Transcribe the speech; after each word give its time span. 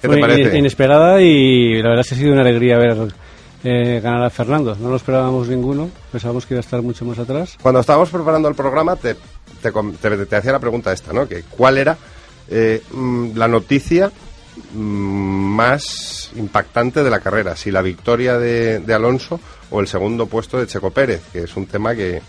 ¿Qué 0.01 0.07
te 0.07 0.17
parece? 0.17 0.57
Inesperada 0.57 1.21
y 1.21 1.81
la 1.81 1.89
verdad 1.89 2.01
es 2.01 2.09
que 2.09 2.15
ha 2.15 2.17
sido 2.17 2.33
una 2.33 2.41
alegría 2.41 2.77
ver 2.77 2.97
eh, 3.63 3.99
ganar 4.01 4.23
a 4.23 4.29
Fernando. 4.29 4.75
No 4.79 4.89
lo 4.89 4.95
esperábamos 4.95 5.47
ninguno, 5.47 5.89
pensábamos 6.11 6.45
que 6.45 6.53
iba 6.53 6.59
a 6.59 6.61
estar 6.61 6.81
mucho 6.81 7.05
más 7.05 7.17
atrás. 7.17 7.57
Cuando 7.61 7.79
estábamos 7.79 8.09
preparando 8.09 8.47
el 8.47 8.55
programa 8.55 8.95
te, 8.95 9.15
te, 9.61 9.71
te, 9.71 10.25
te 10.25 10.35
hacía 10.35 10.51
la 10.51 10.59
pregunta 10.59 10.93
esta, 10.93 11.13
¿no? 11.13 11.27
Que 11.27 11.43
¿Cuál 11.43 11.77
era 11.77 11.97
eh, 12.49 12.81
la 13.33 13.47
noticia 13.47 14.11
más 14.73 16.31
impactante 16.35 17.03
de 17.03 17.09
la 17.09 17.19
carrera? 17.19 17.55
Si 17.55 17.71
la 17.71 17.81
victoria 17.81 18.37
de, 18.37 18.79
de 18.79 18.93
Alonso 18.93 19.39
o 19.71 19.79
el 19.79 19.87
segundo 19.87 20.27
puesto 20.27 20.59
de 20.59 20.67
Checo 20.67 20.91
Pérez, 20.91 21.21
que 21.33 21.43
es 21.43 21.57
un 21.57 21.65
tema 21.65 21.95
que, 21.95 22.21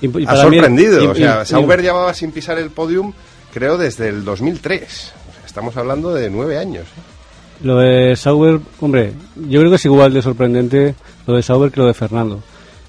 y, 0.00 0.22
y 0.22 0.26
ha 0.26 0.36
sorprendido. 0.36 1.00
Mí, 1.00 1.06
o 1.06 1.14
sea, 1.14 1.44
Sauber 1.44 1.82
llevaba 1.82 2.12
sin 2.14 2.32
pisar 2.32 2.58
el 2.58 2.70
podium, 2.70 3.12
creo, 3.52 3.78
desde 3.78 4.08
el 4.08 4.24
2003. 4.24 4.82
O 4.82 5.32
sea, 5.32 5.46
estamos 5.46 5.76
hablando 5.76 6.12
de 6.14 6.30
nueve 6.30 6.58
años. 6.58 6.84
¿eh? 6.84 7.16
Lo 7.62 7.78
de 7.78 8.14
Sauber, 8.16 8.60
hombre, 8.80 9.12
yo 9.48 9.60
creo 9.60 9.70
que 9.70 9.76
es 9.76 9.84
igual 9.84 10.12
de 10.12 10.22
sorprendente 10.22 10.94
lo 11.26 11.34
de 11.34 11.42
Sauber 11.42 11.70
que 11.70 11.80
lo 11.80 11.86
de 11.86 11.94
Fernando. 11.94 12.42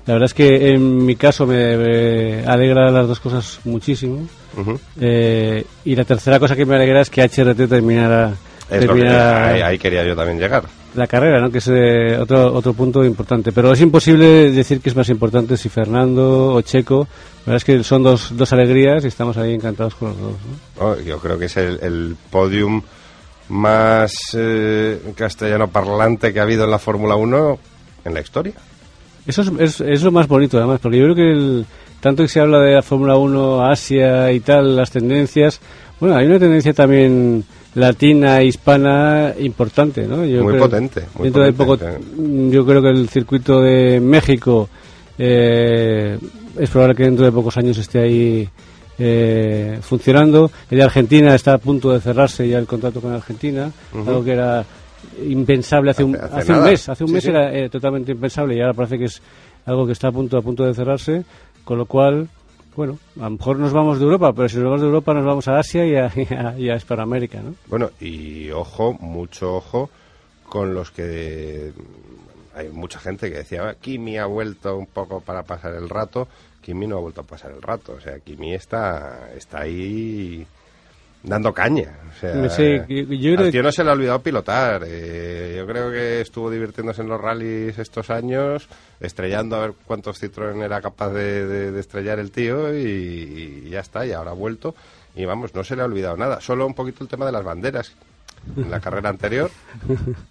La 0.06 0.14
verdad 0.14 0.26
es 0.28 0.34
que 0.34 0.72
en 0.72 1.06
mi 1.06 1.16
caso 1.16 1.46
me, 1.46 1.78
me 1.78 2.46
alegra 2.46 2.90
las 2.92 3.08
dos 3.08 3.20
cosas 3.20 3.60
muchísimo. 3.66 4.28
Uh 4.56 4.62
-huh. 4.62 4.80
eh, 5.02 5.66
y 5.86 5.96
la 5.96 6.06
tercera 6.06 6.40
cosa 6.40 6.56
que 6.56 6.66
me 6.66 6.76
alegra 6.76 7.02
es 7.02 7.10
que 7.10 7.22
HRT 7.22 7.68
terminara. 7.68 8.34
Es 8.70 8.80
terminara 8.80 9.48
que, 9.50 9.54
ahí, 9.56 9.62
ahí, 9.62 9.78
quería 9.80 10.06
yo 10.06 10.16
también 10.16 10.40
llegar. 10.40 10.64
La 10.96 11.08
carrera, 11.08 11.40
¿no? 11.40 11.52
que 11.52 11.60
es 11.60 11.68
eh, 11.68 12.18
otro, 12.20 12.54
otro 12.54 12.74
punto 12.74 13.04
importante. 13.04 13.52
Pero 13.52 13.72
es 13.72 13.82
imposible 13.82 14.52
decir 14.52 14.80
que 14.82 14.90
es 14.90 14.96
más 14.96 15.10
importante 15.10 15.58
si 15.58 15.70
Fernando 15.70 16.54
o 16.54 16.62
Checo. 16.62 17.08
La 17.46 17.54
verdad 17.54 17.58
es 17.58 17.64
que 17.64 17.84
son 17.84 18.04
dos, 18.04 18.36
dos 18.36 18.52
alegrías 18.54 19.04
y 19.04 19.08
estamos 19.08 19.38
ahí 19.38 19.54
encantados 19.54 19.96
con 19.96 20.10
los 20.10 20.18
dos. 20.20 20.34
¿no? 20.34 20.86
Oh, 20.86 20.96
yo 21.00 21.20
creo 21.20 21.38
que 21.38 21.46
es 21.46 21.58
el, 21.58 21.80
el 21.82 22.16
podium 22.32 22.82
más 23.50 24.14
eh, 24.36 25.00
castellano 25.16 25.70
parlante 25.70 26.34
que 26.34 26.40
ha 26.40 26.44
habido 26.44 26.66
en 26.66 26.72
la 26.72 26.80
Fórmula 26.80 27.16
1 27.16 27.60
en 28.06 28.14
la 28.14 28.22
historia. 28.22 28.54
Eso 29.26 29.42
es, 29.42 29.52
es, 29.60 29.82
es, 29.82 30.04
lo 30.04 30.12
más 30.12 30.28
bonito, 30.28 30.58
además, 30.58 30.80
porque 30.82 30.98
yo 30.98 31.04
creo 31.04 31.16
que 31.16 31.32
el, 31.32 31.66
tanto 32.00 32.24
que 32.24 32.30
se 32.30 32.40
habla 32.40 32.60
de 32.60 32.76
la 32.76 32.82
Fórmula 32.82 33.18
1, 33.18 33.66
Asia 33.66 34.32
y 34.32 34.40
tal, 34.40 34.76
las 34.76 34.92
tendencias, 34.92 35.60
bueno, 36.00 36.16
hay 36.16 36.26
una 36.28 36.40
tendencia 36.40 36.74
también 36.74 37.44
latina, 37.78 38.42
hispana, 38.42 39.34
importante, 39.40 40.08
¿no? 40.08 40.26
Yo 40.26 40.44
muy 40.44 40.54
creo, 40.54 40.64
potente. 40.64 41.04
Muy 41.16 41.30
dentro 41.30 41.44
potente, 41.44 41.86
de 41.86 41.98
poco, 41.98 42.52
yo 42.52 42.66
creo 42.66 42.82
que 42.82 42.90
el 42.90 43.08
circuito 43.08 43.62
de 43.62 44.00
México 44.00 44.68
eh, 45.18 46.18
es 46.58 46.70
probable 46.70 46.96
que 46.96 47.04
dentro 47.04 47.26
de 47.26 47.32
pocos 47.32 47.56
años 47.58 47.78
esté 47.78 48.00
ahí 48.00 48.50
eh, 48.98 49.78
funcionando. 49.82 50.50
El 50.72 50.80
de 50.80 50.84
Argentina 50.84 51.36
está 51.36 51.54
a 51.54 51.58
punto 51.60 51.92
de 51.94 52.00
cerrarse 52.02 52.48
ya 52.48 52.58
el 52.58 52.66
contrato 52.66 53.00
con 53.00 53.14
Argentina, 53.14 53.72
uh 53.94 53.98
-huh. 53.98 54.08
algo 54.08 54.24
que 54.24 54.32
era 54.32 54.66
impensable 55.24 55.92
hace, 55.92 56.04
un, 56.04 56.16
hace, 56.16 56.36
hace 56.36 56.54
un 56.54 56.64
mes. 56.64 56.90
Hace 56.90 57.04
un 57.04 57.10
sí, 57.10 57.14
mes 57.14 57.24
sí. 57.24 57.30
era 57.30 57.56
eh, 57.56 57.70
totalmente 57.70 58.12
impensable 58.12 58.56
y 58.56 58.60
ahora 58.60 58.74
parece 58.74 58.98
que 58.98 59.06
es 59.06 59.22
algo 59.66 59.86
que 59.86 59.92
está 59.92 60.08
a 60.08 60.12
punto, 60.12 60.38
a 60.38 60.42
punto 60.42 60.66
de 60.66 60.74
cerrarse, 60.74 61.24
con 61.64 61.78
lo 61.78 61.86
cual, 61.86 62.28
bueno, 62.78 63.00
a 63.20 63.24
lo 63.24 63.32
mejor 63.32 63.58
nos 63.58 63.74
vamos 63.74 63.98
de 63.98 64.06
Europa, 64.06 64.32
pero 64.34 64.48
si 64.48 64.56
nos 64.58 64.66
vamos 64.66 64.82
de 64.82 64.88
Europa 64.88 65.14
nos 65.16 65.26
vamos 65.26 65.48
a 65.48 65.58
Asia 65.58 65.84
y 65.86 65.96
a, 65.96 66.12
y 66.58 66.70
a, 66.70 66.74
a 66.74 66.78
Hispanoamérica, 66.78 67.42
¿no? 67.42 67.56
Bueno, 67.68 67.90
y 68.00 68.52
ojo, 68.52 68.94
mucho 68.94 69.56
ojo 69.56 69.90
con 70.48 70.74
los 70.74 70.92
que 70.92 71.74
hay 72.54 72.70
mucha 72.70 73.00
gente 73.00 73.30
que 73.32 73.38
decía, 73.38 73.76
Kimi 73.82 74.18
ha 74.18 74.28
vuelto 74.28 74.78
un 74.78 74.86
poco 74.86 75.22
para 75.22 75.44
pasar 75.44 75.74
el 75.74 75.90
rato, 75.90 76.28
Kimi 76.62 76.88
no 76.88 76.98
ha 76.98 77.02
vuelto 77.02 77.22
a 77.22 77.24
pasar 77.24 77.52
el 77.52 77.62
rato, 77.62 77.94
o 77.94 78.00
sea, 78.00 78.20
Kimi 78.20 78.54
está, 78.54 79.32
está 79.36 79.62
ahí 79.62 80.46
dando 81.24 81.54
caña. 81.54 81.92
O 82.16 82.20
sea, 82.20 82.50
sí, 82.50 82.78
yo 82.88 83.36
creo 83.36 83.46
al 83.46 83.52
tío 83.52 83.62
no 83.62 83.72
se 83.72 83.84
le 83.84 83.92
ha 83.92 83.94
olvidado 83.94 84.22
pilotar. 84.22 84.84
Eh, 84.88 85.54
yo 85.58 85.68
creo 85.68 85.92
que 85.92 86.22
estuvo 86.22 86.50
divirtiéndose 86.50 87.04
en 87.04 87.10
los 87.10 87.22
rallies 87.22 87.78
estos 87.78 88.10
años, 88.10 88.68
estrellando 89.00 89.56
a 89.56 89.60
ver 89.60 89.74
cuántos 89.86 90.22
Citroën 90.22 90.64
era 90.64 90.82
capaz 90.82 91.10
de, 91.12 91.46
de, 91.46 91.72
de 91.72 91.80
estrellar 91.80 92.18
el 92.18 92.32
tío 92.32 92.74
y, 92.76 93.64
y, 93.66 93.70
ya 93.70 93.82
está, 93.82 94.06
y 94.06 94.14
ahora 94.14 94.32
ha 94.32 94.36
vuelto. 94.36 94.74
Y 95.16 95.26
vamos, 95.26 95.54
no 95.54 95.64
se 95.64 95.76
le 95.76 95.84
ha 95.84 95.86
olvidado 95.86 96.18
nada. 96.18 96.42
Solo 96.42 96.66
un 96.66 96.74
poquito 96.74 97.04
el 97.04 97.10
tema 97.10 97.26
de 97.26 97.32
las 97.32 97.44
banderas 97.44 97.94
en 98.56 98.72
la 98.72 98.80
carrera 98.80 99.10
anterior, 99.10 99.52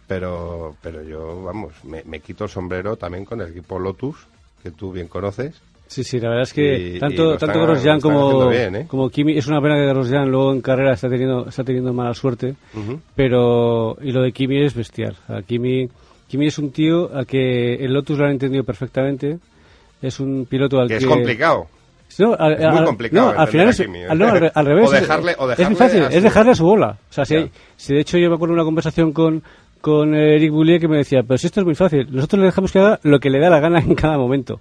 pero, 0.06 0.76
pero 0.80 1.02
yo, 1.02 1.42
vamos, 1.44 1.72
me, 1.84 2.02
me 2.04 2.20
quito 2.20 2.44
el 2.44 2.50
sombrero 2.50 2.96
también 2.96 3.24
con 3.24 3.40
el 3.40 3.50
equipo 3.50 3.78
Lotus, 3.78 4.16
que 4.62 4.70
tú 4.70 4.92
bien 4.92 5.08
conoces. 5.08 5.54
Sí, 5.88 6.02
sí, 6.02 6.18
la 6.18 6.30
verdad 6.30 6.42
es 6.42 6.52
que 6.52 6.96
y, 6.96 6.98
tanto, 6.98 7.34
y 7.34 7.38
tanto 7.38 7.62
Grosjean 7.62 8.00
como, 8.00 8.48
bien, 8.48 8.74
¿eh? 8.74 8.86
como 8.88 9.08
Kimi, 9.08 9.38
es 9.38 9.46
una 9.46 9.60
pena 9.60 9.76
que 9.76 9.86
Grosjean 9.86 10.28
luego 10.28 10.52
en 10.52 10.60
carrera 10.60 10.94
está 10.94 11.08
teniendo, 11.08 11.46
está 11.48 11.62
teniendo 11.62 11.92
mala 11.92 12.12
suerte, 12.12 12.54
uh 12.74 12.78
-huh. 12.78 13.00
pero, 13.14 13.96
y 14.02 14.10
lo 14.10 14.22
de 14.22 14.32
Kimi 14.32 14.64
es 14.64 14.74
bestial. 14.74 15.16
A 15.28 15.42
Kimi, 15.42 15.88
Kimi 16.26 16.46
es 16.46 16.58
un 16.58 16.72
tío 16.72 17.14
al 17.14 17.26
que 17.26 17.74
el 17.74 17.92
Lotus 17.92 18.18
lo 18.18 18.24
han 18.24 18.32
entendido 18.32 18.64
perfectamente, 18.64 19.38
es 20.02 20.18
un 20.18 20.46
piloto 20.46 20.80
al 20.80 20.88
que... 20.88 20.98
que 20.98 21.04
es 21.04 21.06
complicado. 21.06 21.66
No, 22.18 22.34
al, 22.34 22.52
es 22.54 22.72
muy 22.72 22.84
complicado. 22.84 23.32
No, 23.32 23.38
al 23.38 23.48
final 23.48 23.68
es, 23.68 23.80
Kimi, 23.80 23.98
¿eh? 24.00 24.06
al, 24.08 24.18
no, 24.18 24.26
al, 24.28 24.52
al, 24.52 24.66
revés. 24.66 24.88
o 24.88 24.92
dejarle, 24.92 25.34
o 25.38 25.46
dejarle 25.46 25.62
es 25.62 25.70
muy 25.70 25.78
fácil, 25.78 26.02
es 26.10 26.22
dejarle 26.22 26.50
a 26.50 26.54
su 26.56 26.64
bola. 26.64 26.98
O 27.10 27.12
sea, 27.12 27.24
si, 27.24 27.48
si 27.76 27.94
de 27.94 28.00
hecho 28.00 28.18
yo 28.18 28.28
me 28.28 28.34
acuerdo 28.34 28.54
una 28.54 28.64
conversación 28.64 29.12
con, 29.12 29.40
con 29.80 30.14
Eric 30.16 30.50
Boulier 30.50 30.80
que 30.80 30.88
me 30.88 30.96
decía, 30.96 31.20
pero 31.22 31.38
si 31.38 31.46
esto 31.46 31.60
es 31.60 31.66
muy 31.66 31.76
fácil, 31.76 32.08
nosotros 32.10 32.40
le 32.40 32.46
dejamos 32.46 32.72
que 32.72 32.80
haga 32.80 32.98
lo 33.04 33.20
que 33.20 33.30
le 33.30 33.38
da 33.38 33.50
la 33.50 33.60
gana 33.60 33.78
en 33.78 33.94
cada 33.94 34.18
momento 34.18 34.60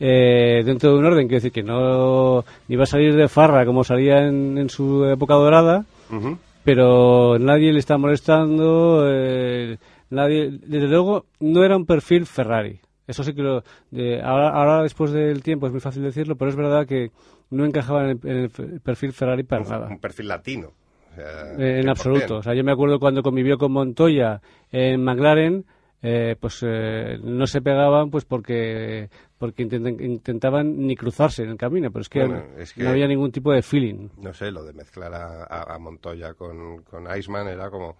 eh, 0.00 0.62
dentro 0.64 0.92
de 0.92 0.98
un 0.98 1.04
orden, 1.04 1.28
quiero 1.28 1.36
decir 1.42 1.52
que 1.52 1.62
no 1.62 2.42
ni 2.68 2.76
va 2.76 2.84
a 2.84 2.86
salir 2.86 3.14
de 3.14 3.28
farra 3.28 3.66
como 3.66 3.84
salía 3.84 4.26
en, 4.26 4.58
en 4.58 4.68
su 4.70 5.04
época 5.04 5.34
dorada, 5.34 5.84
uh 6.10 6.14
-huh. 6.14 6.38
pero 6.64 7.38
nadie 7.38 7.72
le 7.72 7.78
está 7.78 7.98
molestando, 7.98 9.04
eh, 9.06 9.76
nadie, 10.08 10.50
desde 10.50 10.88
luego 10.88 11.26
no 11.38 11.62
era 11.64 11.76
un 11.76 11.84
perfil 11.86 12.26
Ferrari. 12.26 12.80
Eso 13.06 13.24
sí 13.24 13.34
que 13.34 13.42
lo, 13.42 13.62
de, 13.90 14.20
ahora, 14.22 14.50
ahora 14.50 14.82
después 14.82 15.10
del 15.12 15.42
tiempo 15.42 15.66
es 15.66 15.72
muy 15.72 15.80
fácil 15.80 16.02
decirlo, 16.02 16.36
pero 16.36 16.48
es 16.48 16.56
verdad 16.56 16.86
que 16.86 17.10
no 17.50 17.64
encajaba 17.64 18.04
en 18.04 18.10
el, 18.10 18.18
en 18.24 18.36
el 18.36 18.80
perfil 18.80 19.12
Ferrari 19.12 19.42
para 19.42 19.62
un, 19.62 19.68
nada. 19.68 19.88
Un 19.88 19.98
perfil 19.98 20.28
latino. 20.28 20.68
O 21.10 21.14
sea, 21.14 21.52
eh, 21.58 21.80
en 21.80 21.88
absoluto. 21.88 22.36
O 22.36 22.42
sea, 22.42 22.54
yo 22.54 22.62
me 22.62 22.70
acuerdo 22.70 23.00
cuando 23.00 23.22
convivió 23.22 23.58
con 23.58 23.72
Montoya 23.72 24.40
en 24.70 25.02
McLaren, 25.02 25.64
eh, 26.02 26.36
pues 26.38 26.64
eh, 26.64 27.18
no 27.22 27.46
se 27.46 27.60
pegaban 27.60 28.10
pues 28.10 28.24
porque 28.24 29.08
porque 29.40 29.62
intent, 29.62 29.98
intentaban 30.02 30.86
ni 30.86 30.94
cruzarse 30.94 31.44
en 31.44 31.48
el 31.48 31.56
camino, 31.56 31.90
pero 31.90 32.02
es 32.02 32.10
que, 32.10 32.18
bueno, 32.20 32.44
es 32.58 32.74
que, 32.74 32.84
no 32.84 32.90
había 32.90 33.08
ningún 33.08 33.32
tipo 33.32 33.50
de 33.50 33.62
feeling. 33.62 34.10
No 34.18 34.34
sé, 34.34 34.50
lo 34.50 34.62
de 34.62 34.74
mezclar 34.74 35.14
a, 35.14 35.44
a, 35.44 35.74
a 35.74 35.78
Montoya 35.78 36.34
con, 36.34 36.82
con, 36.82 37.06
Iceman 37.16 37.48
era 37.48 37.70
como, 37.70 37.96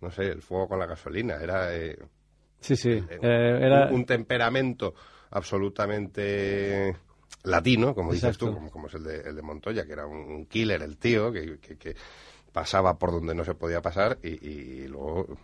no 0.00 0.10
sé, 0.10 0.24
el 0.24 0.42
fuego 0.42 0.66
con 0.66 0.80
la 0.80 0.86
gasolina, 0.86 1.36
era... 1.36 1.72
Eh, 1.76 1.96
sí, 2.58 2.74
sí, 2.74 2.90
eh, 2.90 3.18
era... 3.22 3.86
Un, 3.86 4.00
un, 4.00 4.04
temperamento 4.04 4.92
absolutamente 5.30 6.96
latino, 7.44 7.94
como 7.94 8.12
dices 8.12 8.36
tú, 8.36 8.52
como, 8.52 8.68
como, 8.68 8.88
es 8.88 8.94
el 8.94 9.04
de, 9.04 9.20
el 9.20 9.36
de 9.36 9.42
Montoya, 9.42 9.86
que 9.86 9.92
era 9.92 10.08
un, 10.08 10.18
un 10.18 10.46
killer 10.46 10.82
el 10.82 10.96
tío, 10.96 11.30
que, 11.30 11.60
que, 11.60 11.76
que, 11.76 11.94
pasaba 12.52 12.98
por 12.98 13.12
donde 13.12 13.32
no 13.32 13.44
se 13.44 13.54
podía 13.54 13.80
pasar 13.80 14.18
y, 14.24 14.44
y 14.44 14.88
luego 14.88 15.24
eh, 15.28 15.36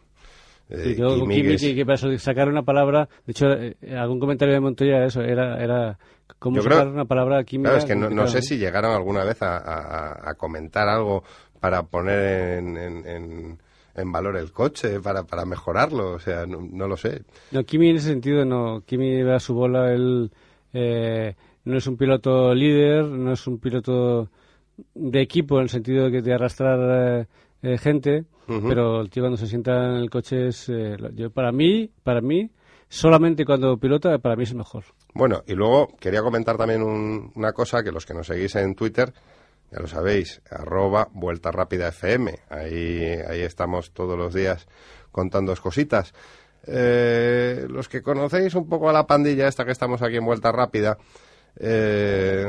sí, 0.69 0.97
yo, 0.97 1.15
Kimi, 1.21 1.35
Kimi 1.37 1.57
que, 1.57 1.75
que, 1.75 1.87
para 1.87 2.19
sacar 2.19 2.49
una 2.49 2.63
palabra, 2.63 3.09
de 3.27 3.31
hecho, 3.31 3.47
eh, 3.51 3.77
algún 3.97 4.19
comentario 4.19 4.55
de 4.55 4.61
Montoya 4.61 5.05
eso, 5.05 5.21
era, 5.23 5.63
era 5.63 5.99
cómo 6.39 6.61
sacar 6.61 6.83
creo, 6.83 6.93
una 6.93 7.05
palabra 7.05 7.45
Kimi. 7.45 7.65
Claro, 7.65 7.79
es 7.79 7.85
que 7.85 7.97
no, 7.97 8.11
no 8.11 8.27
sé 8.27 8.43
si 8.43 8.59
llegaron 8.59 8.95
alguna 8.95 9.25
vez 9.25 9.43
a, 9.43 9.57
a, 9.59 10.31
a, 10.31 10.35
comentar 10.35 10.89
algo 10.89 11.23
para 11.61 11.83
poner 11.85 12.59
en, 12.59 12.77
en, 12.77 13.07
en, 13.07 13.59
en 13.95 14.13
valor 14.13 14.37
el 14.37 14.53
coche 14.53 15.01
para, 15.01 15.25
para 15.25 15.45
mejorarlo, 15.45 16.13
o 16.13 16.19
sea, 16.19 16.47
no, 16.47 16.87
lo 16.87 16.97
sé. 16.97 17.23
No, 17.51 17.65
Kimi 17.65 17.91
en 17.91 17.97
ese 17.97 18.09
sentido 18.09 18.45
no. 18.45 18.83
Kimi 18.85 19.23
a 19.23 19.41
su 19.41 19.55
bola, 19.55 19.93
él 19.93 20.31
eh, 20.73 21.35
no 21.65 21.79
es 21.79 21.87
un 21.87 21.97
piloto 21.97 22.55
líder, 22.55 23.05
no 23.05 23.33
es 23.33 23.47
un 23.47 23.59
piloto 23.59 24.31
de 24.95 25.23
equipo 25.23 25.57
en 25.57 25.65
el 25.65 25.69
sentido 25.71 26.05
de 26.05 26.13
que 26.13 26.23
de 26.23 26.35
arrastrar 26.35 27.21
eh, 27.21 27.27
gente, 27.79 28.25
pero 28.47 29.01
el 29.01 29.11
tío 29.11 29.23
cuando 29.23 29.37
se 29.37 29.47
sienta 29.47 29.73
en 29.87 29.97
el 29.97 30.11
coche 30.11 30.49
es, 30.49 30.71
yo, 31.15 31.31
para 31.31 31.53
mí, 31.53 31.91
para 32.03 32.21
mí, 32.21 32.51
solamente 32.89 33.45
cuando 33.45 33.77
pilota, 33.77 34.19
para 34.19 34.37
mí 34.37 34.45
es 34.45 34.55
mejor. 34.55 34.85
Bueno, 35.15 35.43
y 35.47 35.55
luego 35.55 35.89
quería 35.99 36.23
comentar 36.23 36.57
también 36.57 36.83
una 36.83 37.53
cosa 37.53 37.83
que 37.83 37.91
los 37.91 38.07
que 38.07 38.15
nos 38.15 38.27
seguís 38.27 38.55
en 38.57 38.75
Twitter, 38.75 39.13
ya 39.71 39.81
lo 39.81 39.89
sabéis, 39.89 40.41
arroba 40.51 41.09
Vuelta 41.13 41.51
Rápida 41.51 41.89
FM. 41.89 42.39
Ahí, 42.51 43.03
ahí 43.29 43.41
estamos 43.41 43.91
todos 43.93 44.17
los 44.17 44.33
días 44.33 44.67
contando 45.11 45.55
cositas. 45.57 46.15
Eh, 46.67 47.67
los 47.69 47.89
que 47.89 48.03
conocéis 48.03 48.55
un 48.55 48.69
poco 48.69 48.91
a 48.91 48.93
la 48.93 49.07
pandilla 49.07 49.49
esta 49.49 49.65
que 49.65 49.73
estamos 49.73 50.03
aquí 50.03 50.17
en 50.17 50.25
Vuelta 50.25 50.53
Rápida, 50.53 50.99
eh, 51.59 52.45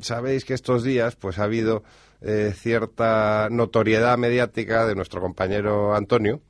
sabéis 0.00 0.44
que 0.44 0.54
estos 0.54 0.82
días 0.82 1.16
pues 1.16 1.38
ha 1.38 1.44
habido 1.44 1.82
eh, 2.22 2.52
cierta 2.54 3.48
notoriedad 3.50 4.16
mediática 4.18 4.86
de 4.86 4.94
nuestro 4.94 5.20
compañero 5.20 5.94
Antonio, 5.94 6.40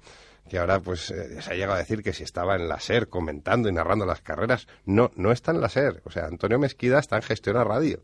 que 0.48 0.58
ahora 0.58 0.80
pues 0.80 1.00
se 1.00 1.50
ha 1.50 1.54
llegado 1.54 1.74
a 1.74 1.78
decir 1.78 2.02
que 2.02 2.12
si 2.12 2.24
estaba 2.24 2.56
en 2.56 2.69
la 2.69 2.78
SER 2.80 3.08
comentando 3.08 3.69
y 3.69 3.72
narrando 3.72 4.04
las 4.04 4.20
carreras, 4.20 4.66
no, 4.84 5.10
no 5.16 5.32
está 5.32 5.52
en 5.52 5.60
la 5.60 5.69
SER. 5.69 6.02
O 6.04 6.10
sea, 6.10 6.26
Antonio 6.26 6.58
Mezquida 6.58 6.98
está 6.98 7.16
en 7.16 7.22
Gestión 7.22 7.56
a 7.56 7.64
Radio 7.64 8.02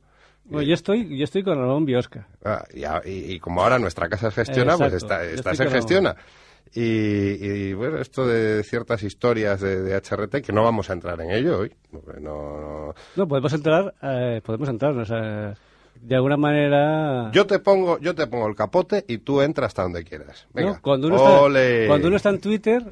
yo 0.51 0.75
estoy, 0.75 1.17
yo 1.17 1.25
estoy 1.25 1.43
con 1.43 1.57
Ramón 1.57 1.85
Biosca. 1.85 2.27
Ah, 2.45 2.65
y, 3.05 3.39
como 3.39 3.63
ahora 3.63 3.79
nuestra 3.79 4.09
casa 4.09 4.31
gestiona, 4.31 4.77
pues 4.77 4.95
está, 4.95 5.25
estás 5.25 5.61
en 5.61 5.71
gestiona. 5.71 6.17
Y, 6.75 7.73
bueno, 7.73 7.99
esto 7.99 8.27
de 8.27 8.63
ciertas 8.63 9.03
historias 9.03 9.61
de, 9.61 9.95
HRT, 9.95 10.43
que 10.43 10.53
no 10.53 10.63
vamos 10.63 10.91
a 10.91 10.93
entrar 10.93 11.21
en 11.21 11.31
ello 11.31 11.61
hoy. 11.61 11.75
No, 12.21 12.95
no... 13.17 13.29
podemos 13.29 13.53
entrar, 13.53 13.95
eh, 14.03 14.41
podemos 14.45 14.69
entrar, 14.69 14.95
de 16.01 16.15
alguna 16.17 16.37
manera... 16.37 17.31
Yo 17.33 17.47
te 17.47 17.59
pongo 17.59 17.99
yo 17.99 18.15
te 18.15 18.27
pongo 18.27 18.49
el 18.49 18.55
capote 18.55 19.05
y 19.09 19.19
tú 19.19 19.41
entras 19.41 19.69
hasta 19.69 19.83
donde 19.83 20.05
quieras. 20.05 20.47
Venga, 20.53 20.81
cuando, 20.81 21.09
uno 21.09 21.17
está, 21.17 21.87
cuando 21.87 22.09
uno 22.09 22.17
está 22.17 22.31
en 22.31 22.41
Twitter, 22.41 22.83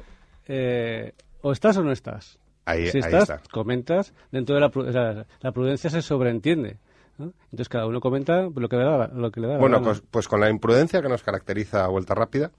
eh, 0.47 1.13
o 1.41 1.51
estás 1.51 1.77
o 1.77 1.83
no 1.83 1.91
estás. 1.91 2.39
Ahí, 2.65 2.87
si 2.87 2.99
estás, 2.99 3.31
comentas, 3.49 4.13
dentro 4.31 4.55
de 4.55 4.61
la, 4.61 5.25
la 5.39 5.51
prudencia 5.51 5.89
se 5.89 6.01
sobreentiende. 6.01 6.77
Entonces 7.19 7.69
cada 7.69 7.87
uno 7.87 7.99
comenta 7.99 8.43
lo 8.43 8.69
que 8.69 8.75
le 8.75 8.83
da. 8.83 9.07
Lo 9.07 9.31
que 9.31 9.39
le 9.39 9.47
da 9.47 9.57
bueno, 9.57 9.81
pues, 9.81 10.01
pues, 10.09 10.27
con 10.27 10.39
la 10.39 10.49
imprudencia 10.49 11.01
que 11.01 11.09
nos 11.09 11.23
caracteriza 11.23 11.83
a 11.83 11.87
Vuelta 11.87 12.13
Rápida, 12.13 12.51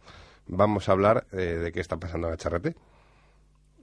vamos 0.47 0.89
a 0.89 0.93
hablar 0.93 1.27
eh, 1.33 1.37
de 1.37 1.73
qué 1.73 1.81
está 1.81 1.97
pasando 1.97 2.29
en 2.29 2.35
HRT. 2.35 2.67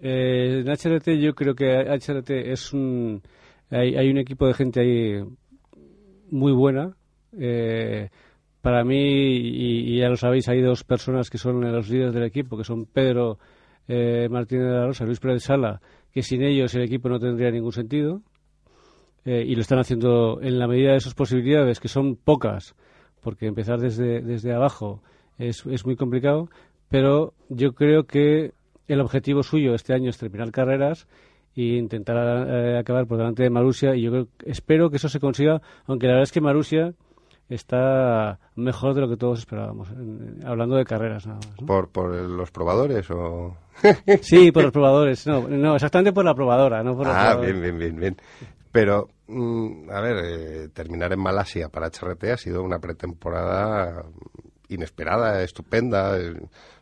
Eh, 0.01 0.63
en 0.65 0.67
HRT 0.67 1.21
yo 1.21 1.33
creo 1.33 1.55
que 1.55 1.65
HRT 1.65 2.29
es 2.51 2.73
un... 2.73 3.21
Hay, 3.71 4.09
un 4.09 4.19
equipo 4.19 4.45
de 4.45 4.53
gente 4.53 4.79
ahí 4.79 5.23
muy 6.29 6.51
buena. 6.51 6.95
Eh, 7.37 8.09
para 8.61 8.83
mí, 8.83 8.97
y, 8.97 9.99
ya 9.99 10.09
lo 10.09 10.17
sabéis, 10.17 10.49
hay 10.49 10.61
dos 10.61 10.83
personas 10.83 11.29
que 11.29 11.37
son 11.37 11.61
los 11.61 11.89
líderes 11.89 12.13
del 12.13 12.23
equipo, 12.23 12.57
que 12.57 12.63
son 12.63 12.85
Pedro 12.85 13.37
Martínez 13.87 14.65
de 14.65 14.71
la 14.71 14.87
Rosa 14.87 15.03
y 15.03 15.07
Luis 15.07 15.19
Pérez 15.19 15.43
Sala, 15.43 15.79
que 16.11 16.23
sin 16.23 16.41
ellos 16.41 16.73
el 16.73 16.81
equipo 16.81 17.07
no 17.07 17.19
tendría 17.19 17.51
ningún 17.51 17.71
sentido. 17.71 18.23
Eh, 19.25 19.43
y 19.47 19.55
lo 19.55 19.61
están 19.61 19.79
haciendo 19.79 20.39
en 20.41 20.59
la 20.59 20.67
medida 20.67 20.93
de 20.93 20.99
sus 20.99 21.15
posibilidades, 21.15 21.79
que 21.79 21.87
son 21.87 22.15
pocas, 22.15 22.75
porque 23.21 23.47
empezar 23.47 23.79
desde, 23.79 24.21
desde 24.21 24.53
abajo 24.53 25.01
es, 25.39 25.65
es 25.65 25.83
muy 25.83 25.95
complicado, 25.95 26.47
pero 26.89 27.33
yo 27.49 27.73
creo 27.73 28.03
que 28.03 28.53
el 28.87 29.01
objetivo 29.01 29.41
suyo 29.41 29.73
este 29.73 29.93
año 29.95 30.11
es 30.11 30.19
terminar 30.19 30.51
carreras 30.51 31.07
e 31.55 31.77
intentar 31.77 32.47
eh, 32.47 32.77
acabar 32.77 33.05
por 33.07 33.17
delante 33.17 33.43
de 33.43 33.49
Marusia 33.49 33.95
y 33.95 34.03
yo 34.03 34.27
espero 34.45 34.89
que 34.89 34.97
eso 34.97 35.09
se 35.09 35.19
consiga, 35.19 35.61
aunque 35.87 36.07
la 36.07 36.13
verdad 36.13 36.23
es 36.23 36.31
que 36.31 36.41
Marusia 36.41 36.93
está 37.49 38.39
mejor 38.55 38.95
de 38.95 39.01
lo 39.01 39.09
que 39.09 39.17
todos 39.17 39.39
esperábamos, 39.39 39.89
hablando 40.43 40.75
de 40.75 40.85
carreras 40.85 41.27
nada 41.27 41.39
más. 41.39 41.67
¿Por, 41.67 41.89
¿Por 41.89 42.11
los 42.13 42.51
probadores 42.51 43.09
o...? 43.11 43.55
sí, 44.21 44.51
por 44.51 44.63
los 44.63 44.71
probadores, 44.71 45.25
no, 45.27 45.47
no, 45.47 45.75
exactamente 45.75 46.13
por 46.13 46.25
la 46.25 46.33
probadora, 46.33 46.83
no 46.83 46.95
por 46.95 47.07
Ah, 47.07 47.35
bien, 47.35 47.61
bien, 47.61 47.77
bien, 47.77 47.95
bien. 47.95 48.17
Pero, 48.71 49.07
mm, 49.27 49.89
a 49.89 50.01
ver, 50.01 50.17
eh, 50.25 50.69
terminar 50.73 51.13
en 51.13 51.19
Malasia 51.19 51.69
para 51.69 51.87
HRT 51.87 52.31
ha 52.31 52.37
sido 52.37 52.61
una 52.61 52.79
pretemporada 52.79 54.03
inesperada, 54.69 55.43
estupenda. 55.43 56.17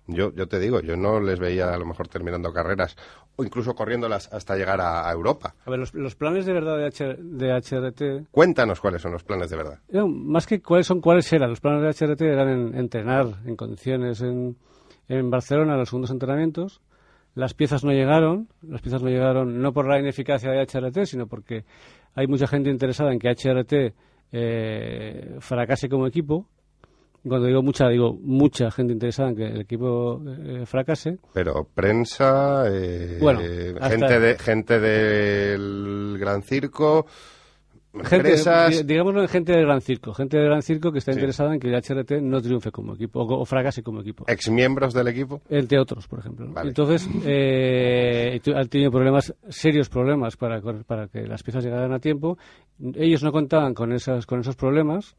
Yo, 0.07 0.33
yo 0.33 0.47
te 0.47 0.59
digo, 0.59 0.81
yo 0.81 0.97
no 0.97 1.19
les 1.19 1.39
veía 1.39 1.73
a 1.73 1.77
lo 1.77 1.85
mejor 1.85 2.07
terminando 2.07 2.51
carreras 2.51 2.97
o 3.35 3.43
incluso 3.43 3.73
corriéndolas 3.73 4.31
hasta 4.31 4.55
llegar 4.55 4.79
a, 4.81 5.11
Europa. 5.11 5.55
A 5.65 5.71
ver, 5.71 5.79
los, 5.93 6.15
planes 6.15 6.45
de 6.45 6.53
verdad 6.53 6.77
de, 6.77 7.17
de, 7.19 7.51
HRT... 7.53 8.29
Cuéntanos 8.29 8.79
cuáles 8.79 9.01
son 9.01 9.13
los 9.13 9.23
planes 9.23 9.49
de 9.49 9.57
verdad. 9.57 9.79
más 10.05 10.45
que 10.45 10.61
cuáles 10.61 10.85
son, 10.85 11.01
cuáles 11.01 11.31
eran. 11.33 11.49
Los 11.49 11.61
planes 11.61 11.81
de 11.81 12.07
HRT 12.07 12.21
eran 12.21 12.75
entrenar 12.75 13.27
en 13.45 13.55
condiciones 13.55 14.21
en, 14.21 14.57
en 15.07 15.29
Barcelona, 15.29 15.73
en 15.73 15.79
los 15.79 15.89
segundos 15.89 16.11
entrenamientos, 16.11 16.81
las 17.35 17.53
piezas 17.53 17.83
no 17.83 17.91
llegaron, 17.91 18.47
las 18.61 18.81
piezas 18.81 19.01
no 19.01 19.09
llegaron 19.09 19.61
no 19.61 19.73
por 19.73 19.87
la 19.87 19.99
ineficacia 19.99 20.51
de 20.51 20.61
HRT, 20.61 21.05
sino 21.05 21.27
porque 21.27 21.65
hay 22.13 22.27
mucha 22.27 22.47
gente 22.47 22.69
interesada 22.69 23.11
en 23.11 23.19
que 23.19 23.29
HRT 23.29 23.95
eh, 24.31 25.35
fracase 25.39 25.89
como 25.89 26.05
equipo. 26.05 26.47
Cuando 27.27 27.47
digo 27.47 27.63
mucha, 27.63 27.87
digo 27.87 28.13
mucha 28.21 28.69
gente 28.69 28.93
interesada 28.93 29.29
en 29.29 29.35
que 29.35 29.45
el 29.45 29.61
equipo 29.61 30.21
eh, 30.27 30.65
fracase. 30.65 31.19
Pero 31.33 31.67
prensa, 31.73 32.65
eh, 32.69 33.19
gente, 33.81 34.19
de, 34.19 34.37
gente 34.37 34.79
del 34.79 36.17
Gran 36.19 36.43
Circo, 36.43 37.05
Gente, 38.01 38.33
digámoslo 38.85 39.27
gente 39.27 39.51
del 39.51 39.67
gran 39.67 39.79
circo, 39.79 40.15
gente 40.15 40.37
del 40.37 40.47
gran 40.47 40.63
circo 40.63 40.91
que 40.91 40.97
está 40.97 41.11
interesada 41.11 41.53
en 41.53 41.59
que 41.59 41.67
el 41.67 41.75
HRT 41.75 42.23
no 42.23 42.41
triunfe 42.41 42.71
como 42.71 42.95
equipo 42.95 43.19
o, 43.21 43.45
fracase 43.45 43.83
como 43.83 44.01
equipo. 44.01 44.25
¿Ex 44.27 44.49
miembros 44.49 44.95
del 44.95 45.09
equipo? 45.09 45.43
Entre 45.47 45.77
otros, 45.79 46.07
por 46.07 46.17
ejemplo. 46.17 46.51
Entonces, 46.63 47.07
eh, 47.23 48.41
han 48.55 48.67
tenido 48.67 48.89
problemas, 48.89 49.35
serios 49.47 49.89
problemas 49.89 50.37
para, 50.37 50.59
para 50.87 51.07
que 51.07 51.27
las 51.27 51.43
piezas 51.43 51.63
llegaran 51.63 51.93
a 51.93 51.99
tiempo. 51.99 52.39
Ellos 52.95 53.21
no 53.21 53.31
contaban 53.31 53.75
con, 53.75 53.93
esas, 53.93 54.25
con 54.25 54.39
esos 54.39 54.55
problemas 54.55 55.15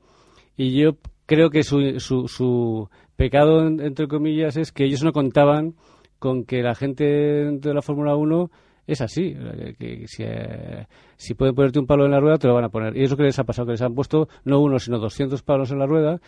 y 0.57 0.77
yo 0.77 0.97
creo 1.27 1.51
que 1.51 1.63
su, 1.63 1.99
su, 2.01 2.29
su 2.29 2.89
pecado, 3.17 3.67
entre 3.67 4.09
comillas, 4.09 4.57
es 4.57 4.73
que 4.73 4.85
ellos 4.85 5.03
no 5.03 5.13
contaban 5.13 5.75
con 6.19 6.45
que 6.45 6.63
la 6.63 6.75
gente 6.75 7.05
de 7.05 7.75
la 7.75 7.83
Fórmula 7.83 8.17
1 8.17 8.51
es 8.87 9.01
así. 9.01 9.35
Que, 9.79 10.05
si, 10.07 10.23
eh, 10.23 10.87
si, 11.17 11.35
pueden 11.35 11.55
ponerte 11.55 11.79
un 11.79 11.87
palo 11.87 12.05
en 12.05 12.13
la 12.13 12.21
rueda, 12.21 12.39
te 12.39 12.47
lo 12.47 12.55
van 12.55 12.65
a 12.65 12.69
poner. 12.69 12.97
Y 12.97 13.05
eso 13.05 13.17
que 13.17 13.25
les 13.25 13.39
ha 13.39 13.45
pasado, 13.45 13.67
que 13.67 13.73
les 13.73 13.83
han 13.83 13.95
puesto 13.95 14.29
no 14.45 14.61
uno, 14.61 14.79
sino 14.79 14.99
200 14.99 15.43
palos 15.43 15.71
en 15.71 15.79
la 15.79 15.87
rueda 15.87 16.21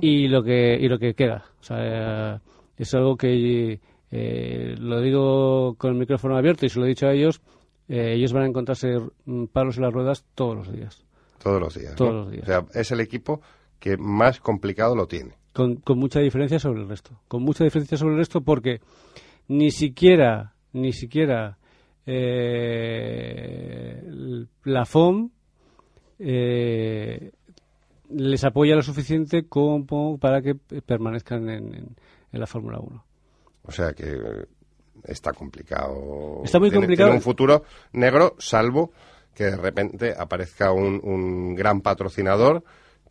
y, 0.00 0.28
lo 0.28 0.42
que, 0.42 0.76
y 0.80 0.88
lo 0.88 0.98
que 0.98 1.14
queda. 1.14 1.44
O 1.60 1.62
sea, 1.62 1.76
eh, 1.78 2.38
es 2.76 2.94
algo 2.94 3.16
que 3.16 3.80
eh, 4.10 4.74
lo 4.78 5.00
digo 5.00 5.74
con 5.76 5.92
el 5.92 5.98
micrófono 5.98 6.36
abierto 6.36 6.66
y 6.66 6.68
se 6.68 6.78
lo 6.78 6.86
he 6.86 6.88
dicho 6.88 7.06
a 7.06 7.12
ellos. 7.12 7.40
ellos 7.88 8.32
van 8.32 8.44
a 8.44 8.46
encontrarse 8.46 8.98
palos 9.52 9.76
en 9.76 9.82
las 9.82 9.92
ruedas 9.92 10.24
todos 10.34 10.56
los 10.56 10.72
días. 10.72 11.04
Todos 11.42 11.60
los 11.60 11.74
días. 11.74 11.94
Todos 11.94 12.14
los 12.14 12.30
días. 12.30 12.44
O 12.44 12.46
sea, 12.46 12.64
es 12.74 12.90
el 12.90 13.00
equipo 13.00 13.40
que 13.84 13.98
más 13.98 14.40
complicado 14.40 14.96
lo 14.96 15.06
tiene. 15.06 15.34
Con, 15.52 15.76
con 15.76 15.98
mucha 15.98 16.18
diferencia 16.20 16.58
sobre 16.58 16.80
el 16.80 16.88
resto. 16.88 17.20
Con 17.28 17.42
mucha 17.42 17.64
diferencia 17.64 17.98
sobre 17.98 18.14
el 18.14 18.18
resto 18.18 18.40
porque 18.40 18.80
ni 19.46 19.70
siquiera, 19.70 20.54
ni 20.72 20.94
siquiera 20.94 21.58
eh, 22.06 24.02
la 24.62 24.86
FOM 24.86 25.28
eh, 26.18 27.30
les 28.08 28.44
apoya 28.44 28.74
lo 28.74 28.80
suficiente 28.80 29.46
como 29.48 30.16
para 30.16 30.40
que 30.40 30.54
permanezcan 30.54 31.50
en, 31.50 31.94
la 32.32 32.46
Fórmula 32.46 32.78
1. 32.80 33.04
O 33.64 33.70
sea 33.70 33.92
que 33.92 34.46
está 35.04 35.34
complicado. 35.34 36.40
Está 36.42 36.58
muy 36.58 36.70
complicado. 36.70 37.12
un 37.12 37.20
futuro 37.20 37.64
negro, 37.92 38.34
salvo 38.38 38.92
que 39.34 39.44
de 39.44 39.56
repente 39.56 40.14
aparezca 40.16 40.72
un, 40.72 41.54
gran 41.54 41.82
patrocinador 41.82 42.64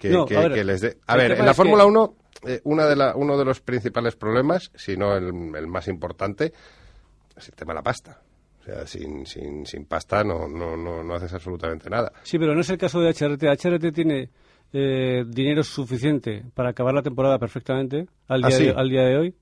que, 0.10 0.64
les 0.64 0.82
dé. 0.82 0.98
A 1.08 1.16
ver, 1.16 1.32
en 1.34 1.46
la 1.46 1.54
Fórmula 1.54 1.86
1, 1.86 2.16
eh, 2.46 2.62
una 2.64 2.86
de 2.86 2.96
la, 2.96 3.16
uno 3.16 3.38
de 3.38 3.46
los 3.46 3.62
principales 3.62 4.16
problemas, 4.16 4.72
si 4.76 4.98
no 4.98 5.16
el, 5.16 5.56
el 5.56 5.68
más 5.68 5.88
importante, 5.88 6.54
es 7.36 7.50
el 7.50 7.56
tema 7.56 7.74
de 7.74 7.76
la 7.76 7.84
pasta. 7.84 8.22
O 8.64 8.66
sea, 8.66 8.88
sin, 8.88 9.26
sin, 9.26 9.66
sin 9.66 9.86
pasta 9.86 10.24
no, 10.24 10.48
no, 10.48 10.78
no, 10.78 11.14
haces 11.16 11.34
absolutamente 11.34 11.90
nada. 11.90 12.14
Sí, 12.24 12.40
pero 12.40 12.56
no 12.56 12.62
es 12.62 12.70
el 12.70 12.78
caso 12.78 13.02
de 13.02 13.10
HRT. 13.10 13.44
HRT 13.44 13.94
tiene 13.94 14.30
eh, 14.72 15.26
dinero 15.28 15.64
suficiente 15.64 16.46
para 16.54 16.70
acabar 16.70 16.94
la 16.94 17.02
temporada 17.02 17.38
perfectamente 17.40 18.08
al 18.28 18.46
¿Ah, 18.46 18.48
día, 18.48 18.58
de, 18.58 18.72
al 18.72 18.90
día 18.90 19.02
de 19.02 19.18
hoy. 19.18 19.36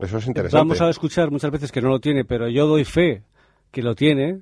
Eso 0.00 0.18
es 0.18 0.26
interesante. 0.26 0.56
Vamos 0.56 0.80
a 0.80 0.88
escuchar 0.90 1.30
muchas 1.30 1.52
veces 1.52 1.70
que 1.70 1.80
no 1.80 1.90
lo 1.90 2.00
tiene, 2.00 2.24
pero 2.24 2.48
yo 2.48 2.66
doy 2.66 2.84
fe 2.84 3.22
que 3.70 3.82
lo 3.82 3.94
tiene. 3.94 4.40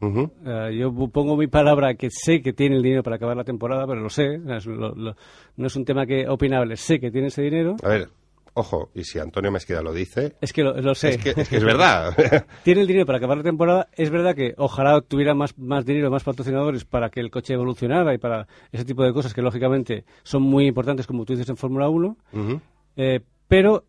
Eh, 0.00 0.76
yo 0.78 0.92
pongo 1.10 1.36
mi 1.36 1.46
palabra 1.46 1.94
que 1.94 2.10
sé 2.10 2.42
que 2.42 2.52
tiene 2.52 2.76
el 2.76 2.82
dinero 2.82 3.02
para 3.02 3.16
acabar 3.16 3.36
la 3.36 3.44
temporada, 3.44 3.86
pero 3.86 4.00
lo 4.00 4.10
sé. 4.10 4.38
no 4.38 5.66
es 5.66 5.76
un 5.76 5.84
tema 5.84 6.06
que 6.06 6.28
opinable. 6.28 6.76
Sé 6.76 7.00
que 7.00 7.10
tiene 7.10 7.28
ese 7.28 7.42
dinero. 7.42 7.76
A 7.82 7.88
ver, 7.88 8.08
ojo, 8.54 8.90
y 8.94 9.04
si 9.04 9.18
Antonio 9.18 9.50
Mezquida 9.50 9.82
lo 9.82 9.92
dice, 9.92 10.34
Es 10.40 10.52
que 10.52 10.62
lo, 10.62 10.80
lo 10.80 10.94
sé. 10.94 11.10
es 11.10 11.18
que, 11.18 11.30
es 11.40 11.48
que 11.48 11.56
es 11.56 11.64
verdad. 11.64 12.14
Tiene 12.62 12.82
el 12.82 12.86
dinero 12.86 13.06
para 13.06 13.18
acabar 13.18 13.38
la 13.38 13.42
temporada. 13.42 13.88
Es 13.96 14.10
verdad 14.10 14.34
que 14.34 14.54
ojalá 14.58 15.00
tuviera 15.00 15.34
más, 15.34 15.56
más 15.58 15.84
dinero, 15.86 16.10
más 16.10 16.24
patrocinadores 16.24 16.84
para 16.84 17.08
que 17.10 17.20
el 17.20 17.30
coche 17.30 17.54
evolucionara 17.54 18.14
y 18.14 18.18
para 18.18 18.46
ese 18.72 18.84
tipo 18.84 19.02
de 19.02 19.12
cosas 19.12 19.32
que 19.34 19.42
lógicamente 19.42 20.04
son 20.22 20.42
muy 20.42 20.66
importantes, 20.66 21.06
como 21.06 21.24
tú 21.24 21.32
dices 21.32 21.48
en 21.48 21.56
Fórmula 21.56 21.88
1. 21.88 22.16
Ujú. 22.32 22.60
Eh, 22.96 23.20
pero 23.48 23.84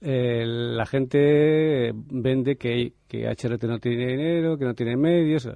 eh, 0.00 0.44
la 0.46 0.86
gente 0.86 1.92
vende 1.94 2.56
que, 2.56 2.92
que 3.08 3.26
HRT 3.28 3.64
no 3.64 3.78
tiene 3.78 4.06
dinero, 4.06 4.56
que 4.58 4.64
no 4.64 4.74
tiene 4.74 4.96
medios. 4.96 5.48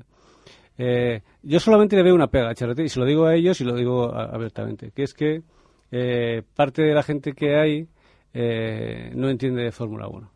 Eh, 0.78 1.22
yo 1.42 1.58
solamente 1.60 1.96
le 1.96 2.02
veo 2.02 2.14
una 2.14 2.26
pega 2.26 2.48
a 2.50 2.54
HRT 2.54 2.80
y 2.80 2.88
se 2.88 3.00
lo 3.00 3.06
digo 3.06 3.24
a 3.26 3.34
ellos 3.34 3.60
y 3.60 3.64
lo 3.64 3.74
digo 3.74 4.14
a- 4.14 4.24
abiertamente, 4.26 4.90
que 4.94 5.04
es 5.04 5.14
que 5.14 5.42
eh, 5.90 6.42
parte 6.54 6.82
de 6.82 6.92
la 6.94 7.02
gente 7.02 7.32
que 7.32 7.56
hay 7.56 7.86
eh, 8.34 9.10
no 9.14 9.30
entiende 9.30 9.62
de 9.62 9.72
Fórmula 9.72 10.06
1. 10.08 10.30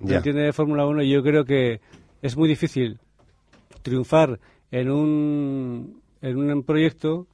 No 0.00 0.08
entiende 0.16 0.42
de 0.42 0.52
Fórmula 0.52 0.86
1 0.86 1.02
y 1.04 1.10
yo 1.10 1.22
creo 1.22 1.44
que 1.46 1.80
es 2.20 2.36
muy 2.36 2.48
difícil 2.50 2.98
triunfar 3.82 4.38
en 4.70 4.90
un, 4.90 6.02
en 6.20 6.36
un 6.36 6.62
proyecto 6.64 7.26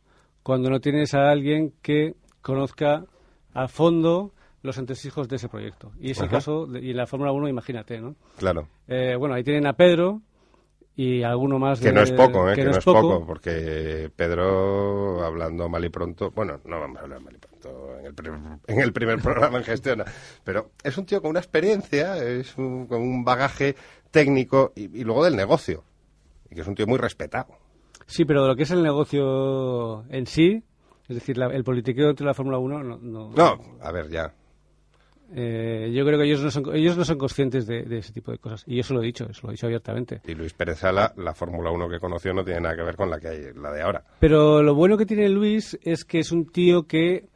cuando 0.44 0.70
no 0.70 0.78
tienes 0.80 1.14
a 1.14 1.30
alguien 1.30 1.72
que 1.82 2.14
conozca 2.40 3.04
a 3.54 3.66
fondo 3.68 4.32
los 4.62 4.78
entresijos 4.78 5.28
de 5.28 5.36
ese 5.36 5.48
proyecto. 5.48 5.92
Y 6.00 6.12
es 6.12 6.18
el 6.18 6.24
Ajá. 6.26 6.36
caso, 6.36 6.66
de- 6.66 6.80
y 6.80 6.92
la 6.92 7.06
Fórmula 7.06 7.32
1, 7.32 7.48
imagínate, 7.48 8.00
¿no? 8.00 8.14
Claro. 8.38 8.68
Eh, 8.88 9.16
bueno, 9.18 9.34
ahí 9.34 9.42
tienen 9.44 9.66
a 9.66 9.72
Pedro 9.74 10.22
y 10.94 11.22
alguno 11.22 11.58
más. 11.58 11.80
Que 11.80 11.86
de- 11.86 11.92
no 11.94 12.02
es 12.02 12.12
poco, 12.12 12.48
¿eh? 12.48 12.54
que 12.54 12.60
Que, 12.62 12.68
no 12.68 12.76
es 12.78 12.84
poco, 12.84 13.24
porque 13.26 14.10
Pedro, 14.14 15.24
hablando 15.24 15.68
mal 15.68 15.84
y 15.84 15.88
pronto, 15.88 16.30
bueno, 16.30 16.60
no 16.64 16.78
vamos 16.80 16.98
a 16.98 17.00
hablar 17.00 17.20
mal 17.20 17.34
y 17.34 17.38
pronto 17.38 17.98
en 17.98 18.06
el, 18.06 18.14
primer, 18.14 18.38
en 18.66 18.80
el 18.80 18.92
primer 18.92 19.18
programa 19.20 19.58
en 19.58 19.64
Gestiona, 19.64 20.04
pero 20.44 20.70
es 20.82 20.96
un 20.98 21.06
tío 21.06 21.20
con 21.20 21.30
una 21.30 21.40
experiencia, 21.40 22.16
es 22.22 22.56
un, 22.58 22.86
con 22.86 23.00
un 23.00 23.24
bagaje 23.24 23.74
técnico 24.10 24.72
y, 24.76 24.82
y 25.00 25.04
luego 25.04 25.24
del 25.24 25.34
negocio, 25.36 25.82
y 26.50 26.54
que 26.54 26.60
es 26.60 26.66
un 26.68 26.74
tío 26.74 26.86
muy 26.86 26.98
respetado. 26.98 27.56
Sí, 28.06 28.24
pero 28.24 28.46
lo 28.46 28.54
que 28.54 28.64
es 28.64 28.70
el 28.70 28.82
negocio 28.82 30.04
en 30.10 30.26
sí, 30.26 30.62
es 31.08 31.14
decir, 31.16 31.38
la- 31.38 31.46
el 31.46 31.64
politiqueo 31.64 32.10
entre 32.10 32.26
la 32.26 32.34
Fórmula 32.34 32.58
1, 32.58 32.82
no, 32.82 32.98
no, 32.98 33.30
No, 33.30 33.58
a 33.80 33.90
ver, 33.92 34.08
ya. 34.10 34.34
Eh, 35.34 35.90
yo 35.94 36.04
creo 36.04 36.18
que 36.18 36.26
ellos 36.26 36.42
no 36.42 36.50
son, 36.50 36.74
ellos 36.74 36.96
no 36.96 37.04
son 37.04 37.16
conscientes 37.18 37.66
de, 37.66 37.84
de 37.84 37.98
ese 37.98 38.12
tipo 38.12 38.30
de 38.32 38.38
cosas. 38.38 38.64
Y 38.66 38.82
se 38.82 38.92
lo 38.92 39.02
he 39.02 39.06
dicho, 39.06 39.32
se 39.32 39.42
lo 39.42 39.48
he 39.48 39.52
dicho 39.52 39.66
abiertamente. 39.66 40.20
Y 40.26 40.34
Luis 40.34 40.52
Pérez 40.52 40.78
Sala, 40.80 41.12
la 41.16 41.32
Fórmula 41.34 41.70
1 41.70 41.88
que 41.88 41.98
conoció 42.00 42.34
no 42.34 42.44
tiene 42.44 42.60
nada 42.60 42.76
que 42.76 42.82
ver 42.82 42.96
con 42.96 43.08
la 43.10 43.18
que 43.18 43.28
hay, 43.28 43.40
la 43.54 43.72
de 43.72 43.80
ahora. 43.82 44.04
Pero 44.20 44.62
lo 44.62 44.74
bueno 44.74 44.96
que 44.98 45.06
tiene 45.06 45.28
Luis 45.28 45.78
es 45.82 46.04
que 46.04 46.18
es 46.18 46.32
un 46.32 46.46
tío 46.52 46.86
que, 46.86 47.28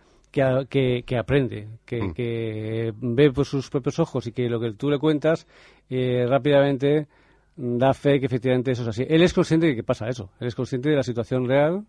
que- 0.69 1.03
que 1.07 1.17
aprende, 1.17 1.69
que, 1.87 2.03
Mm. 2.03 2.13
que 2.13 2.93
ve 3.01 3.33
por 3.33 3.47
sus 3.47 3.71
propios 3.71 3.99
ojos 3.99 4.27
y 4.27 4.33
que 4.33 4.49
lo 4.51 4.61
que 4.61 4.73
tú 4.75 4.91
le 4.91 4.99
cuentas 4.99 5.47
eh, 5.89 6.27
rápidamente 6.29 7.07
da 7.57 7.95
fe 7.95 8.21
que 8.21 8.27
efectivamente 8.27 8.73
eso 8.73 8.83
es 8.83 8.89
así. 8.89 9.07
Él 9.09 9.23
es 9.23 9.33
consciente 9.33 9.67
de 9.69 9.75
que 9.75 9.83
pasa 9.83 10.09
eso, 10.09 10.31
él 10.41 10.49
es 10.49 10.55
consciente 10.55 10.91
de 10.91 10.97
la 10.97 11.03
situación 11.03 11.49
real. 11.49 11.87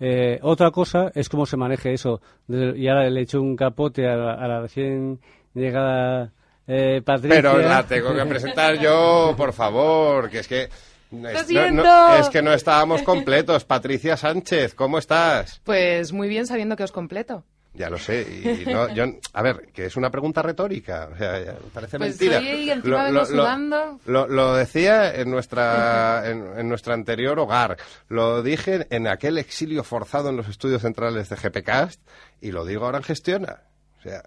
Eh, 0.00 0.38
otra 0.42 0.70
cosa 0.70 1.10
es 1.14 1.28
cómo 1.28 1.44
se 1.46 1.56
maneje 1.56 1.92
eso. 1.92 2.20
Desde- 2.46 2.78
y 2.78 2.88
ahora 2.88 3.08
le 3.10 3.20
echo 3.22 3.40
un 3.40 3.56
capote 3.56 4.06
a 4.06 4.14
la, 4.16 4.34
a 4.34 4.46
la 4.48 4.60
recién 4.60 5.20
llegada 5.54 6.32
eh, 6.66 7.02
Patricia. 7.04 7.36
Pero 7.36 7.58
la 7.58 7.82
tengo 7.88 8.14
que 8.14 8.24
presentar 8.26 8.78
yo, 8.78 9.34
por 9.36 9.52
favor, 9.52 10.28
que 10.30 10.40
es 10.40 10.48
que... 10.48 10.62
es- 10.62 11.46
no- 11.72 12.14
es 12.16 12.28
que 12.28 12.42
no 12.42 12.52
estábamos 12.52 13.02
completos. 13.02 13.64
Patricia 13.64 14.16
Sánchez, 14.16 14.74
¿cómo 14.74 14.98
estás? 14.98 15.60
Pues 15.64 16.12
muy 16.12 16.28
bien 16.28 16.46
sabiendo 16.46 16.76
que 16.76 16.84
os 16.84 16.92
completo. 16.92 17.44
Ya 17.74 17.90
lo 17.90 17.98
sé. 17.98 18.22
Y 18.66 18.68
no, 18.70 18.92
yo, 18.92 19.04
a 19.32 19.42
ver, 19.42 19.68
que 19.72 19.86
es 19.86 19.96
una 19.96 20.10
pregunta 20.10 20.42
retórica. 20.42 21.10
O 21.12 21.16
sea, 21.16 21.56
parece 21.72 21.98
Pues 21.98 22.18
mentira. 22.20 22.38
encima 22.38 23.04
vengo 23.04 23.24
sudando. 23.24 24.00
Lo, 24.06 24.26
lo 24.26 24.54
decía 24.56 25.14
en, 25.14 25.30
nuestra, 25.30 26.28
en, 26.28 26.58
en 26.58 26.68
nuestro 26.68 26.94
anterior 26.94 27.38
hogar. 27.38 27.76
Lo 28.08 28.42
dije 28.42 28.86
en 28.90 29.06
aquel 29.06 29.38
exilio 29.38 29.84
forzado 29.84 30.30
en 30.30 30.36
los 30.36 30.48
estudios 30.48 30.82
centrales 30.82 31.28
de 31.28 31.36
GPCast. 31.36 32.00
Y 32.40 32.50
lo 32.50 32.64
digo 32.64 32.84
ahora 32.86 32.98
en 32.98 33.04
Gestiona. 33.04 33.62
O 33.98 34.02
sea, 34.02 34.22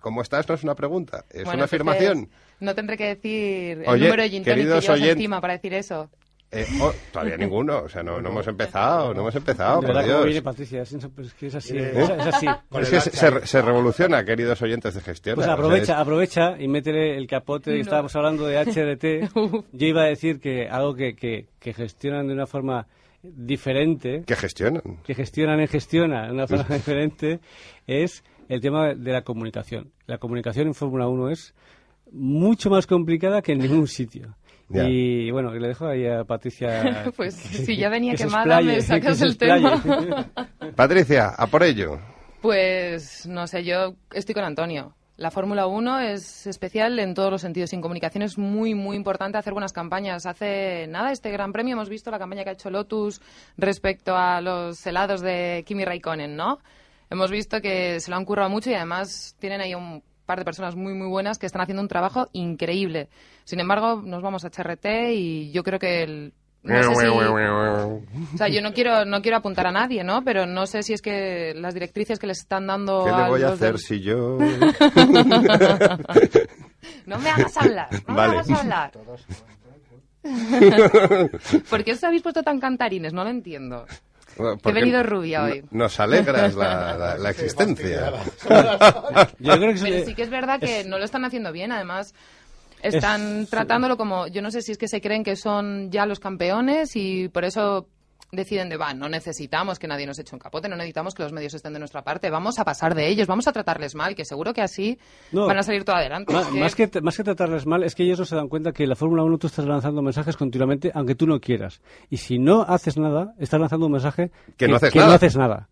¿cómo 0.00 0.22
estás? 0.22 0.48
No 0.48 0.54
es 0.54 0.64
una 0.64 0.74
pregunta, 0.74 1.24
es 1.30 1.44
Bueno, 1.44 1.58
una 1.58 1.64
afirmación. 1.66 2.30
No 2.58 2.74
tendré 2.74 2.96
que 2.96 3.06
decir 3.14 3.82
el 3.82 3.88
Oye, 3.88 4.04
número 4.06 4.22
de 4.22 4.30
gin 4.30 4.42
que 4.44 4.52
encima 5.10 5.40
para 5.40 5.52
decir 5.54 5.74
eso. 5.74 6.10
Eh, 6.52 6.64
oh, 6.80 6.92
todavía 7.12 7.36
ninguno. 7.36 7.78
O 7.80 7.88
sea, 7.88 8.02
no, 8.02 8.20
no 8.20 8.28
hemos 8.30 8.46
empezado. 8.46 9.12
No 9.12 9.20
hemos 9.22 9.34
empezado, 9.34 9.80
De 9.80 9.86
por 9.88 9.96
verdad, 9.96 10.08
Dios. 10.08 10.24
viene 10.26 10.42
Patricia, 10.42 10.82
es, 10.82 10.92
es 10.92 11.34
que 11.34 11.46
es 11.48 11.54
así. 11.56 11.76
¿Eh? 11.76 11.92
Es, 11.94 12.08
es 12.10 12.26
así. 12.26 12.46
Es 12.80 12.90
que 12.90 13.00
se, 13.46 13.62
revoluciona, 13.62 14.24
queridos 14.24 14.62
oyentes 14.62 14.94
de 14.94 15.00
Gestiona. 15.00 15.34
Pues 15.36 15.44
O 15.46 15.48
sea, 15.48 15.54
aprovecha, 15.54 15.92
es- 15.94 15.98
aprovecha 15.98 16.56
y 16.60 16.68
métele 16.68 17.16
el 17.16 17.26
capote. 17.26 17.72
No. 17.74 17.80
Estábamos 17.80 18.14
hablando 18.16 18.46
de 18.46 18.58
HRT. 18.58 19.30
Yo 19.72 19.86
iba 19.86 20.02
a 20.02 20.06
decir 20.06 20.38
que 20.40 20.68
algo 20.68 20.94
que, 20.94 21.16
que, 21.16 21.48
que 21.58 21.74
gestionan 21.74 22.26
de 22.28 22.34
una 22.34 22.46
forma 22.46 22.86
diferente, 23.22 24.22
que 24.26 24.36
gestionan. 24.36 24.82
que 25.04 25.14
gestionan 25.14 25.60
en 25.60 25.68
gestiona 25.68 26.26
de 26.26 26.32
una 26.32 26.46
forma 26.46 26.64
diferente, 26.74 27.40
es 27.86 28.22
el 28.48 28.60
tema 28.60 28.94
de 28.94 29.12
la 29.12 29.22
comunicación. 29.22 29.90
La 30.06 30.18
comunicación 30.18 30.68
en 30.68 30.74
Fórmula 30.74 31.08
1 31.08 31.30
es 31.30 31.54
mucho 32.12 32.70
más 32.70 32.86
complicada 32.86 33.42
que 33.42 33.52
en 33.52 33.58
ningún 33.58 33.88
sitio. 33.88 34.36
Ya. 34.68 34.84
Y 34.88 35.30
bueno, 35.30 35.52
le 35.54 35.68
dejo 35.68 35.86
ahí 35.86 36.06
a 36.06 36.24
Patricia. 36.24 37.04
Pues 37.16 37.36
que- 37.36 37.58
si 37.64 37.76
ya 37.76 37.88
venía 37.88 38.12
que 38.14 38.24
quemada, 38.24 38.60
me 38.60 38.80
sacas 38.80 39.20
el 39.22 39.36
tema. 39.38 39.80
Patricia, 40.76 41.28
a 41.28 41.46
por 41.46 41.62
ello. 41.62 41.98
Pues 42.42 43.26
no 43.26 43.46
sé, 43.46 43.64
yo 43.64 43.94
estoy 44.12 44.34
con 44.34 44.44
Antonio. 44.44 44.94
La 45.16 45.30
Fórmula 45.30 45.66
1 45.66 46.00
es 46.00 46.46
especial 46.46 46.98
en 46.98 47.14
todos 47.14 47.30
los 47.30 47.40
sentidos. 47.40 47.70
Sin 47.70 47.80
comunicación 47.80 48.22
es 48.22 48.36
muy, 48.36 48.74
muy 48.74 48.96
importante 48.96 49.38
hacer 49.38 49.54
buenas 49.54 49.72
campañas. 49.72 50.26
Hace 50.26 50.86
nada, 50.88 51.10
este 51.10 51.30
Gran 51.30 51.52
Premio, 51.52 51.72
hemos 51.72 51.88
visto 51.88 52.10
la 52.10 52.18
campaña 52.18 52.44
que 52.44 52.50
ha 52.50 52.52
hecho 52.52 52.68
Lotus 52.68 53.22
respecto 53.56 54.14
a 54.14 54.42
los 54.42 54.86
helados 54.86 55.22
de 55.22 55.64
Kimi 55.66 55.84
Raikkonen, 55.86 56.36
¿no? 56.36 56.58
Hemos 57.08 57.30
visto 57.30 57.60
que 57.62 57.98
se 58.00 58.10
lo 58.10 58.16
han 58.18 58.26
currado 58.26 58.50
mucho 58.50 58.70
y 58.70 58.74
además 58.74 59.34
tienen 59.38 59.60
ahí 59.62 59.74
un 59.74 60.02
par 60.26 60.38
de 60.38 60.44
personas 60.44 60.74
muy, 60.76 60.92
muy 60.94 61.08
buenas 61.08 61.38
que 61.38 61.46
están 61.46 61.62
haciendo 61.62 61.80
un 61.82 61.88
trabajo 61.88 62.28
increíble. 62.32 63.08
Sin 63.44 63.60
embargo, 63.60 64.02
nos 64.04 64.22
vamos 64.22 64.44
a 64.44 64.48
HRT 64.48 64.86
y 65.14 65.50
yo 65.52 65.62
creo 65.62 65.78
que 65.78 66.02
el... 66.02 66.32
No 66.62 66.74
sé 66.82 66.94
si- 67.00 67.06
O 67.06 68.36
sea, 68.36 68.48
yo 68.48 68.60
no 68.60 68.72
quiero, 68.72 69.04
no 69.04 69.22
quiero 69.22 69.36
apuntar 69.36 69.68
a 69.68 69.70
nadie, 69.72 70.02
¿no? 70.02 70.24
Pero 70.24 70.46
no 70.46 70.66
sé 70.66 70.82
si 70.82 70.92
es 70.94 71.00
que 71.00 71.54
las 71.54 71.74
directrices 71.74 72.18
que 72.18 72.26
les 72.26 72.38
están 72.40 72.66
dando 72.66 73.04
¿Qué 73.04 73.10
le 73.12 73.16
a 73.22 73.28
voy 73.28 73.42
a 73.44 73.48
hacer 73.50 73.72
del- 73.74 73.78
si 73.80 74.00
yo...? 74.00 74.38
No 77.06 77.18
me 77.18 77.30
hagas 77.30 77.56
hablar, 77.56 77.88
no 78.06 78.14
Vale. 78.14 78.32
me 78.32 78.38
hagas 78.40 78.50
hablar. 78.60 78.92
¿Por 81.70 81.84
qué 81.84 81.92
os 81.92 82.02
habéis 82.04 82.22
puesto 82.22 82.42
tan 82.42 82.58
cantarines? 82.58 83.12
No 83.12 83.22
lo 83.24 83.30
entiendo. 83.30 83.86
Porque 84.36 84.68
He 84.68 84.72
venido 84.72 85.02
rubia 85.02 85.44
hoy. 85.44 85.64
Nos 85.70 85.98
alegras 85.98 86.54
la, 86.54 86.96
la- 86.96 87.16
la 87.18 87.30
existencia. 87.30 88.12
Yo 89.38 89.52
creo 89.56 89.74
que 89.74 89.80
Pero 89.80 89.96
es- 89.96 90.04
sí 90.06 90.14
que 90.14 90.22
es 90.22 90.30
verdad 90.30 90.60
que 90.60 90.84
no 90.84 90.98
lo 90.98 91.04
están 91.04 91.24
haciendo 91.24 91.52
bien, 91.52 91.72
además 91.72 92.14
están 92.82 93.42
Es- 93.42 93.50
tratándolo 93.50 93.96
como, 93.96 94.26
yo 94.28 94.42
no 94.42 94.50
sé 94.50 94.60
si 94.62 94.72
es 94.72 94.78
que 94.78 94.88
se 94.88 95.00
creen 95.00 95.24
que 95.24 95.36
son 95.36 95.90
ya 95.90 96.04
los 96.06 96.20
campeones 96.20 96.94
y 96.94 97.28
por 97.28 97.44
eso 97.44 97.88
deciden 98.36 98.68
de, 98.68 98.76
va, 98.76 98.94
no 98.94 99.08
necesitamos 99.08 99.78
que 99.78 99.88
nadie 99.88 100.06
nos 100.06 100.18
eche 100.18 100.34
un 100.34 100.38
capote, 100.38 100.68
no 100.68 100.76
necesitamos 100.76 101.14
que 101.14 101.22
los 101.22 101.32
medios 101.32 101.54
estén 101.54 101.72
de 101.72 101.78
nuestra 101.78 102.02
parte, 102.02 102.30
vamos 102.30 102.58
a 102.58 102.64
pasar 102.64 102.94
de 102.94 103.08
ellos, 103.08 103.26
vamos 103.26 103.48
a 103.48 103.52
tratarles 103.52 103.94
mal, 103.94 104.14
que 104.14 104.24
seguro 104.24 104.52
que 104.52 104.62
así 104.62 104.98
No. 105.32 105.46
van 105.46 105.58
a 105.58 105.62
salir 105.62 105.82
todo 105.84 105.96
adelante. 105.96 106.32
Más, 106.52 106.74
que, 106.74 106.88
más 107.02 107.16
que 107.16 107.24
tratarles 107.24 107.66
mal, 107.66 107.82
es 107.82 107.94
que 107.94 108.04
ellos 108.04 108.18
no 108.20 108.24
se 108.24 108.36
dan 108.36 108.48
cuenta 108.48 108.72
que 108.72 108.84
en 108.84 108.90
la 108.90 108.96
Fórmula 108.96 109.24
1 109.24 109.38
tú 109.38 109.46
estás 109.48 109.64
lanzando 109.66 110.02
mensajes 110.02 110.36
continuamente, 110.36 110.92
aunque 110.94 111.14
tú 111.14 111.26
no 111.26 111.40
quieras. 111.40 111.80
Y 112.10 112.18
si 112.18 112.38
no 112.38 112.62
haces 112.62 112.96
nada, 112.96 113.32
estás 113.38 113.58
lanzando 113.58 113.86
un 113.86 113.92
mensaje 113.92 114.30
Que 114.56 114.68
no 114.68 114.76
haces 114.76 114.92
que 114.92 114.98
nada. 114.98 115.10
no 115.10 115.14
haces 115.16 115.36
nada. 115.36 115.68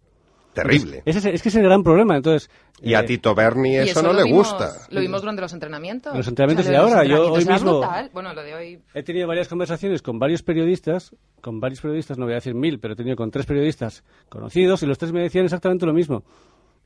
Terrible. 0.54 1.02
Ese 1.04 1.18
es, 1.18 1.25
es 1.26 1.42
que 1.42 1.49
es 1.49 1.54
el 1.56 1.64
gran 1.64 1.82
problema. 1.82 2.16
Entonces, 2.16 2.49
Y 2.80 2.94
a 2.94 3.00
eh, 3.00 3.04
Tito 3.04 3.34
Berni 3.34 3.76
eso, 3.76 4.02
no 4.02 4.12
le 4.12 4.23
vimos- 4.23 4.50
gusta. 4.52 4.73
Lo 4.90 5.00
vimos 5.00 5.20
durante 5.20 5.42
los 5.42 5.52
entrenamientos. 5.52 6.16
Los 6.16 6.28
entrenamientos 6.28 6.66
de 6.66 6.76
ahora, 6.76 7.04
yo 7.04 7.32
hoy 7.32 7.44
mismo- 7.44 7.80
brutal. 7.80 8.11
Bueno, 8.12 8.32
lo 8.32 8.42
de 8.42 8.54
hoy... 8.54 8.80
he 8.94 9.02
tenido 9.02 9.26
varias 9.26 9.49
conversaciones 9.49 10.00
con 10.02 10.18
varios 10.18 10.42
periodistas, 10.42 11.14
con 11.40 11.61
varios 11.61 11.80
periodistas, 11.80 12.16
no 12.18 12.25
voy 12.25 12.32
a 12.34 12.37
decir 12.37 12.54
mil, 12.54 12.78
pero 12.80 12.94
he 12.94 12.96
tenido 12.96 13.16
con 13.16 13.30
tres 13.30 13.46
periodistas 13.46 14.04
conocidos 14.28 14.82
y 14.82 14.87
los 14.87 14.96
tres 14.99 15.12
me 15.12 15.20
decían 15.23 15.44
exactamente 15.44 15.84
lo 15.87 15.92
mismo. 15.92 16.25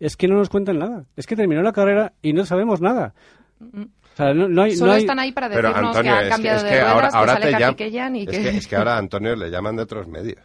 Es 0.00 0.16
que 0.16 0.28
no 0.28 0.36
nos 0.36 0.48
cuentan 0.48 0.78
nada. 0.78 1.04
Es 1.16 1.26
que 1.26 1.36
terminó 1.36 1.62
la 1.62 1.72
carrera 1.72 2.12
y 2.22 2.32
no 2.32 2.44
sabemos 2.46 2.80
nada. 2.80 3.14
O 3.60 4.16
sea, 4.16 4.32
no, 4.34 4.48
no 4.48 4.62
hay, 4.62 4.76
Solo 4.76 4.90
no 4.90 4.94
hay- 4.96 5.00
están 5.02 5.18
ahí 5.18 5.32
para 5.32 5.48
Pero 5.48 5.68
decirnos 5.68 5.96
Antonio, 5.96 6.12
que 6.12 6.16
han 6.18 6.18
es 6.18 6.24
que, 6.24 6.30
cambiado 6.30 6.56
es 6.58 6.62
de 6.64 6.68
que 6.70 6.74
ruedas, 6.76 6.94
ahora, 6.94 7.08
ahora 7.08 7.34
que 7.34 7.40
sale 7.40 7.52
te 7.52 7.58
y 8.18 8.26
que, 8.26 8.48
es 8.56 8.66
que 8.66 8.76
ahora 8.76 8.94
a 8.94 8.98
Antonio 8.98 9.36
le 9.36 9.50
llaman 9.50 9.76
de 9.76 9.82
otros 9.82 10.06
medios. 10.08 10.40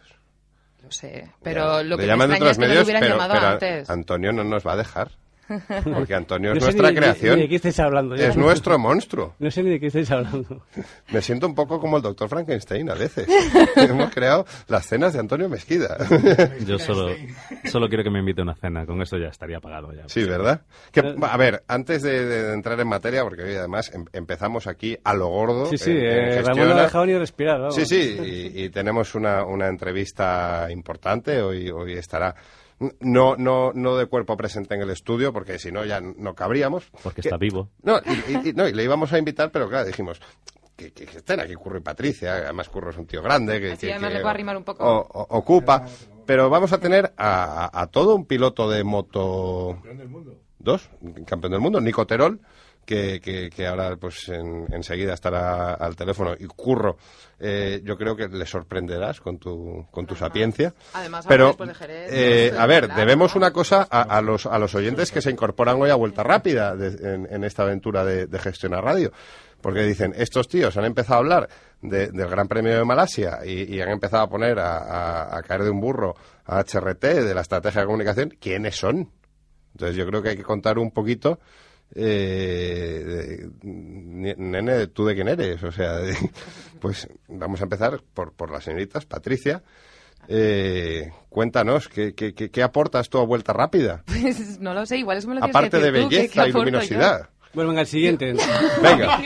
Sé, 0.94 1.28
pero 1.42 1.82
lo 1.82 1.96
que 1.96 2.02
me 2.02 2.08
llaman 2.08 2.30
de 2.30 2.36
extraña 2.36 2.50
otros 2.50 2.50
es 2.52 2.58
que 2.58 2.60
medios, 2.60 2.76
lo 2.78 2.84
hubieran 2.84 3.02
pero, 3.02 3.14
llamado 3.14 3.34
pero 3.34 3.46
antes. 3.48 3.90
Antonio 3.90 4.32
no 4.32 4.44
nos 4.44 4.64
va 4.64 4.72
a 4.74 4.76
dejar. 4.76 5.10
Porque 5.94 6.14
Antonio 6.14 6.50
es 6.52 6.54
No 6.56 6.60
sé 6.60 6.66
nuestra 6.66 6.88
ni 6.88 6.94
de- 6.94 7.00
creación. 7.00 7.36
ni 7.36 7.42
de 7.42 7.48
qué 7.48 7.56
estáis 7.56 7.78
hablando. 7.80 8.16
ya. 8.16 8.28
Es 8.28 8.36
nuestro 8.36 8.78
monstruo. 8.78 9.34
No 9.38 9.50
sé 9.50 9.62
ni 9.62 9.70
de 9.70 9.80
qué 9.80 9.86
estáis 9.88 10.10
hablando. 10.10 10.62
Me 11.12 11.20
siento 11.22 11.46
un 11.46 11.54
poco 11.54 11.78
como 11.80 11.96
el 11.98 12.02
doctor 12.02 12.28
Frankenstein 12.28 12.88
a 12.90 12.94
veces. 12.94 13.26
Hemos 13.76 14.10
creado 14.10 14.46
las 14.68 14.86
cenas 14.86 15.12
de 15.12 15.20
Antonio 15.20 15.48
Mesquida. 15.48 15.96
Yo 16.66 16.78
solo, 16.78 17.14
solo 17.64 17.88
quiero 17.88 18.02
que 18.04 18.10
me 18.10 18.20
invite 18.20 18.40
a 18.40 18.44
una 18.44 18.54
cena. 18.54 18.86
Con 18.86 19.02
esto 19.02 19.18
ya 19.18 19.28
estaría 19.28 19.60
pagado 19.60 19.92
ya. 19.92 20.08
Sí, 20.08 20.24
¿verdad? 20.24 20.62
Que, 20.92 21.14
a 21.20 21.36
ver, 21.36 21.62
antes 21.68 22.02
de, 22.02 22.24
de 22.24 22.54
entrar 22.54 22.78
en 22.80 22.88
materia, 22.88 23.22
porque 23.22 23.42
hoy 23.42 23.54
además 23.54 23.90
em- 23.94 24.06
empezamos 24.12 24.66
aquí 24.66 24.96
a 25.04 25.14
lo 25.14 25.28
gordo. 25.28 25.66
Sí, 25.66 25.78
sí, 25.78 25.90
en- 25.90 25.96
en 25.98 26.04
eh, 26.38 26.42
Ramón 26.42 26.68
no 26.68 26.74
ha 26.76 26.82
dejado 26.82 27.06
ni 27.06 27.18
respirar. 27.18 27.58
vamos. 27.60 27.74
Sí, 27.74 27.84
sí, 27.84 28.52
y, 28.54 28.64
y 28.64 28.70
tenemos 28.70 29.14
una, 29.14 29.44
una 29.44 29.68
entrevista 29.68 30.68
importante. 30.70 31.40
Hoy, 31.42 31.70
hoy 31.70 31.92
estará. 31.94 32.34
No, 33.00 33.36
no, 33.36 33.72
no 33.74 33.96
de 33.96 34.06
cuerpo 34.06 34.36
presente 34.36 34.74
en 34.74 34.82
el 34.82 34.90
estudio, 34.90 35.32
porque 35.32 35.58
si 35.58 35.70
no 35.72 35.84
ya 35.84 36.00
no 36.00 36.34
cabríamos. 36.34 36.90
Porque 37.02 37.22
Que- 37.22 37.28
está 37.28 37.36
vivo. 37.36 37.70
No, 37.82 37.98
y, 37.98 38.32
y- 38.32 38.48
y- 38.50 38.52
no, 38.52 38.66
y 38.68 38.72
le 38.72 38.84
íbamos 38.84 39.12
a 39.12 39.18
invitar, 39.18 39.50
pero 39.50 39.68
claro, 39.68 39.86
dijimos 39.86 40.20
que, 40.76 40.92
que- 40.92 41.06
que 41.06 41.18
estén 41.18 41.40
aquí 41.40 41.54
Curro 41.54 41.78
y 41.78 41.82
Patricia. 41.82 42.34
Además, 42.34 42.68
Curro 42.68 42.90
es 42.90 42.96
un 42.98 43.06
tío 43.06 43.22
grande. 43.22 43.60
Que, 43.60 43.72
Así 43.72 43.86
que- 43.86 43.92
además 43.92 44.08
que 44.10 44.14
le 44.14 44.20
puedo 44.20 44.30
arrimar 44.30 44.56
un 44.56 44.64
poco. 44.64 44.84
o- 44.84 45.00
o- 45.06 45.38
ocupa. 45.38 45.84
Pero 46.26 46.48
vamos 46.48 46.72
a 46.72 46.78
tener 46.78 47.12
a, 47.18 47.66
a- 47.66 47.82
a 47.82 47.86
todo 47.88 48.14
un 48.14 48.24
piloto 48.26 48.70
de 48.70 48.82
moto. 48.82 49.78
Dos, 50.58 50.88
campeón 51.26 51.52
del 51.52 51.60
mundo, 51.60 51.80
Nico 51.80 52.06
Terol, 52.06 52.40
que, 52.84 53.20
que, 53.20 53.50
que 53.50 53.66
ahora 53.66 53.96
pues 53.96 54.28
en- 54.28 54.66
enseguida 54.72 55.14
estará 55.14 55.74
al 55.74 55.96
teléfono. 55.96 56.34
Y 56.38 56.44
Curro, 56.46 56.96
eh, 57.40 57.80
yo 57.84 57.96
creo 57.96 58.14
que 58.16 58.28
le 58.28 58.46
sorprenderás 58.46 59.20
con 59.20 59.38
tu, 59.38 59.86
con 59.90 60.06
tu 60.06 60.14
sapiencia. 60.14 60.74
Además, 60.92 61.24
ahora 61.26 61.28
Pero, 61.34 61.46
después 61.48 61.68
de 61.68 61.74
Jerez, 61.74 62.10
eh, 62.12 62.52
a 62.58 62.66
ver, 62.66 62.84
hablar, 62.84 62.98
debemos 62.98 63.34
¿no? 63.34 63.38
una 63.38 63.52
cosa 63.52 63.86
a, 63.90 64.02
a 64.02 64.20
los, 64.22 64.46
a 64.46 64.58
los 64.58 64.74
oyentes 64.74 65.10
que 65.12 65.20
se 65.22 65.30
incorporan 65.30 65.80
hoy 65.80 65.90
a 65.90 65.94
Vuelta 65.94 66.22
Rápida 66.22 66.74
de- 66.76 67.14
en, 67.14 67.26
en 67.30 67.44
esta 67.44 67.62
aventura 67.62 68.04
de, 68.04 68.26
de 68.26 68.38
Gestiona 68.38 68.80
Radio. 68.80 69.12
Porque 69.60 69.82
dicen, 69.82 70.12
estos 70.16 70.46
tíos 70.46 70.76
han 70.76 70.84
empezado 70.84 71.14
a 71.14 71.18
hablar 71.18 71.48
de- 71.80 72.08
del 72.08 72.28
Gran 72.28 72.48
Premio 72.48 72.76
de 72.76 72.84
Malasia 72.84 73.38
y, 73.46 73.74
y 73.74 73.80
han 73.80 73.88
empezado 73.88 74.22
a 74.24 74.28
poner 74.28 74.58
a, 74.58 74.76
a- 74.76 75.38
a 75.38 75.42
caer 75.42 75.62
de 75.64 75.70
un 75.70 75.80
burro 75.80 76.14
a 76.44 76.60
HRT, 76.62 77.02
de 77.24 77.34
la 77.34 77.40
estrategia 77.40 77.80
de 77.80 77.86
comunicación. 77.86 78.36
¿Quiénes 78.38 78.76
son? 78.76 79.10
Entonces 79.72 79.96
yo 79.96 80.06
creo 80.06 80.22
que 80.22 80.28
hay 80.28 80.36
que 80.36 80.42
contar 80.44 80.78
un 80.78 80.90
poquito, 80.92 81.40
eh, 81.94 83.48
nene, 83.62 84.86
¿tú 84.88 85.04
de 85.06 85.14
quién 85.14 85.28
eres? 85.28 85.62
O 85.62 85.72
sea, 85.72 85.96
de- 85.98 86.16
pues 86.80 87.08
vamos 87.28 87.60
a 87.60 87.64
empezar 87.64 88.00
por, 88.14 88.32
por 88.32 88.50
las 88.50 88.64
señoritas. 88.64 89.06
Patricia, 89.06 89.62
eh, 90.28 91.10
cuéntanos, 91.28 91.88
¿qué, 91.88 92.14
qué, 92.14 92.34
qué- 92.34 92.50
qué 92.50 92.62
aportas 92.62 93.08
tú 93.08 93.18
a 93.18 93.24
Vuelta 93.26 93.52
Rápida? 93.52 94.02
Pues 94.22 94.58
no 94.60 94.74
lo 94.74 94.86
sé, 94.86 94.98
igual 94.98 95.18
eso 95.18 95.28
me 95.28 95.34
lo 95.36 95.44
Aparte 95.44 95.78
que 95.78 95.84
de 95.90 96.02
tú, 96.02 96.08
¿qué- 96.08 96.16
belleza 96.16 96.32
qué 96.32 96.38
y 96.48 96.50
aporto 96.50 96.58
yo? 96.58 96.64
luminosidad. 96.64 97.28
Bueno, 97.52 97.68
venga, 97.70 97.82
el 97.82 97.86
siguiente. 97.86 98.32
Venga. 98.82 99.20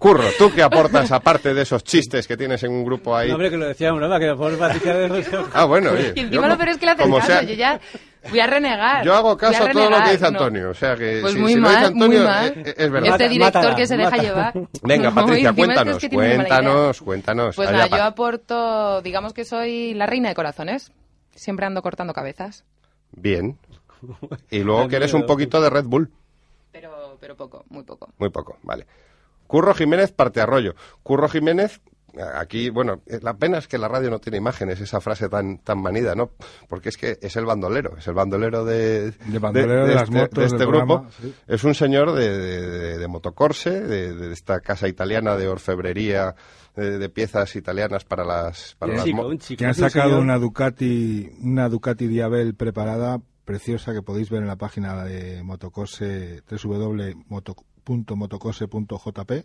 Curro, 0.00 0.24
¿tú 0.36 0.50
qué 0.52 0.64
aportas 0.64 1.12
aparte 1.12 1.54
de 1.54 1.62
esos 1.62 1.84
chistes 1.84 2.26
que 2.26 2.36
tienes 2.36 2.60
en 2.64 2.72
un 2.72 2.84
grupo 2.84 3.14
ahí? 3.16 3.28
No, 3.28 3.34
hombre, 3.34 3.50
que 3.50 3.56
lo 3.56 3.66
decía 3.68 3.92
broma, 3.92 4.18
que 4.18 4.34
por 4.34 4.58
Patricia 4.58 4.94
de 4.96 5.24
Ah, 5.52 5.64
bueno, 5.64 5.92
oye. 5.92 6.12
Y 6.16 6.20
encima 6.22 6.42
yo 6.42 6.48
lo 6.48 6.56
peor 6.56 6.68
es 6.70 6.78
que 6.78 6.86
le 6.86 6.90
haces 6.92 7.04
como 7.04 7.16
caso, 7.18 7.28
sea- 7.28 7.42
yo 7.44 7.54
ya 7.54 7.80
voy 8.28 8.40
a 8.40 8.46
renegar. 8.46 9.04
Yo 9.04 9.14
hago 9.14 9.36
caso 9.36 9.64
a 9.64 9.70
todo 9.70 9.84
lo 9.84 9.88
renegar, 9.88 10.04
que 10.04 10.10
dice 10.12 10.22
no. 10.22 10.28
Antonio, 10.28 10.70
o 10.70 10.74
sea 10.74 10.96
que 10.96 11.18
Pues 11.22 11.32
si, 11.34 11.38
muy 11.38 11.52
si 11.54 11.60
lo 11.60 11.68
dice 11.68 11.80
mal, 11.80 11.84
Antonio 11.86 12.18
muy 12.18 12.26
mal. 12.26 12.52
eh, 12.56 12.74
es, 12.76 12.90
verdad. 12.90 13.10
Este 13.12 13.28
director 13.28 13.54
mátala, 13.62 13.76
que 13.76 13.86
se 13.86 13.96
deja 13.96 14.10
mátala. 14.10 14.22
llevar. 14.28 14.52
Venga, 14.82 15.08
No, 15.10 15.14
Patricia, 15.14 15.48
encima 15.48 15.50
es 15.50 15.54
que 15.54 15.74
cuéntanos, 15.74 15.94
es 15.94 16.00
que 16.00 16.16
cuéntanos, 16.16 17.00
cuéntanos. 17.00 17.56
Pues 17.56 17.70
nada, 17.70 17.86
yo 17.86 18.02
aporto, 18.04 19.00
digamos 19.02 19.32
que 19.32 19.44
soy 19.44 19.94
la 19.94 20.06
reina 20.06 20.28
de 20.28 20.34
corazones. 20.34 20.92
Siempre 21.34 21.66
ando 21.66 21.82
cortando 21.82 22.12
cabezas, 22.12 22.64
Bien. 23.12 23.58
Y 24.50 24.60
luego 24.60 24.88
que 24.88 24.96
eres 24.96 25.14
un 25.14 25.26
poquito 25.26 25.60
de 25.60 25.70
Red 25.70 25.84
Bull. 25.84 26.10
pero, 26.72 27.16
pero 27.20 27.36
poco, 27.36 27.64
muy 27.68 27.82
poco. 27.84 28.12
Muy 28.18 28.30
poco, 28.30 28.56
vale. 28.62 28.86
Curro 29.46 29.74
Jiménez, 29.74 30.12
parte 30.12 30.40
arroyo. 30.40 30.74
Curro 31.02 31.28
Jiménez, 31.28 31.80
aquí, 32.34 32.70
bueno, 32.70 33.02
eh, 33.06 33.18
la 33.22 33.34
pena 33.34 33.58
es 33.58 33.68
que 33.68 33.78
la 33.78 33.88
radio 33.88 34.10
no 34.10 34.18
tiene 34.18 34.38
imágenes, 34.38 34.80
esa 34.80 35.00
frase 35.00 35.28
tan, 35.28 35.58
tan 35.58 35.80
manida, 35.82 36.14
¿no? 36.14 36.30
Porque 36.68 36.88
es 36.90 36.96
que 36.96 37.18
es 37.20 37.36
el 37.36 37.44
bandolero, 37.46 37.96
es 37.98 38.06
el 38.08 38.14
bandolero 38.14 38.64
de, 38.64 39.10
De 39.12 39.38
bandolero 39.38 39.86
de 39.86 39.94
las 39.94 40.04
este, 40.04 40.16
motos 40.18 40.38
de 40.38 40.44
este 40.46 40.64
grupo. 40.66 40.86
programa, 40.86 41.10
sí. 41.20 41.34
Es 41.46 41.64
un 41.64 41.74
señor 41.74 42.12
de, 42.12 42.30
de, 42.38 42.60
de- 42.68 42.98
de 42.98 43.08
motocorse, 43.08 43.80
de, 43.80 44.14
de 44.14 44.32
esta 44.32 44.60
casa 44.60 44.88
italiana 44.88 45.36
de 45.36 45.48
orfebrería, 45.48 46.34
de, 46.76 46.98
de 46.98 47.08
piezas 47.08 47.56
italianas 47.56 48.04
para 48.04 48.24
las, 48.24 48.76
para 48.78 48.94
las 48.94 49.04
chico, 49.04 49.34
chico. 49.36 49.58
Que 49.58 49.66
un 49.66 49.74
sacado 49.74 50.20
una 50.20 50.38
Ducati, 50.38 51.28
una 51.42 51.68
Ducati 51.68 52.06
Diabel 52.06 52.54
preparada, 52.54 53.20
preciosa, 53.44 53.92
que 53.92 54.02
podéis 54.02 54.30
ver 54.30 54.42
en 54.42 54.48
la 54.48 54.56
página 54.56 55.04
de 55.04 55.42
Motocose, 55.42 56.42
www.motocose.jp. 56.50 59.44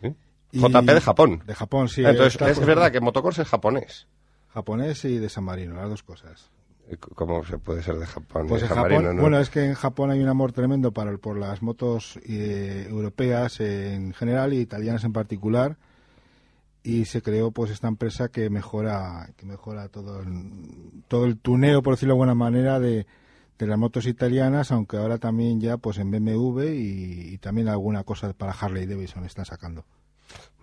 ¿Sí? 0.00 0.16
Y- 0.52 0.60
JP 0.60 0.84
de 0.94 1.00
Japón. 1.00 1.42
De 1.46 1.54
Japón, 1.54 1.88
sí. 1.88 2.04
Entonces, 2.04 2.40
es 2.40 2.58
por- 2.58 2.66
verdad 2.66 2.92
que 2.92 3.00
motocorse 3.00 3.42
es 3.42 3.48
japonés. 3.48 4.06
Japonés 4.52 5.04
y 5.06 5.18
de 5.18 5.28
San 5.28 5.44
Marino, 5.44 5.74
las 5.74 5.88
dos 5.88 6.02
cosas. 6.02 6.50
¿Cómo 7.14 7.42
se 7.44 7.56
puede 7.58 7.82
ser 7.82 7.94
de 7.96 8.04
Japón? 8.06 8.46
Pues 8.48 8.62
de 8.62 8.68
San 8.68 8.76
Japón, 8.76 8.92
Marino, 8.92 9.12
no? 9.14 9.22
bueno, 9.22 9.38
es 9.38 9.48
que 9.48 9.64
en 9.64 9.72
Japón 9.74 10.10
hay 10.10 10.20
un 10.20 10.28
amor 10.28 10.52
tremendo 10.52 10.92
para, 10.92 11.16
por 11.16 11.38
las 11.38 11.62
motos 11.62 12.18
eh, 12.28 12.86
europeas 12.90 13.60
en 13.60 14.12
general 14.12 14.52
y 14.52 14.58
italianas 14.58 15.04
en 15.04 15.12
particular 15.14 15.78
y 16.82 17.04
se 17.06 17.22
creó 17.22 17.50
pues 17.52 17.70
esta 17.70 17.88
empresa 17.88 18.28
que 18.28 18.50
mejora 18.50 19.30
que 19.36 19.46
mejora 19.46 19.88
todo 19.88 20.20
el, 20.20 20.50
todo 21.08 21.24
el 21.24 21.38
tuneo 21.38 21.80
por 21.82 21.94
decirlo 21.94 22.14
de 22.14 22.16
alguna 22.16 22.34
manera 22.34 22.80
de, 22.80 23.06
de 23.58 23.66
las 23.68 23.78
motos 23.78 24.04
italianas 24.06 24.72
aunque 24.72 24.96
ahora 24.96 25.18
también 25.18 25.60
ya 25.60 25.76
pues 25.76 25.98
en 25.98 26.10
BMW 26.10 26.62
y, 26.64 27.28
y 27.34 27.38
también 27.38 27.68
alguna 27.68 28.02
cosa 28.02 28.32
para 28.32 28.52
Harley 28.52 28.84
Davidson 28.86 29.24
están 29.24 29.44
sacando 29.44 29.84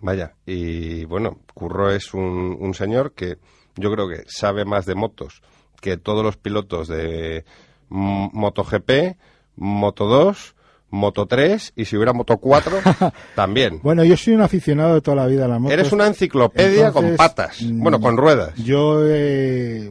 Vaya, 0.00 0.34
y 0.46 1.04
bueno, 1.04 1.40
Curro 1.52 1.90
es 1.90 2.14
un, 2.14 2.56
un 2.58 2.74
señor 2.74 3.12
que 3.12 3.36
yo 3.76 3.92
creo 3.92 4.08
que 4.08 4.24
sabe 4.26 4.64
más 4.64 4.86
de 4.86 4.94
motos 4.94 5.42
que 5.80 5.96
todos 5.96 6.24
los 6.24 6.36
pilotos 6.36 6.88
de 6.88 7.44
MotoGP, 7.88 9.16
Moto 9.56 10.06
2, 10.06 10.54
Moto 10.90 11.26
3 11.26 11.72
y 11.76 11.84
si 11.84 11.96
hubiera 11.96 12.12
Moto 12.12 12.36
4 12.38 12.78
también. 13.34 13.80
bueno 13.82 14.04
yo 14.04 14.16
soy 14.16 14.34
un 14.34 14.42
aficionado 14.42 14.94
de 14.94 15.00
toda 15.00 15.16
la 15.16 15.26
vida 15.26 15.44
a 15.44 15.48
las 15.48 15.60
motos 15.60 15.78
Eres 15.78 15.92
una 15.92 16.06
enciclopedia 16.06 16.92
con 16.92 17.16
patas, 17.16 17.62
mm, 17.62 17.80
bueno, 17.82 18.00
con 18.00 18.16
ruedas. 18.16 18.54
Yo 18.56 19.00
eh, 19.06 19.90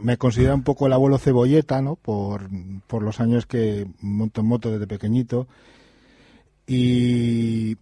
me 0.00 0.16
considero 0.16 0.54
un 0.54 0.62
poco 0.62 0.86
el 0.86 0.92
abuelo 0.92 1.18
cebolleta, 1.18 1.82
¿no? 1.82 1.96
Por, 1.96 2.48
por 2.86 3.02
los 3.02 3.20
años 3.20 3.46
que 3.46 3.86
monto 4.00 4.40
en 4.40 4.46
moto 4.46 4.70
desde 4.70 4.86
pequeñito. 4.86 5.46
Y 6.66 7.76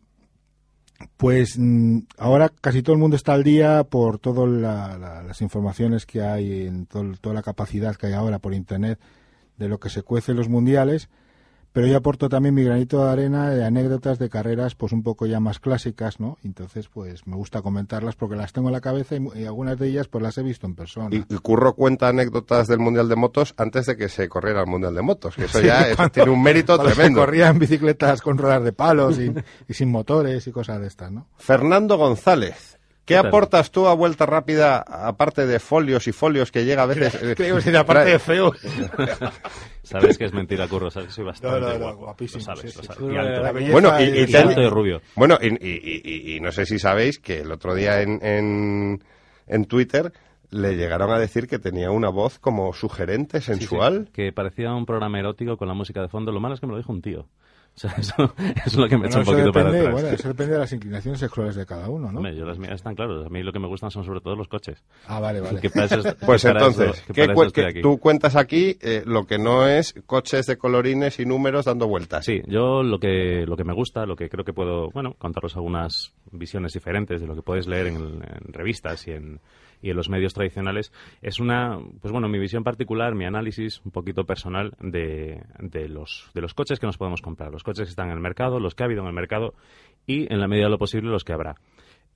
pues 1.16 1.58
mm, 1.58 1.98
ahora 2.18 2.48
casi 2.60 2.82
todo 2.82 2.94
el 2.94 3.00
mundo 3.00 3.16
está 3.16 3.34
al 3.34 3.44
día 3.44 3.84
por 3.84 4.18
todas 4.18 4.48
las 4.50 5.40
informaciones 5.42 6.06
que 6.06 6.22
hay, 6.22 6.66
en 6.66 6.86
todo- 6.86 7.14
toda 7.20 7.34
la 7.34 7.42
capacidad 7.42 7.96
que 7.96 8.06
hay 8.08 8.12
ahora 8.14 8.38
por 8.38 8.54
Internet 8.54 8.98
de 9.58 9.68
lo 9.68 9.78
que 9.80 9.90
se 9.90 10.02
cuece 10.02 10.34
los 10.34 10.48
mundiales. 10.48 11.08
Pero 11.76 11.88
yo 11.88 11.98
aporto 11.98 12.30
también 12.30 12.54
mi 12.54 12.64
granito 12.64 13.04
de 13.04 13.10
arena 13.12 13.50
de 13.50 13.62
anécdotas 13.62 14.18
de 14.18 14.30
carreras 14.30 14.74
pues 14.74 14.92
un 14.94 15.02
poco 15.02 15.26
ya 15.26 15.40
más 15.40 15.60
clásicas, 15.60 16.18
¿no? 16.20 16.38
Entonces 16.42 16.88
pues 16.88 17.26
me 17.26 17.36
gusta 17.36 17.60
comentarlas 17.60 18.16
porque 18.16 18.34
las 18.34 18.54
tengo 18.54 18.68
en 18.68 18.72
la 18.72 18.80
cabeza 18.80 19.14
y, 19.14 19.20
mu- 19.20 19.34
y 19.34 19.44
algunas 19.44 19.78
de 19.78 19.88
ellas 19.88 20.08
pues 20.08 20.22
las 20.22 20.38
he 20.38 20.42
visto 20.42 20.66
en 20.66 20.74
persona. 20.74 21.14
Y, 21.14 21.18
y 21.28 21.36
Curro 21.36 21.74
cuenta 21.74 22.08
anécdotas 22.08 22.66
del 22.66 22.78
Mundial 22.78 23.10
de 23.10 23.16
Motos 23.16 23.52
antes 23.58 23.84
de 23.84 23.94
que 23.98 24.08
se 24.08 24.26
corriera 24.26 24.62
el 24.62 24.66
Mundial 24.68 24.94
de 24.94 25.02
Motos, 25.02 25.36
que 25.36 25.44
eso 25.44 25.60
ya 25.60 25.86
es- 25.90 25.98
tiene 26.12 26.30
un 26.30 26.42
mérito 26.42 26.78
se 26.78 26.94
tremendo. 26.94 27.20
corría 27.20 27.48
en 27.48 27.58
bicicletas 27.58 28.22
con 28.22 28.38
ruedas 28.38 28.64
de 28.64 28.72
palos 28.72 29.18
y, 29.18 29.30
y 29.68 29.74
sin 29.74 29.90
motores 29.90 30.46
y 30.46 30.52
cosas 30.52 30.80
de 30.80 30.86
estas, 30.86 31.12
¿no? 31.12 31.26
Fernando 31.36 31.98
González, 31.98 32.75
¿qué 33.06 33.16
aportas 33.16 33.70
tú 33.70 33.86
a 33.86 33.94
Vuelta 33.94 34.26
Rápida, 34.26 34.78
aparte 34.86 35.46
de 35.46 35.58
folios 35.58 36.06
y 36.08 36.12
folios 36.12 36.52
que 36.52 36.64
llega 36.66 36.82
a 36.82 36.86
veces? 36.86 37.14
eh, 37.22 37.34
Creo 37.34 37.58
que 37.58 37.74
aparte 37.76 38.10
de 38.10 38.18
feo. 38.18 38.52
Sabes 39.82 40.18
que 40.18 40.24
es 40.24 40.32
mentira, 40.32 40.66
Curro. 40.68 40.90
Sabes 40.90 41.08
que 41.08 41.14
soy 41.14 41.24
bastante 41.24 41.60
No, 41.60 41.66
no, 41.66 41.72
no, 41.74 41.78
guapo. 41.78 41.98
guapísimo, 42.06 42.40
Lo 42.40 42.44
sabes, 42.44 42.72
sí, 42.72 42.76
lo 42.76 42.82
sí. 42.82 42.88
sabes. 42.88 43.12
Y 43.12 43.16
alto. 43.16 43.72
Bueno, 43.72 44.00
y, 44.00 44.04
y 44.04 44.22
Y 44.22 44.26
te- 44.26 44.38
alto 44.38 44.60
y 44.60 44.68
rubio. 44.68 45.00
Bueno, 45.14 45.38
y, 45.40 45.46
y- 45.46 46.02
y- 46.04 46.36
y 46.36 46.40
no 46.40 46.50
sé 46.52 46.66
si 46.66 46.78
sabéis 46.78 47.18
que 47.20 47.40
el 47.40 47.52
otro 47.52 47.74
día 47.74 48.02
en, 48.02 48.18
en, 48.24 49.04
en 49.46 49.64
Twitter 49.66 50.12
le 50.50 50.76
llegaron 50.76 51.10
a 51.12 51.18
decir 51.18 51.46
que 51.46 51.58
tenía 51.58 51.90
una 51.90 52.08
voz 52.08 52.38
como 52.38 52.72
sugerente, 52.72 53.40
Sí, 53.40 53.52
sí, 53.54 53.58
sensual. 53.60 54.08
que 54.12 54.32
parecía 54.32 54.72
un 54.74 54.86
programa 54.86 55.18
erótico 55.20 55.56
con 55.56 55.68
la 55.68 55.74
música 55.74 56.00
de 56.02 56.08
fondo. 56.08 56.32
Lo 56.32 56.40
malo 56.40 56.54
es 56.54 56.60
que 56.60 56.66
me 56.66 56.72
lo 56.72 56.78
dijo 56.78 56.92
un 56.92 57.02
tío. 57.02 57.26
O 57.76 57.78
sea, 57.80 57.90
eso, 57.98 58.34
eso 58.38 58.52
es 58.64 58.76
lo 58.76 58.88
que 58.88 58.96
me 58.96 59.06
echa 59.06 59.18
un 59.18 59.24
poquito 59.26 59.52
para 59.52 59.66
depende, 59.66 59.88
atrás. 59.88 59.92
bueno, 60.02 60.08
eso 60.16 60.28
depende 60.28 60.52
de 60.54 60.58
las 60.60 60.72
inclinaciones 60.72 61.20
sexuales 61.20 61.56
de 61.56 61.66
cada 61.66 61.90
uno, 61.90 62.10
¿no? 62.10 62.18
Hombre, 62.20 62.34
yo 62.34 62.46
las 62.46 62.58
mías 62.58 62.72
están 62.72 62.94
claras. 62.94 63.26
A 63.26 63.28
mí 63.28 63.42
lo 63.42 63.52
que 63.52 63.58
me 63.58 63.66
gustan 63.68 63.90
son 63.90 64.02
sobre 64.02 64.20
todo 64.22 64.34
los 64.34 64.48
coches. 64.48 64.82
Ah, 65.06 65.20
vale, 65.20 65.42
vale. 65.42 65.60
Que 65.60 65.68
para 65.74 65.84
eso 65.84 66.02
Pues 66.24 66.40
que 66.42 66.48
para 66.48 66.60
entonces, 66.60 66.88
eso- 66.96 67.06
que 67.08 67.12
¿qué 67.12 67.26
para 67.34 67.46
eso 67.48 67.66
aquí. 67.68 67.82
tú 67.82 67.98
cuentas 67.98 68.34
aquí 68.34 68.78
eh, 68.80 69.02
lo 69.04 69.24
que 69.26 69.38
no 69.38 69.68
es 69.68 69.94
coches 70.06 70.46
de 70.46 70.56
colorines 70.56 71.20
y 71.20 71.26
números 71.26 71.66
dando 71.66 71.86
vueltas. 71.86 72.24
Sí, 72.24 72.40
yo 72.46 72.82
lo 72.82 72.98
que, 72.98 73.44
lo 73.46 73.56
que 73.58 73.64
me 73.64 73.74
gusta, 73.74 74.06
lo 74.06 74.16
que 74.16 74.30
creo 74.30 74.44
que 74.44 74.54
puedo, 74.54 74.88
bueno, 74.92 75.14
contaros 75.18 75.54
algunas 75.56 76.14
visiones 76.32 76.72
diferentes 76.72 77.20
de 77.20 77.26
lo 77.26 77.34
que 77.34 77.42
podéis 77.42 77.66
leer 77.66 77.88
en, 77.88 77.96
en 77.96 78.52
revistas 78.54 79.06
y 79.06 79.10
en, 79.10 79.38
y 79.82 79.90
en 79.90 79.96
los 79.96 80.08
medios 80.08 80.34
tradicionales, 80.34 80.92
es 81.22 81.40
una, 81.40 81.78
pues 82.00 82.12
bueno, 82.12 82.28
mi 82.28 82.38
visión 82.38 82.64
particular, 82.64 83.14
mi 83.14 83.24
análisis 83.24 83.80
un 83.84 83.90
poquito 83.90 84.24
personal 84.24 84.74
de, 84.80 85.42
de, 85.58 85.88
los, 85.88 86.30
de 86.34 86.40
los 86.40 86.54
coches 86.54 86.78
que 86.78 86.86
nos 86.86 86.98
podemos 86.98 87.22
comprar, 87.22 87.52
los 87.52 87.62
coches 87.62 87.86
que 87.86 87.90
están 87.90 88.08
en 88.08 88.14
el 88.14 88.20
mercado, 88.20 88.60
los 88.60 88.74
que 88.74 88.82
ha 88.82 88.86
habido 88.86 89.02
en 89.02 89.08
el 89.08 89.14
mercado 89.14 89.54
y, 90.06 90.32
en 90.32 90.40
la 90.40 90.48
medida 90.48 90.64
de 90.64 90.70
lo 90.70 90.78
posible, 90.78 91.10
los 91.10 91.24
que 91.24 91.32
habrá. 91.32 91.56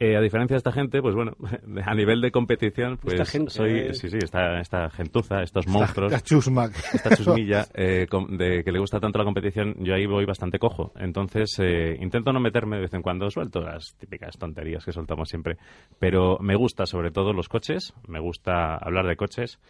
Eh, 0.02 0.16
a 0.16 0.20
diferencia 0.22 0.54
de 0.54 0.58
esta 0.58 0.72
gente, 0.72 1.02
pues 1.02 1.14
bueno, 1.14 1.36
a 1.84 1.94
nivel 1.94 2.22
de 2.22 2.30
competición, 2.30 2.96
pues 2.96 3.20
Esta 3.20 3.26
gente, 3.26 3.50
soy, 3.50 3.70
eh. 3.72 3.92
sí, 3.92 4.08
sí, 4.08 4.16
esta, 4.16 4.58
esta 4.58 4.88
gentuza, 4.88 5.42
estos 5.42 5.66
monstruos, 5.66 6.10
La 6.10 6.22
chusma. 6.22 6.70
esta 6.94 7.14
chusmilla 7.14 7.66
eh, 7.74 8.06
de 8.30 8.64
que 8.64 8.72
le 8.72 8.78
gusta 8.78 8.98
tanto 8.98 9.18
la 9.18 9.26
competición, 9.26 9.74
yo 9.78 9.94
ahí 9.94 10.06
voy 10.06 10.24
bastante 10.24 10.58
cojo. 10.58 10.92
Entonces, 10.96 11.54
eh, 11.58 11.98
intento 12.00 12.32
no 12.32 12.40
meterme 12.40 12.76
de 12.76 12.82
vez 12.82 12.94
en 12.94 13.02
cuando, 13.02 13.28
suelto 13.28 13.60
las 13.60 13.94
típicas 13.98 14.38
tonterías 14.38 14.86
que 14.86 14.92
soltamos 14.92 15.28
siempre. 15.28 15.58
Pero 15.98 16.38
me 16.40 16.56
gusta 16.56 16.86
sobre 16.86 17.10
todo 17.10 17.34
los 17.34 17.50
coches, 17.50 17.92
me 18.08 18.20
gusta 18.20 18.76
hablar 18.76 19.06
de 19.06 19.16
coches 19.16 19.60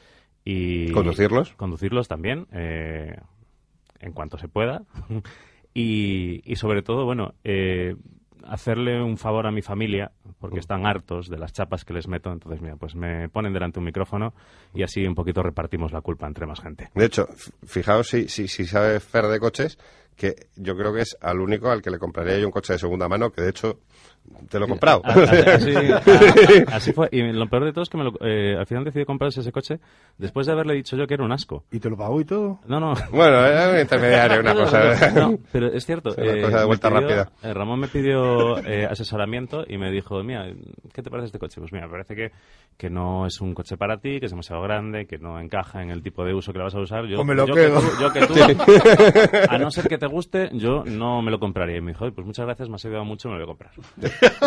y... 0.44 0.92
¿Conducirlos? 0.92 1.54
Conducirlos 1.54 2.06
también, 2.06 2.46
eh, 2.52 3.16
en 3.98 4.12
cuanto 4.12 4.38
se 4.38 4.46
pueda. 4.46 4.84
y, 5.74 6.40
y 6.44 6.54
sobre 6.54 6.82
todo, 6.82 7.04
bueno, 7.04 7.34
eh, 7.42 7.96
hacerle 8.46 9.02
un 9.02 9.16
favor 9.16 9.46
a 9.46 9.50
mi 9.50 9.62
familia, 9.62 10.12
porque 10.38 10.58
están 10.58 10.86
hartos 10.86 11.28
de 11.28 11.38
las 11.38 11.52
chapas 11.52 11.84
que 11.84 11.92
les 11.92 12.08
meto. 12.08 12.32
Entonces, 12.32 12.60
mira, 12.60 12.76
pues 12.76 12.94
me 12.94 13.28
ponen 13.28 13.52
delante 13.52 13.78
un 13.78 13.84
micrófono 13.84 14.34
y 14.74 14.82
así 14.82 15.06
un 15.06 15.14
poquito 15.14 15.42
repartimos 15.42 15.92
la 15.92 16.00
culpa 16.00 16.26
entre 16.26 16.46
más 16.46 16.60
gente. 16.60 16.90
De 16.94 17.04
hecho, 17.04 17.28
fijaos 17.64 18.08
si, 18.08 18.28
si, 18.28 18.48
si 18.48 18.64
sabe 18.64 19.00
Fer 19.00 19.26
de 19.26 19.40
coches, 19.40 19.78
que 20.16 20.48
yo 20.56 20.76
creo 20.76 20.92
que 20.92 21.00
es 21.00 21.16
al 21.20 21.40
único 21.40 21.70
al 21.70 21.80
que 21.80 21.90
le 21.90 21.98
compraría 21.98 22.38
yo 22.38 22.46
un 22.46 22.52
coche 22.52 22.74
de 22.74 22.78
segunda 22.78 23.08
mano, 23.08 23.30
que 23.30 23.40
de 23.40 23.50
hecho 23.50 23.80
te 24.48 24.58
lo 24.58 24.64
he 24.66 24.68
comprado. 24.68 25.02
A- 25.04 25.12
a- 25.12 25.54
Así, 25.54 25.74
a- 25.74 26.02
así 26.76 26.92
fue. 26.92 27.08
Y 27.12 27.22
lo 27.32 27.46
peor 27.48 27.64
de 27.64 27.72
todo 27.72 27.82
es 27.82 27.88
que 27.88 27.98
me 27.98 28.04
lo- 28.04 28.14
eh, 28.20 28.56
al 28.58 28.66
final 28.66 28.84
decidí 28.84 29.04
comprarse 29.04 29.40
ese 29.40 29.52
coche 29.52 29.78
después 30.18 30.46
de 30.46 30.52
haberle 30.52 30.74
dicho 30.74 30.96
yo 30.96 31.06
que 31.06 31.14
era 31.14 31.24
un 31.24 31.32
asco. 31.32 31.64
¿Y 31.70 31.78
te 31.80 31.88
lo 31.90 31.96
pagó 31.96 32.20
y 32.20 32.24
todo? 32.24 32.60
No, 32.66 32.80
no. 32.80 32.94
bueno, 33.12 33.44
era 33.44 33.70
un 33.70 33.78
intermediario, 33.80 34.40
una 34.40 34.54
cosa. 34.54 35.10
No, 35.14 35.38
pero 35.52 35.66
es 35.68 35.84
cierto. 35.86 36.10
Es 36.16 36.18
una 36.18 36.42
cosa 36.42 36.56
de 36.56 36.60
me 36.62 36.66
vuelta 36.66 36.88
pidió- 36.90 37.00
rápida. 37.00 37.30
eh, 37.42 37.54
Ramón 37.54 37.80
me 37.80 37.88
pidió 37.88 38.58
eh, 38.64 38.86
asesoramiento 38.86 39.64
y 39.68 39.78
me 39.78 39.90
dijo, 39.90 40.22
mira, 40.22 40.46
¿qué 40.92 41.02
te 41.02 41.10
parece 41.10 41.26
este 41.26 41.38
coche? 41.38 41.60
Pues 41.60 41.72
mira, 41.72 41.86
me 41.86 41.92
parece 41.92 42.14
que, 42.14 42.30
que 42.76 42.90
no 42.90 43.26
es 43.26 43.40
un 43.40 43.54
coche 43.54 43.76
para 43.76 43.98
ti, 43.98 44.18
que 44.20 44.26
es 44.26 44.32
demasiado 44.32 44.62
grande, 44.62 45.06
que 45.06 45.18
no 45.18 45.38
encaja 45.40 45.82
en 45.82 45.90
el 45.90 46.02
tipo 46.02 46.24
de 46.24 46.34
uso 46.34 46.52
que 46.52 46.58
le 46.58 46.64
vas 46.64 46.74
a 46.74 46.80
usar. 46.80 47.06
Yo, 47.06 47.20
O 47.20 47.24
me 47.24 47.34
lo 47.34 47.46
yo 47.46 47.54
quedo. 47.54 47.80
Que 47.80 48.26
tú, 48.26 48.34
yo 48.34 48.46
que 48.46 48.54
tú, 48.54 49.50
a 49.50 49.58
no 49.58 49.70
ser 49.70 49.88
que 49.88 49.98
te 49.98 50.06
guste, 50.06 50.50
yo 50.52 50.84
no 50.84 51.22
me 51.22 51.30
lo 51.30 51.38
compraría. 51.38 51.76
Y 51.78 51.80
me 51.80 51.92
dijo, 51.92 52.04
"Oye, 52.04 52.12
pues 52.12 52.26
muchas 52.26 52.46
gracias, 52.46 52.68
me 52.68 52.76
has 52.76 52.84
ayudado 52.84 53.04
mucho, 53.04 53.28
me 53.28 53.38
lo 53.38 53.44
voy 53.46 53.54
a 53.54 53.56
comprar. 53.56 53.72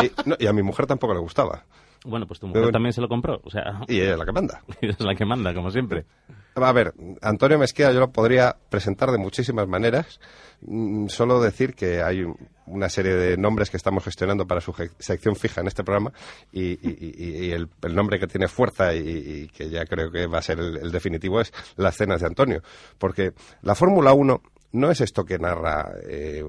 Y, 0.03 0.11
no, 0.29 0.35
y 0.39 0.47
a 0.47 0.53
mi 0.53 0.61
mujer 0.63 0.85
tampoco 0.87 1.13
le 1.13 1.19
gustaba. 1.19 1.63
Bueno, 2.05 2.27
pues 2.27 2.39
tu 2.41 2.47
mujer 2.47 2.69
también 2.71 2.91
se 2.91 2.99
lo 2.99 3.07
compró. 3.07 3.39
O 3.45 3.49
sea, 3.49 3.79
Y 3.87 4.01
ella 4.01 4.11
es 4.13 4.17
la 4.19 4.25
que 4.25 4.31
manda. 4.33 4.61
es 4.81 4.99
la 4.99 5.15
que 5.15 5.25
manda, 5.25 5.53
como 5.53 5.71
siempre. 5.71 6.05
A 6.55 6.71
ver, 6.73 6.93
Antonio 7.21 7.57
Mesquida 7.57 7.91
yo 7.93 7.99
lo 8.01 8.11
podría 8.11 8.57
presentar 8.69 9.09
de 9.09 9.17
muchísimas 9.17 9.67
maneras. 9.69 10.19
Mm, 10.61 11.07
Solo 11.07 11.39
decir 11.41 11.73
que 11.75 12.01
hay 12.03 12.23
un- 12.23 12.35
una 12.65 12.89
serie 12.89 13.13
de 13.15 13.37
nombres 13.37 13.69
que 13.69 13.77
estamos 13.77 14.03
gestionando 14.03 14.45
para 14.45 14.59
su 14.61 14.73
sección 14.99 15.35
fija 15.37 15.61
en 15.61 15.67
este 15.67 15.83
programa 15.85 16.11
y, 16.51 16.71
y- 16.73 16.97
y- 16.99 17.45
y 17.47 17.51
el, 17.51 17.69
el 17.81 17.95
nombre 17.95 18.19
que 18.19 18.27
tiene 18.27 18.47
fuerza 18.49 18.93
y, 18.93 19.47
que 19.49 19.69
ya 19.69 19.85
creo 19.85 20.11
que 20.11 20.27
va 20.27 20.39
a 20.39 20.41
ser 20.41 20.59
el, 20.59 20.77
el 20.77 20.91
definitivo 20.91 21.39
es 21.41 21.53
Las 21.77 21.95
cenas 21.95 22.19
de 22.21 22.27
Antonio. 22.27 22.61
Porque 22.97 23.31
la 23.61 23.75
Fórmula 23.75 24.11
1 24.13 24.41
no 24.73 24.91
es 24.91 24.99
esto 25.01 25.23
que 25.23 25.37
narra 25.39 25.93
eh, 26.07 26.43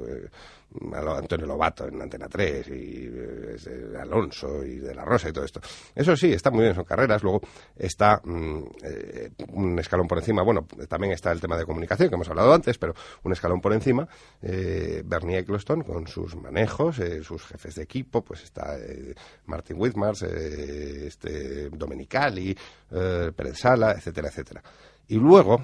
Antonio 1.17 1.47
Lobato 1.47 1.87
en 1.87 2.01
Antena 2.01 2.29
3 2.29 2.69
y 2.69 2.73
eh, 2.73 3.57
de 3.93 4.01
Alonso 4.01 4.65
y 4.65 4.77
de 4.77 4.95
La 4.95 5.05
Rosa 5.05 5.29
y 5.29 5.33
todo 5.33 5.45
esto. 5.45 5.61
Eso 5.95 6.17
sí, 6.17 6.33
está 6.33 6.51
muy 6.51 6.63
bien, 6.63 6.75
son 6.75 6.85
carreras. 6.85 7.23
Luego 7.23 7.41
está 7.77 8.21
mm, 8.25 8.63
eh, 8.83 9.31
un 9.49 9.79
escalón 9.79 10.09
por 10.09 10.19
encima. 10.19 10.43
Bueno, 10.43 10.67
también 10.89 11.13
está 11.13 11.33
el 11.33 11.41
tema 11.41 11.57
de 11.57 11.65
comunicación 11.65 12.09
que 12.09 12.15
hemos 12.15 12.29
hablado 12.29 12.53
antes, 12.53 12.79
pero 12.79 12.95
un 13.23 13.33
escalón 13.33 13.61
por 13.61 13.73
encima. 13.73 14.09
Eh, 14.43 15.03
Bernie 15.05 15.39
Eccleston 15.39 15.83
con 15.83 16.07
sus 16.07 16.37
manejos, 16.37 16.99
eh, 16.99 17.23
sus 17.23 17.45
jefes 17.45 17.77
de 17.77 17.83
equipo, 17.83 18.23
pues 18.23 18.43
está 18.43 18.77
eh, 18.79 19.15
Martin 19.47 19.77
Whitmars, 19.79 20.23
eh, 20.23 21.07
este 21.07 21.71
Domenicali, 21.71 22.57
eh, 22.91 23.33
Pérez 23.35 23.59
Sala, 23.59 23.93
etcétera, 23.93 24.29
etcétera. 24.29 24.63
Y 25.09 25.17
luego, 25.17 25.63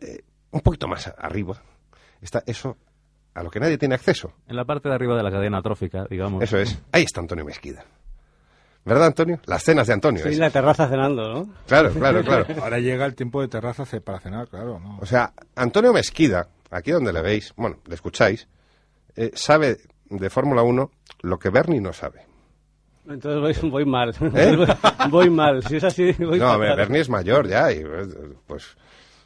eh, 0.00 0.22
un 0.50 0.60
poquito 0.60 0.88
más 0.88 1.12
arriba, 1.18 1.60
está 2.20 2.42
eso 2.46 2.76
a 3.34 3.42
lo 3.42 3.50
que 3.50 3.60
nadie 3.60 3.78
tiene 3.78 3.94
acceso. 3.94 4.32
En 4.46 4.56
la 4.56 4.64
parte 4.64 4.88
de 4.88 4.94
arriba 4.94 5.16
de 5.16 5.22
la 5.22 5.30
cadena 5.30 5.60
trófica, 5.60 6.06
digamos. 6.08 6.42
Eso 6.42 6.58
es. 6.58 6.78
Ahí 6.92 7.02
está 7.02 7.20
Antonio 7.20 7.44
Mesquida. 7.44 7.84
¿Verdad, 8.84 9.06
Antonio? 9.06 9.40
Las 9.46 9.62
cenas 9.62 9.86
de 9.86 9.94
Antonio. 9.94 10.18
Estoy 10.18 10.32
es. 10.32 10.38
en 10.38 10.42
la 10.44 10.50
terraza 10.50 10.88
cenando, 10.88 11.32
¿no? 11.32 11.54
Claro, 11.66 11.90
claro, 11.92 12.22
claro. 12.22 12.46
Ahora 12.62 12.78
llega 12.78 13.06
el 13.06 13.14
tiempo 13.14 13.40
de 13.40 13.48
terraza 13.48 13.84
para 14.00 14.20
cenar, 14.20 14.48
claro. 14.48 14.78
¿no? 14.78 14.98
O 15.00 15.06
sea, 15.06 15.32
Antonio 15.56 15.92
Mesquida, 15.92 16.48
aquí 16.70 16.90
donde 16.90 17.12
le 17.12 17.22
veis, 17.22 17.52
bueno, 17.56 17.78
le 17.86 17.94
escucháis, 17.94 18.46
eh, 19.16 19.30
sabe 19.34 19.78
de 20.10 20.30
Fórmula 20.30 20.62
1 20.62 20.90
lo 21.22 21.38
que 21.38 21.48
Bernie 21.48 21.80
no 21.80 21.92
sabe. 21.94 22.26
Entonces 23.08 23.62
voy, 23.62 23.70
voy 23.70 23.84
mal. 23.86 24.14
¿Eh? 24.34 24.56
voy 25.10 25.30
mal. 25.30 25.62
Si 25.62 25.76
es 25.76 25.84
así, 25.84 26.12
voy 26.12 26.38
No, 26.38 26.52
fatal. 26.58 26.76
Bernie 26.76 27.00
es 27.00 27.08
mayor 27.08 27.48
ya 27.48 27.72
y 27.72 27.78
eh, 27.78 28.34
pues 28.46 28.76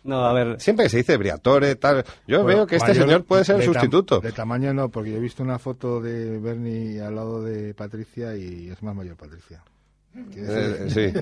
No, 0.05 0.25
a 0.25 0.33
ver. 0.33 0.61
siempre 0.61 0.85
que 0.85 0.91
se 0.91 0.99
dice 0.99 1.17
Briatore, 1.17 1.75
tal, 1.77 2.05
yo 2.27 2.43
Bueno, 2.43 2.59
veo 2.59 2.67
que 2.67 2.77
este 2.77 2.95
señor 2.95 3.25
puede 3.25 3.45
ser 3.45 3.57
el 3.57 3.61
de 3.61 3.67
sustituto. 3.67 4.21
De 4.21 4.33
tamaño 4.33 4.73
no, 4.73 4.89
porque 4.89 5.11
yo 5.11 5.17
he 5.19 5.21
visto 5.21 5.43
una 5.43 5.59
foto 5.59 6.01
de 6.01 6.39
Bernie 6.39 7.01
al 7.01 7.15
lado 7.15 7.43
de 7.43 7.75
Patricia 7.75 8.37
y 8.37 8.71
es 8.71 8.83
más 8.83 8.95
mayor 8.95 9.17
Patricia. 9.17 9.63
Eh, 10.37 10.87
sí. 10.89 11.13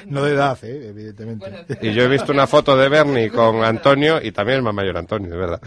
No 0.06 0.22
de 0.22 0.34
edad, 0.34 0.58
eh, 0.62 0.88
evidentemente. 0.88 1.66
Y 1.82 1.92
yo 1.92 2.04
he 2.04 2.08
visto 2.08 2.32
una 2.32 2.46
foto 2.46 2.76
de 2.76 2.88
Bernie 2.88 3.30
con 3.30 3.64
Antonio 3.64 4.20
y 4.22 4.32
también 4.32 4.58
es 4.58 4.64
más 4.64 4.74
mayor 4.74 4.96
Antonio, 4.96 5.32
es 5.32 5.38
verdad. 5.38 5.60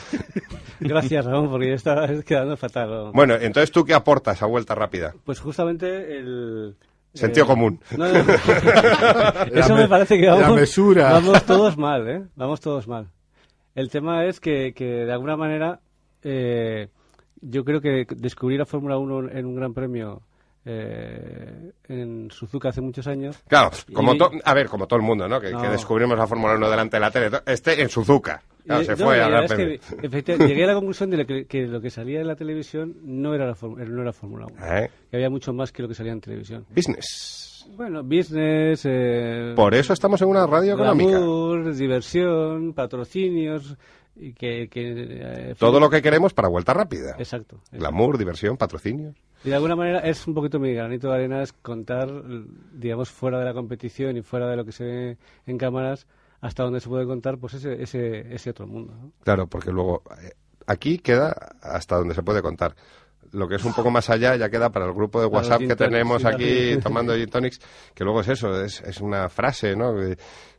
Gracias, 0.79 1.25
Ramón, 1.25 1.49
porque 1.49 1.69
ya 1.69 1.75
estaba 1.75 2.07
quedando 2.25 2.55
fatal. 2.57 2.89
¿no? 2.89 3.11
Bueno, 3.11 3.35
entonces 3.35 3.71
tú 3.71 3.83
qué 3.83 3.93
aportas 3.93 4.41
a 4.41 4.45
vuelta 4.45 4.75
rápida? 4.75 5.13
Pues 5.25 5.39
justamente 5.39 6.17
el... 6.17 6.75
Sentido 7.13 7.45
eh, 7.45 7.47
común. 7.47 7.79
no, 7.97 8.07
no, 8.07 8.13
no. 8.23 8.33
Eso 9.59 9.73
me- 9.75 9.81
me 9.81 9.87
parece 9.87 10.19
que 10.19 10.25
la 10.27 10.35
vamos, 10.35 10.55
mesura. 10.59 11.11
vamos 11.13 11.43
todos 11.45 11.77
mal, 11.77 12.07
¿eh? 12.07 12.23
Vamos 12.35 12.59
todos 12.61 12.87
mal. 12.87 13.07
El 13.75 13.89
tema 13.89 14.25
es 14.25 14.39
que, 14.39 14.73
que 14.73 14.85
de 15.05 15.11
alguna 15.11 15.35
manera, 15.37 15.79
eh, 16.23 16.89
yo 17.41 17.63
creo 17.63 17.81
que 17.81 18.05
descubrir 18.15 18.59
la 18.59 18.65
Fórmula 18.65 18.97
1 18.97 19.29
en 19.31 19.45
un 19.45 19.55
gran 19.55 19.73
premio 19.73 20.21
eh, 20.65 21.71
en 21.87 22.29
Suzuka 22.31 22.69
hace 22.69 22.81
muchos 22.81 23.07
años. 23.07 23.37
Claro, 23.47 23.71
como 23.93 24.13
Y- 24.13 24.17
to- 24.17 24.31
a 24.43 24.53
ver, 24.53 24.67
como 24.67 24.85
todo 24.87 24.99
el 24.99 25.05
mundo, 25.05 25.27
¿no? 25.27 25.39
Que, 25.39 25.51
No. 25.51 25.61
que 25.61 25.69
descubrimos 25.69 26.17
la 26.17 26.27
Fórmula 26.27 26.55
1 26.55 26.69
delante 26.69 26.97
de 26.97 27.01
la 27.01 27.11
tele. 27.11 27.29
Este 27.45 27.81
en 27.81 27.89
Suzuka. 27.89 28.41
Claro, 28.69 28.83
se 28.83 28.95
fue 28.95 29.19
a 29.19 29.43
es 29.45 29.53
que, 29.53 29.79
efectivamente, 30.03 30.47
llegué 30.47 30.63
a 30.65 30.67
la 30.67 30.73
conclusión 30.75 31.09
de 31.09 31.17
lo 31.17 31.25
que, 31.25 31.45
que 31.45 31.65
lo 31.65 31.81
que 31.81 31.89
salía 31.89 32.21
en 32.21 32.27
la 32.27 32.35
televisión 32.35 32.97
no 33.01 33.33
era 33.33 33.47
la, 33.47 33.57
no 33.61 34.01
era 34.03 34.13
Fórmula 34.13 34.45
1. 34.45 34.75
¿Eh? 34.75 34.91
Que 35.09 35.17
había 35.17 35.31
mucho 35.31 35.53
más 35.53 35.71
que 35.71 35.81
lo 35.81 35.87
que 35.87 35.95
salía 35.95 36.11
en 36.11 36.21
televisión. 36.21 36.67
Business. 36.69 37.65
Bueno, 37.75 38.03
business. 38.03 38.81
Eh, 38.85 39.53
Por 39.55 39.73
eso 39.73 39.93
estamos 39.93 40.21
en 40.21 40.27
una 40.27 40.45
radio 40.45 40.75
económica. 40.75 41.17
glamour, 41.17 41.73
diversión, 41.73 42.73
patrocinios. 42.73 43.75
Y 44.15 44.33
que, 44.33 44.67
que, 44.69 44.93
eh, 45.51 45.55
Todo 45.57 45.79
lo 45.79 45.89
que 45.89 46.03
queremos 46.03 46.33
para 46.33 46.47
vuelta 46.47 46.73
rápida. 46.73 47.15
Exacto. 47.17 47.55
exacto. 47.55 47.77
Glamour, 47.77 48.19
diversión, 48.19 48.55
patrocinios. 48.55 49.15
Y 49.43 49.49
de 49.49 49.55
alguna 49.55 49.75
manera 49.75 49.99
es 50.01 50.27
un 50.27 50.35
poquito 50.35 50.59
mi 50.59 50.73
granito 50.73 51.07
de 51.07 51.15
arena, 51.15 51.41
es 51.41 51.53
contar, 51.53 52.09
digamos, 52.73 53.09
fuera 53.09 53.39
de 53.39 53.45
la 53.45 53.53
competición 53.53 54.15
y 54.17 54.21
fuera 54.21 54.47
de 54.47 54.57
lo 54.57 54.65
que 54.65 54.73
se 54.73 54.83
ve 54.83 55.17
en 55.47 55.57
cámaras, 55.57 56.05
hasta 56.41 56.63
donde 56.63 56.79
se 56.79 56.89
puede 56.89 57.05
contar 57.05 57.37
pues 57.37 57.55
ese, 57.55 57.81
ese, 57.81 58.33
ese 58.33 58.49
otro 58.51 58.67
mundo. 58.67 58.93
¿no? 58.93 59.11
Claro, 59.23 59.47
porque 59.47 59.71
luego 59.71 60.03
eh, 60.21 60.33
aquí 60.67 60.99
queda 60.99 61.35
hasta 61.61 61.97
donde 61.97 62.15
se 62.15 62.23
puede 62.23 62.41
contar. 62.41 62.75
Lo 63.31 63.47
que 63.47 63.55
es 63.55 63.65
un 63.65 63.73
poco 63.73 63.91
más 63.91 64.09
allá 64.09 64.35
ya 64.35 64.49
queda 64.49 64.71
para 64.71 64.85
el 64.85 64.93
grupo 64.93 65.21
de 65.21 65.27
WhatsApp 65.27 65.59
que 65.59 65.75
tenemos 65.75 66.25
aquí 66.25 66.77
tomando 66.81 67.13
gin 67.13 67.29
tonics, 67.29 67.59
que 67.93 68.03
luego 68.03 68.21
es 68.21 68.29
eso, 68.29 68.59
es, 68.63 68.81
es 68.81 69.01
una 69.01 69.29
frase, 69.29 69.75
¿no? 69.75 69.93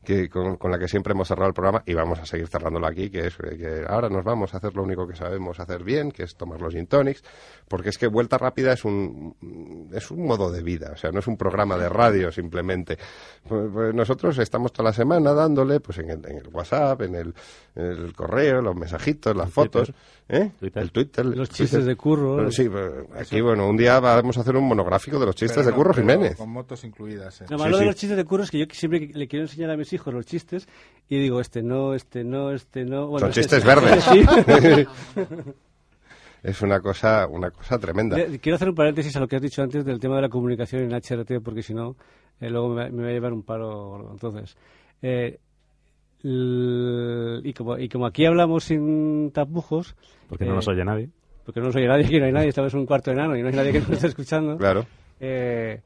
Que, 0.03 0.31
con, 0.31 0.57
con 0.57 0.71
la 0.71 0.79
que 0.79 0.89
siempre 0.89 1.13
hemos 1.13 1.29
cerrado 1.29 1.49
el 1.49 1.53
programa 1.55 1.83
y 1.85 1.93
vamos 1.93 2.19
a 2.19 2.25
seguir 2.25 2.49
cerrándolo 2.49 2.87
aquí, 2.87 3.11
que 3.11 3.27
es 3.27 3.35
eh, 3.45 3.57
que 3.59 3.85
ahora 3.87 4.09
nos 4.09 4.25
vamos 4.25 4.55
a 4.55 4.57
hacer 4.57 4.75
lo 4.75 4.83
único 4.83 5.07
que 5.07 5.15
sabemos 5.15 5.61
hacer 5.61 5.85
bien, 5.85 6.11
que 6.11 6.23
es 6.23 6.35
tomar 6.37 6.59
los 6.59 6.73
gin 6.73 6.87
tonics, 6.87 7.23
porque 7.69 7.91
es 7.91 7.99
que 7.99 8.07
Vuelta 8.07 8.39
Rápida 8.39 8.73
es 8.73 8.83
un, 8.87 9.37
es 9.93 10.11
un 10.11 10.25
modo 10.27 10.51
de 10.51 10.63
vida, 10.63 10.93
o 10.95 10.97
sea, 10.97 11.11
no 11.13 11.19
es 11.19 11.27
un 11.27 11.37
programa 11.37 11.77
de 11.77 11.91
radio 11.91 12.33
simplemente. 12.33 12.97
Pues, 13.47 13.69
pues 13.71 13.95
nosotros 13.95 14.39
estamos 14.39 14.73
toda 14.73 14.89
la 14.89 14.95
semana 14.95 15.35
dándole, 15.35 15.81
pues 15.81 15.99
en 15.99 16.09
el, 16.09 16.27
en 16.27 16.39
el 16.39 16.49
WhatsApp, 16.49 17.03
en 17.03 17.15
el, 17.17 17.35
en 17.77 17.85
el 17.85 18.15
correo, 18.15 18.63
los 18.63 18.75
mensajitos, 18.75 19.37
las 19.37 19.51
fotos, 19.51 19.93
¿eh? 20.31 20.51
Twitter. 20.59 20.83
El 20.83 20.93
Twitter. 20.93 21.27
Los 21.27 21.35
Twitter. 21.51 21.55
chistes 21.67 21.85
de 21.85 21.97
curro. 21.97 22.35
Bueno, 22.37 22.51
sí, 22.51 22.71
pues, 22.71 22.91
aquí, 23.19 23.43
bueno, 23.43 23.69
un 23.69 23.77
día 23.77 24.01
vamos 24.01 24.39
a 24.39 24.41
hacer 24.41 24.57
un 24.57 24.67
monográfico 24.67 25.19
de 25.21 25.27
los 25.27 25.35
chistes 25.35 25.59
Pero 25.59 25.67
de 25.67 25.73
no, 25.73 25.77
Curro 25.77 25.93
Jiménez. 25.93 26.37
Con 26.39 26.49
motos 26.51 26.83
incluidas. 26.85 27.43
eh. 27.43 27.47
Lo 27.51 27.59
Sí, 27.59 27.63
malo 27.65 27.77
sí. 27.77 27.81
de 27.81 27.87
los 27.87 27.97
chistes 27.97 28.17
de 28.17 28.25
curro 28.25 28.45
es 28.45 28.51
que 28.51 28.59
yo 28.61 28.65
siempre 28.73 29.11
le 29.13 29.29
quiero 29.29 29.45
enseñar 29.45 29.71
a 29.71 29.77
mis 29.77 29.90
hijos 29.93 30.13
los 30.13 30.27
chistes 30.27 30.69
y 31.09 31.19
digo, 31.19 31.41
este 31.41 31.63
no, 31.63 31.95
este 31.95 32.25
no, 32.25 32.53
este 32.53 32.85
no. 32.85 33.09
Bueno, 33.09 33.31
Son 33.33 33.41
este- 33.41 33.43
chistes 33.43 33.59
este 33.59 33.69
verdes. 33.69 34.05
sí. 34.05 35.51
es 36.43 36.63
una 36.63 36.81
cosa, 36.81 37.27
una 37.27 37.51
cosa 37.51 37.79
tremenda. 37.79 38.17
Quiero 38.41 38.57
hacer 38.57 38.69
un 38.69 38.75
paréntesis 38.75 39.15
a 39.17 39.21
lo 39.21 39.29
que 39.29 39.37
has 39.37 39.43
dicho 39.43 39.63
antes 39.63 39.85
del 39.85 40.01
tema 40.01 40.17
de 40.17 40.23
la 40.23 40.29
comunicación 40.29 40.83
en 40.83 40.93
HRT, 40.93 41.43
porque 41.43 41.63
si 41.63 41.75
no, 41.75 41.97
eh, 42.41 42.49
luego 42.49 42.71
me, 42.71 42.91
va 42.91 43.09
a 43.09 43.13
llevar 43.13 43.33
un 43.33 43.43
paro. 43.43 44.09
Entonces, 44.13 44.57
eh, 45.03 45.39
y, 46.23 47.53
como, 47.55 47.79
y 47.79 47.89
como 47.89 48.07
aquí 48.07 48.25
hablamos 48.25 48.65
sin 48.65 49.31
tapujos. 49.33 49.97
Porque 50.29 50.45
no 50.45 50.55
nos 50.55 50.69
oye 50.69 50.85
nadie. 50.85 51.11
Porque 51.45 51.61
no 51.61 51.67
nos 51.67 51.77
oye 51.77 51.87
nadie, 51.87 52.07
aquí 52.07 52.19
no 52.19 52.27
hay 52.27 52.33
nadie, 52.33 52.49
estamos 52.49 52.73
en 52.75 52.81
un 52.81 52.87
cuarto 52.87 53.11
enano 53.11 53.37
y 53.37 53.43
no 53.43 53.49
hay 53.49 53.55
nadie 53.55 53.73
que 53.73 53.81
nos 53.81 53.91
esté 53.91 54.09
escuchando. 54.09 54.57
Claro. 54.57 54.87
Eh, 55.19 55.81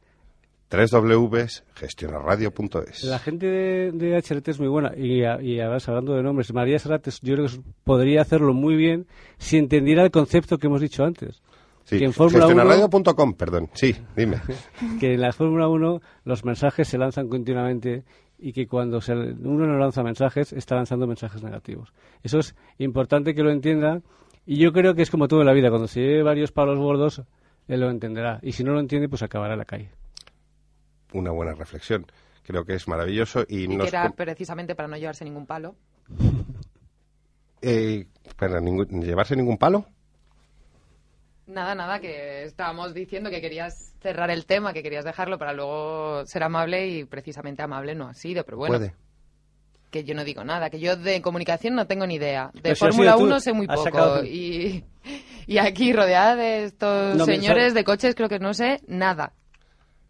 www.gestionarradio.es 0.76 3.04
La 3.04 3.18
gente 3.18 3.46
de, 3.46 3.92
de, 3.92 4.16
HRT 4.16 4.48
es 4.48 4.60
muy 4.60 4.68
buena 4.68 4.92
y, 4.96 5.22
y 5.22 5.60
además 5.60 5.88
hablando 5.88 6.14
de 6.14 6.22
nombres, 6.22 6.52
María 6.52 6.78
Serrates 6.78 7.20
yo 7.22 7.34
creo 7.34 7.46
que 7.46 7.60
podría 7.84 8.22
hacerlo 8.22 8.54
muy 8.54 8.76
bien 8.76 9.06
si 9.38 9.58
entendiera 9.58 10.02
el 10.02 10.10
concepto 10.10 10.58
que 10.58 10.66
hemos 10.66 10.80
dicho 10.80 11.04
antes. 11.04 11.42
Sí, 11.84 11.98
gestionarradio.com, 11.98 13.34
perdón. 13.34 13.68
Sí, 13.74 13.94
dime. 14.16 14.40
que 15.00 15.14
en 15.14 15.20
la 15.20 15.32
Fórmula 15.32 15.68
1 15.68 16.00
los 16.24 16.44
mensajes 16.44 16.88
se 16.88 16.96
lanzan 16.96 17.28
continuamente 17.28 18.04
y 18.38 18.52
que 18.52 18.66
cuando 18.66 19.00
uno 19.08 19.66
no 19.66 19.78
lanza 19.78 20.02
mensajes 20.02 20.52
está 20.52 20.76
lanzando 20.76 21.06
mensajes 21.06 21.42
negativos. 21.42 21.92
Eso 22.22 22.38
es 22.38 22.56
importante 22.78 23.34
que 23.34 23.42
lo 23.42 23.50
entienda 23.50 24.00
y 24.46 24.56
yo 24.56 24.72
creo 24.72 24.94
que 24.94 25.02
es 25.02 25.10
como 25.10 25.28
todo 25.28 25.40
en 25.40 25.46
la 25.46 25.52
vida. 25.52 25.68
Cuando 25.68 25.87
se 25.87 26.00
lleve 26.00 26.22
varios 26.22 26.52
palos 26.52 26.78
gordos, 26.78 27.22
él 27.68 27.80
lo 27.80 27.90
entenderá. 27.90 28.40
Y 28.42 28.52
si 28.52 28.64
no 28.64 28.72
lo 28.72 28.80
entiende, 28.80 29.08
pues 29.08 29.22
acabará 29.22 29.52
en 29.52 29.58
la 29.58 29.66
calle 29.66 29.90
una 31.14 31.31
buena 31.31 31.55
reflexión. 31.55 32.07
Creo 32.42 32.64
que 32.64 32.74
es 32.74 32.87
maravilloso. 32.87 33.44
Y, 33.48 33.66
que 33.66 33.88
era 33.88 34.11
precisamente 34.11 34.74
para 34.74 34.88
no 34.88 34.96
llevarse 34.96 35.24
ningún 35.24 35.46
palo. 35.46 35.74
Eh, 37.66 38.09
¿Para 38.37 38.61
llevarse 38.61 39.35
ningún 39.35 39.57
palo? 39.57 39.87
Nada, 41.46 41.74
nada, 41.74 41.98
que 41.98 42.44
estábamos 42.44 42.92
diciendo 42.92 43.31
que 43.31 43.40
querías 43.40 43.94
cerrar 44.00 44.31
el 44.31 44.44
tema, 44.44 44.74
que 44.74 44.83
querías 44.83 45.05
dejarlo 45.05 45.38
para 45.38 45.55
luego 45.55 46.27
ser 46.27 46.42
amable 46.42 46.88
y 46.88 47.05
precisamente 47.05 47.62
amable 47.62 47.94
no 47.94 48.09
ha 48.09 48.12
sido, 48.12 48.44
pero 48.44 48.59
bueno. 48.59 48.77
Puede. 48.77 48.94
Que 49.90 50.05
yo 50.05 50.14
no 50.14 50.24
digo 50.24 50.44
nada, 50.44 50.68
que 50.68 50.79
yo 50.79 50.96
de 50.96 51.22
comunicación 51.22 51.74
no 51.74 51.87
tengo 51.87 52.07
ni 52.07 52.16
idea. 52.16 52.50
De 52.55 52.74
Fórmula 52.74 53.16
1 53.16 53.40
sé 53.40 53.53
muy 53.53 53.66
poco. 53.66 54.24
Y, 54.24 54.85
y, 55.46 55.59
aquí 55.59 55.92
rodeada 55.92 56.37
de 56.37 56.64
estos 56.64 57.24
señores 57.24 57.72
de 57.72 57.85
coches 57.85 58.14
creo 58.14 58.29
que 58.29 58.40
no 58.40 58.53
sé 58.53 58.81
nada. 58.88 59.33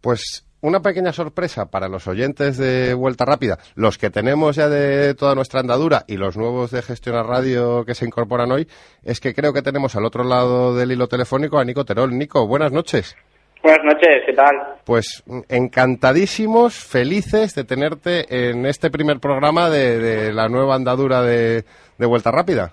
Pues 0.01 0.45
una 0.65 0.79
pequeña 0.79 1.13
sorpresa 1.13 1.69
para 1.69 1.87
los 1.87 2.07
oyentes 2.07 2.57
de 2.57 2.95
Vuelta 2.95 3.23
Rápida, 3.23 3.57
los 3.75 3.99
que 3.99 4.09
tenemos 4.09 4.55
ya 4.55 4.67
de 4.67 5.13
toda 5.13 5.35
nuestra 5.35 5.59
andadura 5.59 6.01
y 6.07 6.17
los 6.17 6.37
nuevos 6.37 6.71
de 6.71 6.81
Gestionar 6.81 7.27
Radio 7.27 7.85
que 7.85 7.93
se 7.93 8.05
incorporan 8.05 8.51
hoy, 8.51 8.65
es 9.03 9.19
que 9.19 9.35
creo 9.35 9.53
que 9.53 9.61
tenemos 9.61 9.95
al 9.95 10.05
otro 10.05 10.23
lado 10.23 10.75
del 10.75 10.91
hilo 10.91 11.07
telefónico 11.07 11.59
a 11.59 11.63
Nico 11.63 11.85
Terol. 11.85 12.17
Nico, 12.17 12.47
buenas 12.47 12.71
noches. 12.71 13.15
Buenas 13.61 13.83
noches, 13.85 14.23
¿qué 14.25 14.33
tal? 14.33 14.55
Pues 14.85 15.23
encantadísimos, 15.49 16.83
felices 16.83 17.53
de 17.53 17.63
tenerte 17.63 18.49
en 18.49 18.65
este 18.65 18.89
primer 18.89 19.19
programa 19.19 19.69
de, 19.69 20.33
la 20.33 20.47
nueva 20.47 20.75
andadura 20.75 21.21
de, 21.21 21.63
de 21.97 22.05
Vuelta 22.07 22.31
Rápida. 22.31 22.71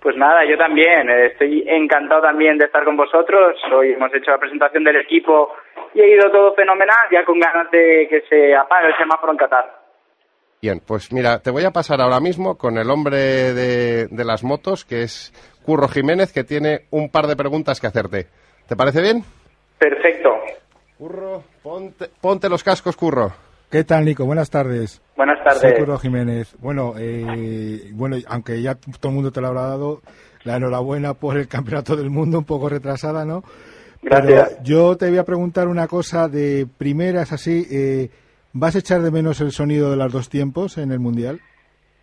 Pues 0.00 0.16
nada, 0.16 0.48
yo 0.48 0.56
también. 0.56 1.10
Estoy 1.10 1.64
encantado 1.66 2.22
también 2.22 2.56
de 2.56 2.66
estar 2.66 2.84
con 2.84 2.96
vosotros. 2.96 3.56
Hoy 3.74 3.92
hemos 3.92 4.14
hecho 4.14 4.30
la 4.30 4.38
presentación 4.38 4.84
del 4.84 4.96
equipo 4.96 5.52
y 5.94 6.00
ha 6.00 6.06
ido 6.06 6.30
todo 6.30 6.54
fenomenal, 6.54 7.06
ya 7.12 7.24
con 7.24 7.38
ganas 7.38 7.70
de 7.70 8.06
que 8.08 8.22
se 8.28 8.54
apague 8.54 8.88
el 8.88 8.96
semáforo 8.96 9.32
en 9.32 9.38
Qatar. 9.38 9.86
Bien, 10.60 10.80
pues 10.86 11.12
mira, 11.12 11.38
te 11.40 11.50
voy 11.50 11.64
a 11.64 11.70
pasar 11.70 12.00
ahora 12.00 12.18
mismo 12.20 12.56
con 12.56 12.78
el 12.78 12.90
hombre 12.90 13.18
de, 13.54 14.06
de 14.06 14.24
las 14.24 14.42
motos, 14.42 14.84
que 14.84 15.02
es 15.02 15.32
Curro 15.64 15.88
Jiménez, 15.88 16.32
que 16.32 16.44
tiene 16.44 16.86
un 16.90 17.10
par 17.10 17.26
de 17.26 17.36
preguntas 17.36 17.80
que 17.80 17.86
hacerte. 17.86 18.26
¿Te 18.66 18.74
parece 18.74 19.02
bien? 19.02 19.22
Perfecto. 19.78 20.30
Curro, 20.98 21.42
ponte, 21.62 22.06
ponte 22.20 22.48
los 22.48 22.64
cascos, 22.64 22.96
Curro. 22.96 23.32
¿Qué 23.70 23.84
tal, 23.84 24.04
Nico? 24.04 24.24
Buenas 24.24 24.48
tardes. 24.48 25.02
Buenas 25.16 25.42
tardes. 25.44 25.60
Soy 25.60 25.74
Curro 25.74 25.98
Jiménez. 25.98 26.56
Bueno, 26.58 26.94
eh, 26.98 27.90
bueno, 27.92 28.16
aunque 28.28 28.62
ya 28.62 28.76
todo 28.76 29.10
el 29.10 29.14
mundo 29.14 29.32
te 29.32 29.40
lo 29.40 29.48
habrá 29.48 29.62
dado, 29.62 30.00
la 30.44 30.56
enhorabuena 30.56 31.14
por 31.14 31.36
el 31.36 31.48
Campeonato 31.48 31.96
del 31.96 32.08
Mundo, 32.08 32.38
un 32.38 32.44
poco 32.44 32.68
retrasada, 32.68 33.24
¿no? 33.24 33.42
Gracias. 34.02 34.62
yo 34.62 34.96
te 34.96 35.08
voy 35.08 35.18
a 35.18 35.24
preguntar 35.24 35.68
una 35.68 35.86
cosa 35.88 36.28
de 36.28 36.66
primeras 36.78 37.32
así. 37.32 37.64
Eh, 37.70 38.08
¿Vas 38.52 38.74
a 38.76 38.78
echar 38.78 39.00
de 39.00 39.10
menos 39.10 39.40
el 39.40 39.50
sonido 39.50 39.90
de 39.90 39.96
los 39.96 40.12
dos 40.12 40.30
tiempos 40.30 40.78
en 40.78 40.90
el 40.90 40.98
Mundial? 40.98 41.40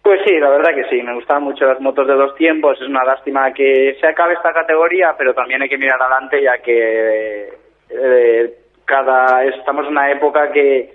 Pues 0.04 0.20
sí, 0.26 0.38
la 0.38 0.50
verdad 0.50 0.76
que 0.76 0.88
sí. 0.90 1.02
Me 1.02 1.16
gustan 1.16 1.44
mucho 1.44 1.66
las 1.66 1.80
motos 1.80 2.08
de 2.08 2.14
dos 2.14 2.36
tiempos. 2.36 2.80
Es 2.80 2.88
una 2.88 3.04
lástima 3.04 3.52
que 3.54 3.96
se 4.00 4.08
acabe 4.08 4.34
esta 4.34 4.54
categoría, 4.54 5.16
pero 5.18 5.34
también 5.34 5.62
hay 5.62 5.70
que 5.70 5.78
mirar 5.78 6.02
adelante 6.02 6.44
ya 6.44 6.58
que 6.60 7.50
eh, 7.90 8.54
cada 8.86 9.46
estamos 9.46 9.86
en 9.86 9.92
una 9.92 10.12
época 10.12 10.52
que, 10.52 10.94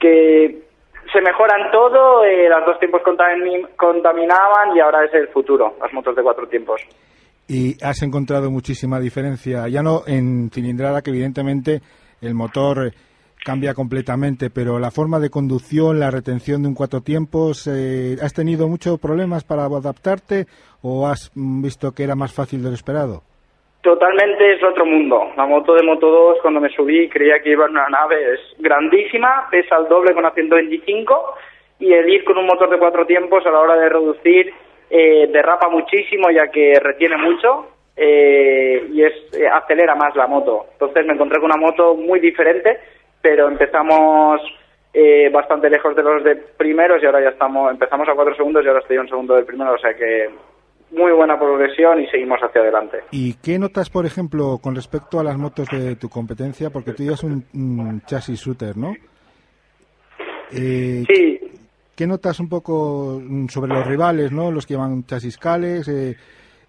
que 0.00 0.58
se 1.12 1.20
mejoran 1.20 1.70
todo. 1.70 2.24
Eh, 2.24 2.48
las 2.48 2.64
dos 2.64 2.78
tiempos 2.80 3.02
contaminaban 3.02 4.74
y 4.74 4.80
ahora 4.80 5.04
es 5.04 5.14
el 5.14 5.28
futuro, 5.28 5.74
las 5.80 5.92
motos 5.92 6.16
de 6.16 6.22
cuatro 6.22 6.48
tiempos 6.48 6.82
y 7.48 7.82
has 7.82 8.02
encontrado 8.02 8.50
muchísima 8.50 9.00
diferencia, 9.00 9.68
ya 9.68 9.82
no 9.82 10.02
en 10.06 10.50
cilindrada, 10.50 11.02
que 11.02 11.10
evidentemente 11.10 11.80
el 12.20 12.34
motor 12.34 12.92
cambia 13.44 13.74
completamente, 13.74 14.50
pero 14.50 14.78
la 14.80 14.90
forma 14.90 15.20
de 15.20 15.30
conducción, 15.30 16.00
la 16.00 16.10
retención 16.10 16.62
de 16.62 16.68
un 16.68 16.74
cuatro 16.74 17.00
tiempos, 17.02 17.68
¿has 18.20 18.34
tenido 18.34 18.66
muchos 18.66 18.98
problemas 18.98 19.44
para 19.44 19.66
adaptarte 19.66 20.46
o 20.82 21.06
has 21.06 21.30
visto 21.34 21.92
que 21.92 22.02
era 22.02 22.16
más 22.16 22.34
fácil 22.34 22.62
de 22.62 22.70
lo 22.70 22.74
esperado? 22.74 23.22
Totalmente 23.82 24.54
es 24.54 24.64
otro 24.64 24.84
mundo. 24.84 25.30
La 25.36 25.46
moto 25.46 25.74
de 25.74 25.84
Moto 25.84 26.10
2, 26.10 26.38
cuando 26.42 26.60
me 26.60 26.70
subí, 26.70 27.08
creía 27.08 27.40
que 27.40 27.50
iba 27.50 27.66
en 27.66 27.70
una 27.70 27.88
nave, 27.88 28.34
es 28.34 28.40
grandísima, 28.58 29.46
pesa 29.48 29.76
el 29.76 29.86
doble 29.86 30.12
con 30.12 30.24
la 30.24 30.32
125 30.32 31.34
y 31.78 31.92
el 31.92 32.08
ir 32.08 32.24
con 32.24 32.36
un 32.36 32.46
motor 32.46 32.68
de 32.68 32.78
cuatro 32.78 33.06
tiempos 33.06 33.46
a 33.46 33.50
la 33.50 33.60
hora 33.60 33.76
de 33.76 33.88
reducir 33.88 34.52
eh, 34.90 35.28
derrapa 35.32 35.68
muchísimo 35.68 36.30
ya 36.30 36.48
que 36.48 36.78
retiene 36.80 37.16
mucho 37.16 37.66
eh, 37.96 38.88
y 38.92 39.02
es 39.02 39.12
eh, 39.34 39.48
acelera 39.48 39.94
más 39.94 40.14
la 40.14 40.26
moto. 40.26 40.66
Entonces 40.72 41.06
me 41.06 41.14
encontré 41.14 41.40
con 41.40 41.50
una 41.50 41.60
moto 41.60 41.94
muy 41.94 42.20
diferente, 42.20 42.78
pero 43.20 43.48
empezamos 43.48 44.40
bastante 45.30 45.68
lejos 45.68 45.94
de 45.94 46.02
los 46.02 46.24
de 46.24 46.36
primeros 46.36 47.02
y 47.02 47.06
ahora 47.06 47.20
ya 47.20 47.28
estamos, 47.28 47.70
empezamos 47.70 48.08
a 48.08 48.14
cuatro 48.14 48.34
segundos 48.34 48.64
y 48.64 48.68
ahora 48.68 48.80
estoy 48.80 48.96
un 48.96 49.08
segundo 49.08 49.34
del 49.34 49.44
primero, 49.44 49.74
o 49.74 49.78
sea 49.78 49.92
que 49.92 50.30
muy 50.90 51.12
buena 51.12 51.38
progresión 51.38 52.00
y 52.00 52.06
seguimos 52.06 52.40
hacia 52.40 52.62
adelante. 52.62 53.00
¿Y 53.10 53.34
qué 53.34 53.58
notas, 53.58 53.90
por 53.90 54.06
ejemplo, 54.06 54.58
con 54.62 54.74
respecto 54.74 55.20
a 55.20 55.24
las 55.24 55.36
motos 55.36 55.68
de 55.68 55.96
tu 55.96 56.08
competencia? 56.08 56.70
Porque 56.70 56.92
tú 56.92 57.02
llevas 57.02 57.22
un, 57.24 57.44
un 57.52 58.00
chasis 58.06 58.40
shooter, 58.40 58.74
¿no? 58.78 58.94
sí. 60.50 61.45
¿Qué 61.96 62.06
notas 62.06 62.38
un 62.40 62.48
poco 62.50 63.18
mm, 63.22 63.48
sobre 63.48 63.72
los 63.72 63.86
rivales, 63.86 64.30
¿no? 64.30 64.50
los 64.50 64.66
que 64.66 64.74
llevan 64.74 65.06
chasis 65.06 65.38
cales 65.38 65.88
eh, 65.88 66.14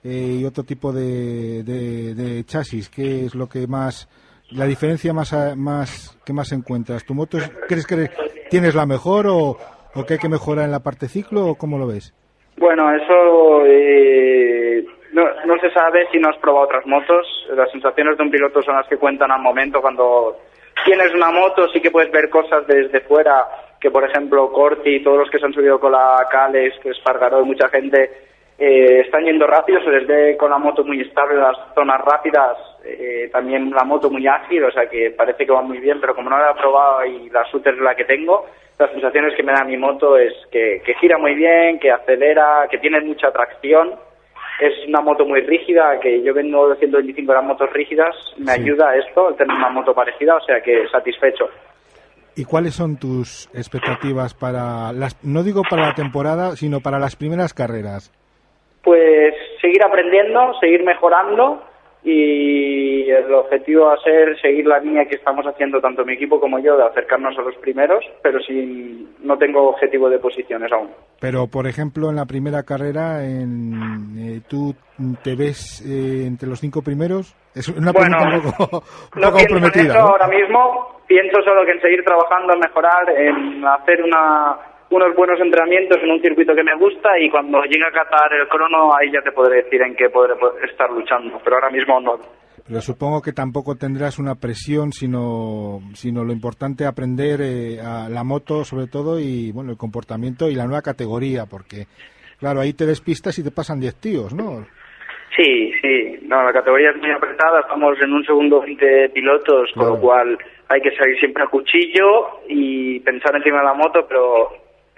eh, 0.02 0.38
y 0.40 0.46
otro 0.46 0.64
tipo 0.64 0.94
de, 0.94 1.64
de, 1.64 2.44
chasis? 2.46 2.90
¿Qué 2.90 3.26
es 3.26 3.36
lo 3.36 3.50
que 3.50 3.68
más, 3.68 4.08
la 4.52 4.64
diferencia 4.66 5.12
más, 5.12 5.34
más 5.58 6.18
que 6.26 6.32
más 6.32 6.54
encuentras? 6.54 7.06
¿Tu 7.06 7.14
moto 7.14 7.40
crees 7.68 7.86
que 7.86 8.10
tienes 8.50 8.74
la 8.74 8.86
mejor 8.86 9.28
o, 9.28 9.58
o 9.96 10.06
que 10.06 10.14
hay 10.14 10.20
que 10.20 10.30
mejorar 10.30 10.64
en 10.64 10.72
la 10.72 10.80
parte 10.80 11.10
ciclo 11.10 11.46
o 11.48 11.56
cómo 11.56 11.78
lo 11.78 11.88
ves? 11.88 12.14
Bueno, 12.56 12.90
eso 12.96 13.66
eh, 13.66 14.86
no 15.12 15.60
se 15.60 15.70
sabe 15.72 16.08
si 16.10 16.20
no 16.20 16.30
has 16.30 16.38
probado 16.38 16.68
otras 16.68 16.86
motos. 16.86 17.28
Las 17.54 17.70
sensaciones 17.72 18.18
de 18.18 18.24
un 18.24 18.32
piloto 18.32 18.62
son 18.62 18.76
las 18.76 18.88
que 18.88 18.98
cuentan 18.98 19.32
al 19.32 19.42
momento. 19.42 19.82
Cuando 19.82 20.38
tienes 20.86 21.14
una 21.14 21.32
moto 21.32 21.68
sí 21.74 21.82
que 21.82 21.92
puedes 21.92 22.12
ver 22.12 22.30
cosas 22.30 22.66
desde 22.66 23.02
fuera 23.02 23.46
que 23.80 23.92
por 23.92 24.04
ejemplo 24.04 24.52
Corti 24.52 24.96
y 24.96 25.04
todos 25.04 25.20
los 25.20 25.30
que 25.30 25.40
se 25.40 25.46
han 25.46 25.54
subido 25.54 25.80
con 25.80 25.92
la 25.92 26.26
Cales, 26.30 26.74
que 26.82 26.90
es 26.90 27.02
Fargaró 27.02 27.42
y 27.42 27.46
mucha 27.46 27.70
gente, 27.70 28.12
eh, 28.60 29.02
están 29.06 29.24
yendo 29.24 29.46
rápido, 29.46 29.80
se 29.82 29.92
les 29.92 30.08
ve 30.08 30.36
con 30.36 30.50
la 30.50 30.58
moto 30.58 30.84
muy 30.84 31.02
estable 31.02 31.36
en 31.36 31.42
las 31.42 31.58
zonas 31.76 32.02
rápidas, 32.02 32.58
eh, 32.84 33.30
también 33.32 33.70
la 33.70 33.84
moto 33.84 34.10
muy 34.10 34.26
ágil, 34.26 34.64
o 34.64 34.72
sea 34.72 34.90
que 34.90 35.12
parece 35.12 35.46
que 35.46 35.52
va 35.52 35.62
muy 35.62 35.78
bien, 35.78 36.02
pero 36.02 36.16
como 36.16 36.30
no 36.30 36.40
la 36.40 36.52
he 36.52 36.56
probado 36.56 37.06
y 37.06 37.30
la 37.30 37.44
shooter 37.44 37.76
es 37.76 37.82
la 37.82 37.94
que 37.94 38.06
tengo, 38.06 38.46
las 38.80 38.92
sensaciones 38.92 39.36
que 39.36 39.44
me 39.44 39.54
da 39.54 39.64
mi 39.64 39.78
moto 39.78 40.18
es 40.18 40.34
que, 40.52 40.82
que 40.86 40.94
gira 40.96 41.18
muy 41.18 41.34
bien, 41.34 41.80
que 41.80 41.92
acelera, 41.92 42.68
que 42.70 42.78
tiene 42.78 43.02
mucha 43.02 43.32
tracción. 43.32 43.96
Es 44.60 44.88
una 44.88 45.02
moto 45.02 45.26
muy 45.26 45.42
rígida, 45.42 46.00
que 46.00 46.22
yo 46.24 46.34
vengo 46.34 46.70
de 46.70 46.78
125 46.78 47.32
de 47.32 47.38
las 47.38 47.46
motos 47.46 47.72
rígidas, 47.74 48.16
me 48.38 48.52
ayuda 48.52 48.96
esto, 48.96 49.30
el 49.30 49.36
tener 49.36 49.56
una 49.56 49.70
moto 49.70 49.94
parecida, 49.94 50.36
o 50.36 50.42
sea 50.42 50.62
que 50.62 50.88
satisfecho. 50.90 51.50
¿Y 52.38 52.46
cuáles 52.46 52.76
son 52.76 52.98
tus 52.98 53.50
expectativas 53.56 54.36
para 54.36 54.94
las, 54.94 55.18
no 55.26 55.42
digo 55.42 55.64
para 55.68 55.88
la 55.88 55.96
temporada, 55.96 56.56
sino 56.56 56.82
para 56.82 57.00
las 57.00 57.16
primeras 57.16 57.52
carreras? 57.52 58.14
Pues 58.84 59.34
seguir 59.60 59.82
aprendiendo, 59.84 60.54
seguir 60.62 60.84
mejorando 60.84 61.67
y 62.10 63.10
el 63.12 63.34
objetivo 63.34 63.86
va 63.88 63.96
a 63.96 63.98
ser 63.98 64.40
seguir 64.42 64.66
la 64.66 64.80
línea 64.80 65.06
que 65.06 65.16
estamos 65.18 65.46
haciendo 65.46 65.82
tanto 65.82 66.06
mi 66.06 66.14
equipo 66.14 66.40
como 66.40 66.58
yo 66.60 66.78
de 66.78 66.86
acercarnos 66.86 67.38
a 67.38 67.42
los 67.42 67.56
primeros, 67.58 68.04
pero 68.24 68.40
sin 68.40 69.10
no 69.26 69.38
tengo 69.38 69.70
objetivo 69.70 70.10
de 70.10 70.18
posiciones 70.20 70.72
aún. 70.72 70.90
Pero, 71.20 71.48
por 71.48 71.68
ejemplo, 71.68 72.10
en 72.10 72.16
la 72.16 72.26
primera 72.26 72.64
carrera, 72.64 73.26
en, 73.26 74.16
eh, 74.18 74.42
¿tú 74.48 74.74
te 75.24 75.36
ves 75.36 75.84
eh, 75.86 76.26
entre 76.28 76.48
los 76.48 76.60
cinco 76.62 76.82
primeros? 76.82 77.36
Es 77.54 77.68
una 77.68 77.92
Bueno, 77.92 78.16
pregunta 78.18 78.48
un 78.48 78.54
poco, 78.70 78.84
un 79.16 79.22
No 79.22 79.28
poco 79.28 79.40
comprometida. 79.40 80.00
ahora 80.00 80.28
mismo, 80.30 81.02
pienso 81.08 81.42
solo 81.44 81.66
que 81.66 81.72
en 81.72 81.82
seguir 81.82 82.04
trabajando, 82.06 82.54
en 82.54 82.60
mejorar, 82.60 83.10
en 83.18 83.66
hacer 83.66 84.02
una, 84.04 84.56
unos 84.90 85.16
buenos 85.16 85.40
entrenamientos 85.40 85.98
en 86.02 86.12
un 86.12 86.22
circuito 86.22 86.56
que 86.56 86.64
me 86.64 86.76
gusta 86.76 87.20
y 87.20 87.30
cuando 87.30 87.62
llegue 87.64 87.86
a 87.86 87.92
catar 87.92 88.32
el 88.34 88.48
crono 88.48 88.90
ahí 88.96 89.12
ya 89.12 89.22
te 89.22 89.32
podré 89.32 89.64
decir 89.64 89.82
en 89.82 89.96
qué 89.96 90.10
podré 90.10 90.36
po- 90.36 90.58
estar 90.60 90.90
luchando, 90.92 91.40
pero 91.44 91.58
ahora 91.58 91.70
mismo 91.70 92.00
no. 92.00 92.18
Pero 92.68 92.82
supongo 92.82 93.22
que 93.22 93.32
tampoco 93.32 93.76
tendrás 93.76 94.20
una 94.20 94.36
presión, 94.36 94.92
sino, 94.92 95.80
sino 95.94 96.24
lo 96.26 96.34
importante 96.34 96.86
aprender 96.86 97.40
eh, 97.42 97.80
a 97.80 98.10
la 98.10 98.24
moto, 98.26 98.64
sobre 98.66 98.88
todo, 98.88 99.20
y 99.20 99.52
bueno, 99.54 99.72
el 99.72 99.78
comportamiento 99.78 100.50
y 100.50 100.56
la 100.56 100.66
nueva 100.66 100.82
categoría, 100.82 101.46
porque, 101.50 101.86
claro, 102.40 102.60
ahí 102.60 102.74
te 102.74 102.86
despistas 102.86 103.38
y 103.40 103.44
te 103.44 103.52
pasan 103.52 103.80
10 103.80 103.96
tíos, 104.02 104.34
¿no? 104.34 104.66
Sí, 105.38 105.72
sí, 105.82 106.20
no, 106.24 106.44
la 106.44 106.52
categoría 106.52 106.90
es 106.92 106.98
muy 106.98 107.12
apretada, 107.12 107.62
estamos 107.62 107.96
en 108.02 108.12
un 108.12 108.26
segundo 108.26 108.60
20 108.62 109.10
pilotos, 109.10 109.70
con 109.76 109.88
lo 109.88 110.00
cual 110.02 110.38
hay 110.68 110.82
que 110.82 110.92
salir 110.98 111.18
siempre 111.20 111.44
a 111.44 111.48
cuchillo 111.48 112.42
y 112.50 113.00
pensar 113.02 113.36
encima 113.36 113.60
de 113.60 113.66
la 113.66 113.74
moto, 113.76 114.06
pero 114.10 114.50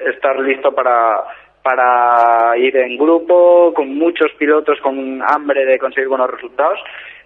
estar 0.07 0.39
listo 0.39 0.73
para, 0.73 1.17
para 1.63 2.57
ir 2.57 2.75
en 2.77 2.97
grupo, 2.97 3.73
con 3.73 3.95
muchos 3.95 4.31
pilotos 4.38 4.77
con 4.81 5.21
hambre 5.27 5.65
de 5.65 5.77
conseguir 5.79 6.09
buenos 6.09 6.29
resultados. 6.31 6.79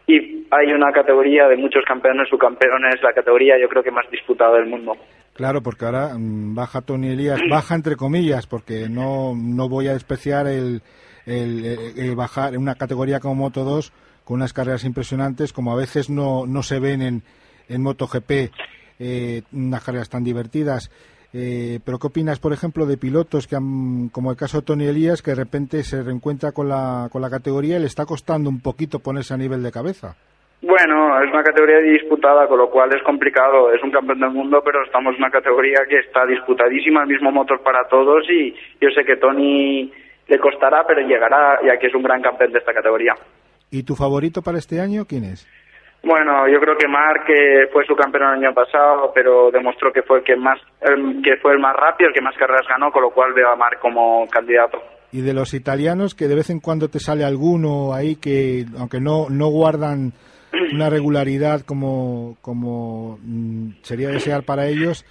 Y 0.05 0.45
hay 0.51 0.73
una 0.73 0.91
categoría 0.91 1.47
de 1.47 1.55
muchos 1.55 1.83
campeones, 1.87 2.27
subcampeones, 2.29 3.01
la 3.01 3.13
categoría 3.13 3.57
yo 3.59 3.69
creo 3.69 3.83
que 3.83 3.91
más 3.91 4.09
disputada 4.11 4.55
del 4.57 4.65
mundo. 4.67 4.97
Claro, 5.33 5.61
porque 5.63 5.85
ahora 5.85 6.09
mm, 6.17 6.53
baja 6.55 6.81
Tony 6.81 7.09
Elías, 7.11 7.39
baja 7.49 7.75
entre 7.75 7.95
comillas, 7.95 8.45
porque 8.45 8.87
no, 8.89 9.33
no 9.35 9.69
voy 9.69 9.87
a 9.87 9.93
despreciar 9.93 10.47
el, 10.47 10.81
el, 11.25 11.65
el- 11.65 11.99
el 11.99 12.15
bajar 12.15 12.53
en 12.53 12.61
una 12.61 12.75
categoría 12.75 13.19
como 13.21 13.35
Moto 13.35 13.63
2 13.63 13.93
con 14.25 14.35
unas 14.35 14.51
carreras 14.53 14.83
impresionantes, 14.83 15.53
como 15.53 15.71
a 15.71 15.75
veces 15.77 16.09
no, 16.09 16.45
no 16.47 16.63
se 16.63 16.79
ven 16.79 17.01
en, 17.01 17.23
en 17.69 17.81
MotoGP, 17.81 18.51
eh, 18.99 19.41
unas 19.53 19.83
carreras 19.83 20.09
tan 20.09 20.23
divertidas. 20.23 20.91
Eh, 21.33 21.79
pero 21.83 21.97
¿qué 21.97 22.07
opinas, 22.07 22.39
por 22.39 22.53
ejemplo, 22.53 22.85
de 22.85 22.97
pilotos 22.97 23.47
que 23.47 23.55
han, 23.55 24.09
como 24.09 24.29
el 24.29 24.37
caso 24.37 24.59
de 24.59 24.65
Tony 24.65 24.85
Elías, 24.85 25.23
que 25.23 25.31
de 25.31 25.37
repente 25.37 25.83
se 25.83 26.03
reencuentra 26.03 26.51
con 26.51 26.69
la, 26.69 27.09
con 27.11 27.21
la 27.21 27.29
categoría 27.29 27.77
y 27.77 27.79
le 27.79 27.87
está 27.87 28.05
costando 28.05 28.49
un 28.49 28.61
poquito 28.61 28.99
ponerse 28.99 29.33
a 29.33 29.37
nivel 29.37 29.63
de 29.63 29.71
cabeza? 29.71 30.15
Bueno, 30.61 31.21
es 31.21 31.29
una 31.33 31.43
categoría 31.43 31.79
disputada, 31.79 32.47
con 32.47 32.57
lo 32.57 32.69
cual 32.69 32.95
es 32.95 33.03
complicado. 33.03 33.73
Es 33.73 33.83
un 33.83 33.91
campeón 33.91 34.19
del 34.19 34.29
mundo, 34.29 34.61
pero 34.63 34.83
estamos 34.85 35.15
en 35.15 35.23
una 35.23 35.31
categoría 35.31 35.79
que 35.89 35.99
está 35.99 36.25
disputadísima, 36.25 37.01
el 37.01 37.09
mismo 37.09 37.31
motor 37.31 37.61
para 37.63 37.87
todos 37.89 38.23
y 38.29 38.53
yo 38.79 38.89
sé 38.91 39.03
que 39.03 39.17
Tony 39.17 39.91
le 40.27 40.39
costará, 40.39 40.85
pero 40.87 41.01
llegará, 41.01 41.59
ya 41.65 41.77
que 41.77 41.87
es 41.87 41.95
un 41.95 42.03
gran 42.03 42.21
campeón 42.21 42.53
de 42.53 42.59
esta 42.59 42.73
categoría. 42.73 43.13
¿Y 43.71 43.83
tu 43.83 43.95
favorito 43.95 44.41
para 44.41 44.59
este 44.59 44.79
año 44.79 45.03
quién 45.05 45.25
es? 45.25 45.45
Bueno, 46.03 46.49
yo 46.49 46.59
creo 46.59 46.75
que 46.77 46.87
Marc 46.87 47.25
que 47.25 47.67
fue 47.71 47.85
su 47.85 47.95
campeón 47.95 48.23
el 48.23 48.43
año 48.45 48.53
pasado, 48.53 49.11
pero 49.15 49.49
demostró 49.51 49.91
que 49.93 50.03
fue 50.03 50.17
el 50.19 50.23
que 50.25 50.35
más, 50.35 50.59
el, 50.81 51.21
que 51.23 51.37
fue 51.37 51.53
el 51.53 51.59
más 51.59 51.75
rápido, 51.75 52.09
el 52.09 52.13
que 52.13 52.21
más 52.21 52.35
carreras 52.37 52.67
ganó, 52.67 52.91
con 52.91 53.03
lo 53.03 53.11
cual 53.11 53.31
veo 53.33 53.49
a 53.49 53.55
Marc 53.55 53.79
como 53.79 54.27
candidato. 54.27 54.81
Y 55.13 55.21
de 55.21 55.33
los 55.33 55.53
italianos, 55.53 56.13
que 56.13 56.27
de 56.27 56.35
vez 56.35 56.49
en 56.49 56.59
cuando 56.59 56.89
te 56.89 56.99
sale 56.99 57.23
alguno 57.23 57.93
ahí 57.93 58.17
que, 58.17 58.65
aunque 58.77 58.99
no, 58.99 59.27
no 59.29 59.47
guardan 59.47 60.11
una 60.73 60.89
regularidad 60.89 61.61
como, 61.61 62.35
como 62.41 63.17
mm, 63.21 63.69
sería 63.83 64.09
desear 64.09 64.43
para 64.43 64.67
ellos, 64.67 65.05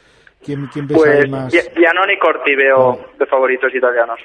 ¿quién, 0.44 0.66
quién 0.72 0.86
ves 0.88 0.98
Pues 0.98 1.30
más? 1.30 1.52
Gia- 1.54 1.72
Giannone 1.74 2.14
y 2.14 2.18
Corti 2.18 2.54
veo 2.54 2.76
Oh. 2.78 3.00
de 3.18 3.26
favoritos 3.26 3.74
italianos. 3.74 4.18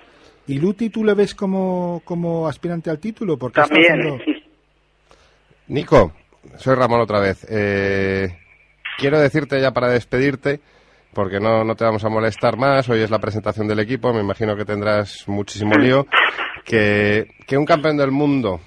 ¿Y 0.48 0.60
Luti 0.60 0.90
tú 0.90 1.04
le 1.06 1.14
ves 1.14 1.34
como, 1.34 2.02
como 2.04 2.46
aspirante 2.48 2.90
al 2.90 3.00
título? 3.00 3.38
Porque 3.38 3.62
está 3.62 3.74
También. 3.74 3.94
haciendo- 4.20 4.24
Nico, 5.70 6.12
soy 6.58 6.76
Ramón 6.76 7.02
otra 7.02 7.20
vez. 7.20 7.46
Eh, 7.50 8.38
quiero 8.98 9.20
decirte 9.20 9.62
ya 9.62 9.72
para 9.72 9.90
despedirte, 9.90 10.62
porque 11.14 11.40
no, 11.40 11.64
no 11.64 11.76
te 11.76 11.84
vamos 11.84 12.04
a 12.04 12.10
molestar 12.10 12.58
más, 12.58 12.88
hoy 12.90 13.02
es 13.02 13.12
la 13.12 13.20
presentación 13.20 13.68
del 13.68 13.80
equipo, 13.80 14.14
me 14.14 14.22
imagino 14.22 14.56
que 14.56 14.66
tendrás 14.66 15.28
muchísimo 15.28 15.76
lío, 15.76 16.06
que, 16.64 17.28
que 17.46 17.58
un 17.58 17.66
campeón 17.66 17.98
del 17.98 18.12
mundo, 18.12 18.60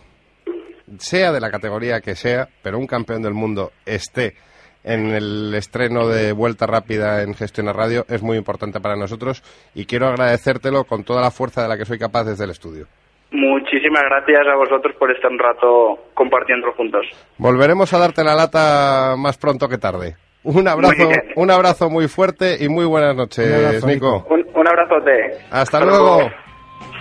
sea 0.98 1.32
de 1.32 1.40
la 1.40 1.50
categoría 1.50 2.00
que 2.00 2.14
sea, 2.14 2.48
pero 2.62 2.78
un 2.78 2.86
campeón 2.86 3.22
del 3.22 3.34
mundo 3.34 3.72
esté 3.86 4.34
en 4.82 5.10
el 5.10 5.54
estreno 5.54 6.08
de 6.08 6.32
Vuelta 6.32 6.66
Rápida 6.66 7.22
en 7.22 7.34
Gestiona 7.34 7.72
Radio 7.72 8.06
es 8.08 8.22
muy 8.22 8.38
importante 8.38 8.80
para 8.80 8.96
nosotros 8.96 9.42
y 9.74 9.84
quiero 9.84 10.08
agradecértelo 10.08 10.84
con 10.84 11.04
toda 11.04 11.20
la 11.20 11.30
fuerza 11.30 11.62
de 11.62 11.68
la 11.68 11.76
que 11.76 11.84
soy 11.84 11.98
capaz 11.98 12.24
desde 12.24 12.44
el 12.44 12.50
estudio. 12.50 12.86
Muchísimas 13.32 14.02
gracias 14.02 14.40
a 14.46 14.56
vosotros 14.56 14.94
por 14.98 15.10
estar 15.10 15.30
un 15.30 15.38
rato 15.38 15.98
compartiendo 16.14 16.72
juntos. 16.72 17.06
Volveremos 17.38 17.92
a 17.94 17.98
darte 17.98 18.24
la 18.24 18.34
lata 18.34 19.14
más 19.16 19.38
pronto 19.38 19.68
que 19.68 19.78
tarde. 19.78 20.16
Un 20.42 20.66
abrazo, 20.66 21.08
un 21.36 21.50
abrazo 21.50 21.90
muy 21.90 22.08
fuerte 22.08 22.56
y 22.64 22.68
muy 22.68 22.86
buenas 22.86 23.14
noches, 23.14 23.46
Un 23.46 23.66
abrazo, 23.66 23.86
Nico. 23.86 24.26
Un, 24.30 24.46
un 24.54 24.66
abrazote. 24.66 25.38
Hasta 25.50 25.80
luego. 25.80 26.30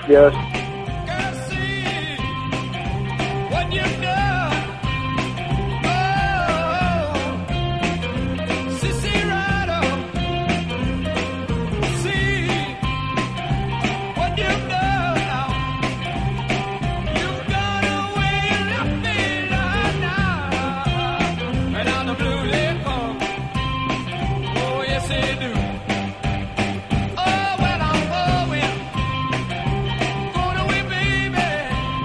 Adiós. 0.05 0.33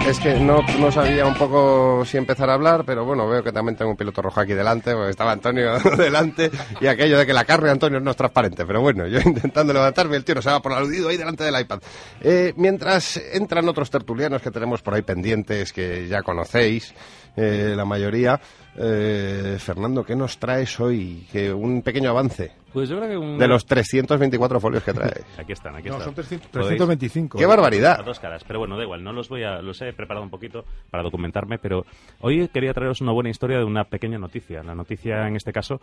Es 0.06 0.20
que 0.20 0.34
no, 0.38 0.60
no 0.78 0.92
sabía 0.92 1.24
un 1.24 1.34
poco 1.34 2.04
si 2.04 2.18
empezar 2.18 2.50
a 2.50 2.54
hablar, 2.54 2.84
pero 2.84 3.06
bueno, 3.06 3.26
veo 3.26 3.42
que 3.42 3.52
también 3.52 3.74
tengo 3.74 3.90
un 3.90 3.96
piloto 3.96 4.20
rojo 4.20 4.38
aquí 4.38 4.52
delante, 4.52 4.92
porque 4.92 5.10
estaba 5.10 5.32
Antonio 5.32 5.78
delante, 5.96 6.50
y 6.78 6.86
aquello 6.86 7.18
de 7.18 7.24
que 7.24 7.32
la 7.32 7.46
carne 7.46 7.66
de 7.66 7.72
Antonio 7.72 8.00
no 8.00 8.10
es 8.10 8.16
transparente, 8.16 8.66
pero 8.66 8.82
bueno, 8.82 9.06
yo 9.06 9.18
intentando 9.24 9.72
levantarme, 9.72 10.16
el 10.16 10.24
tío 10.24 10.34
no 10.34 10.42
se 10.42 10.50
va 10.50 10.60
por 10.60 10.74
aludido 10.74 11.08
ahí 11.08 11.16
delante 11.16 11.44
del 11.44 11.58
iPad. 11.58 11.80
Eh, 12.20 12.52
mientras 12.56 13.16
entran 13.16 13.66
otros 13.66 13.90
tertulianos 13.90 14.42
que 14.42 14.50
tenemos 14.50 14.82
por 14.82 14.92
ahí 14.92 15.02
pendientes, 15.02 15.72
que 15.72 16.06
ya 16.06 16.22
conocéis, 16.22 16.94
eh, 17.36 17.72
la 17.74 17.86
mayoría, 17.86 18.38
eh, 18.76 19.56
Fernando, 19.58 20.04
¿qué 20.04 20.16
nos 20.16 20.38
traes 20.38 20.78
hoy? 20.80 21.26
Que 21.30 21.52
un 21.52 21.82
pequeño 21.82 22.10
avance 22.10 22.52
Pues 22.72 22.88
yo 22.88 22.96
creo 22.98 23.08
que 23.10 23.16
un... 23.16 23.38
de 23.38 23.46
los 23.48 23.64
324 23.66 24.60
folios 24.60 24.82
que 24.82 24.92
traes. 24.92 25.24
Aquí 25.38 25.52
están, 25.52 25.76
aquí 25.76 25.88
No, 25.88 25.94
están. 25.94 26.06
son 26.06 26.14
300 26.14 26.48
¿Podéis? 26.50 26.68
325. 26.68 27.38
¡Qué 27.38 27.44
A 27.44 27.48
barbaridad! 27.48 28.04
dos 28.04 28.18
caras, 28.20 28.42
pero 28.44 28.58
bueno, 28.58 28.76
da 28.76 28.82
igual, 28.82 29.02
no 29.04 29.12
los 29.12 29.28
voy 29.28 29.44
a, 29.44 29.62
los 29.62 29.80
he 29.82 29.92
preparado 29.92 30.24
un 30.24 30.30
poquito 30.30 30.64
para 30.90 31.02
documentarme, 31.02 31.58
pero 31.58 31.84
hoy 32.20 32.48
quería 32.48 32.72
traeros 32.74 33.00
una 33.00 33.12
buena 33.12 33.30
historia 33.30 33.58
de 33.58 33.64
una 33.64 33.84
pequeña 33.84 34.18
noticia. 34.18 34.62
La 34.62 34.74
noticia 34.74 35.26
en 35.28 35.36
este 35.36 35.52
caso 35.52 35.80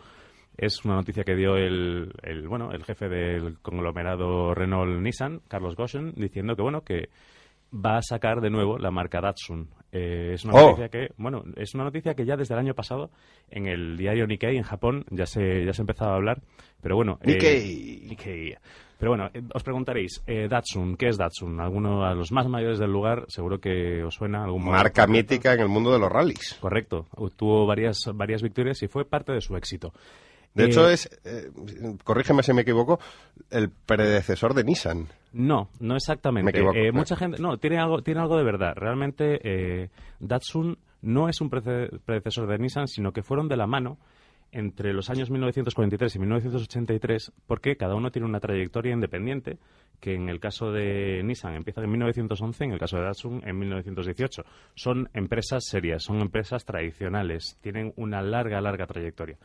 es 0.58 0.84
una 0.84 0.96
noticia 0.96 1.24
que 1.24 1.36
dio 1.36 1.56
el, 1.56 2.12
el 2.24 2.48
bueno, 2.48 2.72
el 2.74 2.84
jefe 2.84 3.08
del 3.08 3.58
conglomerado 3.62 4.54
Renault 4.54 5.00
Nissan, 5.02 5.42
Carlos 5.48 5.76
Goshen, 5.76 6.14
diciendo 6.16 6.56
que 6.58 6.62
bueno, 6.62 6.82
que 6.82 7.08
va 7.74 7.98
a 7.98 8.02
sacar 8.02 8.42
de 8.42 8.50
nuevo 8.50 8.78
la 8.78 8.92
marca 8.92 9.22
Datsun. 9.22 9.70
Eh, 9.92 10.32
es 10.36 10.46
una 10.46 10.54
Oh. 10.54 10.68
noticia 10.70 10.90
que, 10.90 11.10
bueno, 11.18 11.44
es 11.58 11.74
una 11.76 11.84
noticia 11.84 12.14
que 12.14 12.26
ya 12.26 12.38
desde 12.38 12.54
el 12.54 12.60
año 12.60 12.74
pasado 12.74 13.10
en 13.50 13.68
el 13.68 13.98
diario 13.98 14.26
Nikkei 14.28 14.56
en 14.58 14.64
Japón 14.64 15.06
ya 15.10 15.26
se 15.26 15.66
ya 15.66 15.74
se 15.74 15.82
empezaba 15.82 16.14
a 16.14 16.16
hablar, 16.16 16.42
pero 16.82 16.96
bueno, 16.96 17.20
eh, 17.22 17.28
Nikkei. 17.28 18.06
Nikkei. 18.10 18.56
Pero 18.98 19.12
bueno, 19.12 19.30
eh, 19.34 19.42
os 19.54 19.64
preguntaréis, 19.64 20.24
Datsun, 20.50 20.96
¿qué 20.96 21.08
es 21.08 21.18
Datsun? 21.18 21.60
Alguno 21.60 22.06
a 22.06 22.14
los 22.14 22.32
más 22.32 22.48
mayores 22.48 22.78
del 22.80 22.92
lugar 22.92 23.26
seguro 23.30 23.60
que 23.60 24.04
os 24.04 24.14
suena 24.14 24.44
algún 24.44 24.64
Marca 24.64 25.08
mítica 25.08 25.54
en 25.54 25.62
el 25.62 25.68
mundo 25.70 25.92
de 25.92 25.98
los 26.00 26.10
rallies. 26.12 26.58
Correcto, 26.62 27.08
tuvo 27.36 27.66
varias 27.66 27.98
varias 28.14 28.44
victorias 28.44 28.82
y 28.84 28.88
fue 28.88 29.04
parte 29.06 29.34
de 29.34 29.42
su 29.42 29.58
éxito. 29.58 29.92
De 30.54 30.64
Eh, 30.64 30.68
hecho, 30.68 30.90
es, 30.90 31.10
eh, 31.24 31.50
corrígeme 32.04 32.44
si 32.44 32.54
me 32.54 32.62
equivoco, 32.64 33.00
el 33.50 33.70
predecesor 33.70 34.54
de 34.54 34.64
Nissan. 34.64 35.08
No, 35.34 35.70
no 35.80 35.96
exactamente. 35.96 36.52
Me 36.52 36.58
equivoco. 36.58 36.78
Eh, 36.78 36.92
mucha 36.92 37.16
gente, 37.16 37.42
no, 37.42 37.58
tiene 37.58 37.80
algo, 37.80 38.02
tiene 38.02 38.20
algo 38.20 38.38
de 38.38 38.44
verdad. 38.44 38.74
Realmente 38.76 39.40
eh, 39.44 39.90
Datsun 40.20 40.78
no 41.02 41.30
es 41.30 41.40
un 41.42 41.50
predecesor 41.50 42.48
de 42.48 42.58
Nissan, 42.60 42.88
sino 42.88 43.12
que 43.14 43.24
fueron 43.24 43.48
de 43.48 43.58
la 43.58 43.66
mano 43.68 43.98
entre 44.52 44.94
los 44.94 45.10
años 45.10 45.30
1943 45.30 46.16
y 46.16 46.20
1983 46.20 47.32
porque 47.48 47.78
cada 47.78 47.96
uno 47.96 48.12
tiene 48.12 48.28
una 48.28 48.40
trayectoria 48.40 48.92
independiente 48.94 49.58
que 50.00 50.14
en 50.16 50.30
el 50.30 50.40
caso 50.40 50.72
de 50.72 51.22
Nissan 51.24 51.56
empieza 51.56 51.82
en 51.82 51.92
1911, 51.92 52.64
en 52.66 52.72
el 52.74 52.80
caso 52.80 52.98
de 52.98 53.04
Datsun 53.04 53.42
en 53.46 53.58
1918. 53.58 54.44
Son 54.76 55.10
empresas 55.14 55.64
serias, 55.66 56.04
son 56.04 56.20
empresas 56.22 56.66
tradicionales, 56.66 57.58
tienen 57.62 57.94
una 57.96 58.22
larga, 58.22 58.60
larga 58.62 58.88
trayectoria. 58.88 59.38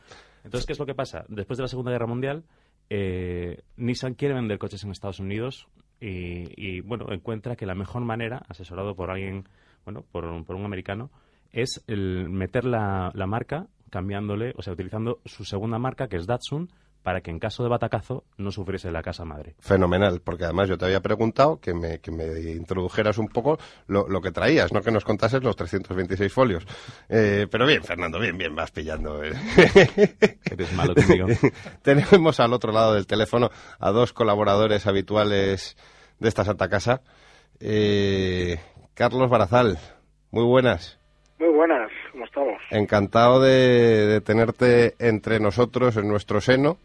Entonces, 0.43 0.65
¿qué 0.65 0.73
es 0.73 0.79
lo 0.79 0.85
que 0.85 0.95
pasa? 0.95 1.25
Después 1.29 1.57
de 1.57 1.63
la 1.63 1.67
Segunda 1.67 1.91
Guerra 1.91 2.07
Mundial, 2.07 2.43
eh, 2.89 3.61
Nissan 3.75 4.15
quiere 4.15 4.33
vender 4.33 4.57
coches 4.57 4.83
en 4.83 4.91
Estados 4.91 5.19
Unidos 5.19 5.67
y, 5.99 6.81
bueno, 6.81 7.05
encuentra 7.11 7.55
que 7.55 7.65
la 7.65 7.75
mejor 7.75 8.03
manera, 8.03 8.43
asesorado 8.49 8.95
por 8.95 9.09
alguien, 9.11 9.47
bueno, 9.85 10.03
por, 10.11 10.25
un- 10.25 10.43
por 10.45 10.55
un 10.55 10.65
americano, 10.65 11.11
es 11.51 11.83
el 11.87 12.29
meter 12.29 12.65
la 12.65 13.11
marca 13.27 13.67
cambiándole, 13.89 14.53
o 14.57 14.61
sea, 14.61 14.73
utilizando 14.73 15.19
su 15.25 15.43
segunda 15.45 15.79
marca, 15.79 16.07
que 16.07 16.17
es 16.17 16.27
Datsun, 16.27 16.69
para 17.03 17.21
que 17.21 17.31
en 17.31 17.39
caso 17.39 17.63
de 17.63 17.69
batacazo 17.69 18.25
no 18.37 18.51
sufriese 18.51 18.91
la 18.91 19.01
casa 19.01 19.23
madre. 19.23 19.55
Fenomenal, 19.59 20.19
porque 20.21 20.43
además 20.43 20.67
yo 20.67 20.77
te 20.77 20.83
había 20.85 20.99
preguntado 20.99 21.57
que 21.61 21.73
me, 21.73 21.99
que 21.99 22.11
me 22.11 22.25
introdujeras 22.51 23.17
un 23.17 23.29
poco 23.29 23.57
lo, 23.87 24.09
lo 24.09 24.19
que 24.19 24.31
traías, 24.31 24.73
no 24.73 24.81
que 24.81 24.91
nos 24.91 25.05
contases 25.05 25.41
los 25.41 25.55
326 25.55 26.33
folios. 26.33 26.65
Eh, 27.07 27.47
pero 27.49 27.65
bien, 27.65 27.81
Fernando, 27.81 28.19
bien, 28.19 28.37
bien, 28.37 28.53
vas 28.53 28.71
pillando. 28.71 29.23
eh. 29.23 29.31
Eres 30.51 30.73
malo 30.73 30.93
conmigo. 30.95 31.27
Tenemos 31.81 32.41
al 32.41 32.51
otro 32.51 32.73
lado 32.73 32.93
del 32.95 33.07
teléfono 33.07 33.51
a 33.79 33.91
dos 33.91 34.11
colaboradores 34.11 34.85
habituales 34.85 35.77
de 36.19 36.27
esta 36.27 36.43
Santa 36.43 36.67
Casa. 36.67 37.01
Eh, 37.61 38.59
Carlos 38.95 39.29
Barazal, 39.29 39.77
muy 40.31 40.43
buenas. 40.43 40.99
Muy 41.39 41.53
buenas, 41.53 41.89
¿cómo 42.17 42.25
estamos? 42.25 42.61
Encantado 42.71 43.41
de, 43.41 44.07
de 44.07 44.21
tenerte 44.21 44.95
entre 44.97 45.39
nosotros, 45.39 45.97
en 45.97 46.07
nuestro 46.07 46.41
seno, 46.41 46.77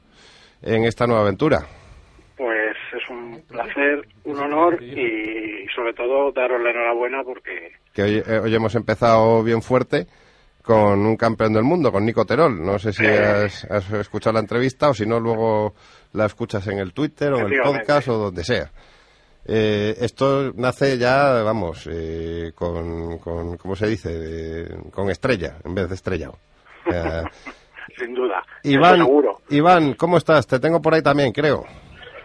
en 0.61 0.85
esta 0.85 1.07
nueva 1.07 1.23
aventura. 1.23 1.67
Pues 2.37 2.77
es 2.93 3.09
un 3.09 3.43
placer, 3.49 4.07
un 4.25 4.39
honor 4.39 4.83
y 4.83 5.67
sobre 5.75 5.95
todo 5.95 6.33
daros 6.33 6.61
la 6.63 6.71
enhorabuena 6.71 7.23
porque 7.25 7.73
que 7.95 8.03
hoy, 8.03 8.23
eh, 8.27 8.41
hoy 8.43 8.55
hemos 8.55 8.75
empezado 8.75 9.43
bien 9.43 9.63
fuerte 9.63 10.07
con 10.63 11.01
un 11.01 11.17
campeón 11.17 11.55
del 11.55 11.65
mundo, 11.65 11.91
con 11.91 12.05
Nico 12.05 12.27
Terol. 12.27 12.63
No 12.63 12.79
sé 12.79 12.93
si 12.93 13.07
has, 13.07 13.65
has 13.71 13.91
escuchado 13.93 14.35
la 14.35 14.41
entrevista 14.41 14.91
o 14.91 14.95
si 14.95 15.07
no, 15.07 15.19
luego 15.19 15.75
la 16.13 16.27
escuchas 16.27 16.67
en 16.69 16.79
el 16.79 16.93
Twitter 16.93 17.33
o 17.33 17.41
en 17.41 17.55
el 17.55 17.63
podcast 17.63 18.09
o 18.09 18.19
donde 18.19 18.45
sea. 18.45 18.71
Eh, 19.45 19.97
esto 20.01 20.53
nace 20.55 20.99
ya, 20.99 21.43
vamos, 21.43 21.89
eh, 21.91 22.53
con, 22.55 23.19
con, 23.19 23.57
¿cómo 23.57 23.75
se 23.75 23.89
dice? 23.89 24.69
Con 24.93 25.11
estrella, 25.11 25.57
en 25.65 25.75
vez 25.75 25.89
de 25.89 25.95
estrellado. 25.95 26.39
Eh, 26.85 27.23
sin 27.97 28.13
duda, 28.13 28.45
Iván, 28.65 28.99
seguro. 28.99 29.41
Iván, 29.51 29.95
¿cómo 29.95 30.17
estás? 30.19 30.49
Te 30.49 30.59
tengo 30.59 30.83
por 30.83 30.95
ahí 30.95 31.03
también, 31.03 31.33
creo. 31.33 31.65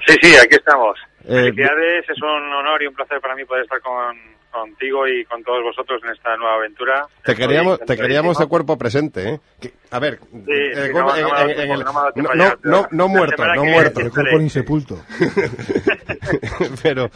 Sí, 0.07 0.15
sí, 0.21 0.35
aquí 0.37 0.55
estamos. 0.55 0.97
Eh, 1.25 1.33
Felicidades, 1.51 2.09
es 2.09 2.21
un 2.21 2.53
honor 2.53 2.81
y 2.81 2.87
un 2.87 2.93
placer 2.95 3.19
para 3.19 3.35
mí 3.35 3.43
poder 3.45 3.63
estar 3.63 3.81
con, 3.81 4.17
contigo 4.49 5.05
y 5.07 5.25
con 5.25 5.43
todos 5.43 5.61
vosotros 5.63 6.01
en 6.05 6.11
esta 6.11 6.35
nueva 6.37 6.55
aventura. 6.55 7.05
Te 7.25 7.35
queríamos, 7.35 7.79
te 7.81 7.97
queríamos 7.97 8.37
de 8.37 8.47
cuerpo 8.47 8.77
presente, 8.77 9.29
¿eh? 9.29 9.39
Que- 9.59 9.73
a 9.91 9.99
ver, 9.99 10.19
no 12.63 12.87
no 12.91 13.07
muerto, 13.07 13.45
no 13.45 13.61
que 13.63 13.69
muerto. 13.69 13.99
El 13.99 14.11
cuerpo 14.11 14.39
insepulto. 14.39 14.99
Pero, 16.83 17.09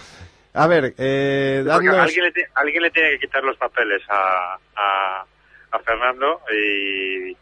a 0.53 0.67
ver, 0.67 0.93
eh, 0.97 1.63
dadnos... 1.65 1.95
alguien, 1.97 2.25
le 2.25 2.33
alguien 2.55 2.83
le 2.83 2.91
tiene 2.91 3.11
que 3.11 3.19
quitar 3.19 3.43
los 3.43 3.57
papeles 3.57 4.01
a, 4.09 4.57
a, 4.75 5.25
a 5.71 5.79
Fernando 5.79 6.41
y... 6.53 7.37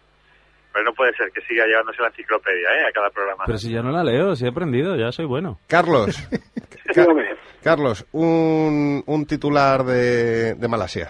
Pero 0.71 0.85
no 0.85 0.93
puede 0.93 1.13
ser 1.13 1.31
que 1.31 1.41
siga 1.41 1.65
llevándose 1.65 2.01
la 2.01 2.09
enciclopedia 2.09 2.69
¿eh? 2.79 2.85
a 2.87 2.91
cada 2.91 3.09
programa. 3.09 3.43
Pero 3.45 3.57
si 3.57 3.71
ya 3.73 3.81
no 3.81 3.91
la 3.91 4.03
leo, 4.03 4.35
si 4.35 4.45
he 4.45 4.49
aprendido, 4.49 4.95
ya 4.95 5.11
soy 5.11 5.25
bueno. 5.25 5.59
Carlos, 5.67 6.15
Carlos, 7.63 8.05
un, 8.11 9.03
un 9.05 9.25
titular 9.25 9.83
de, 9.83 10.53
de 10.55 10.67
Malasia. 10.67 11.09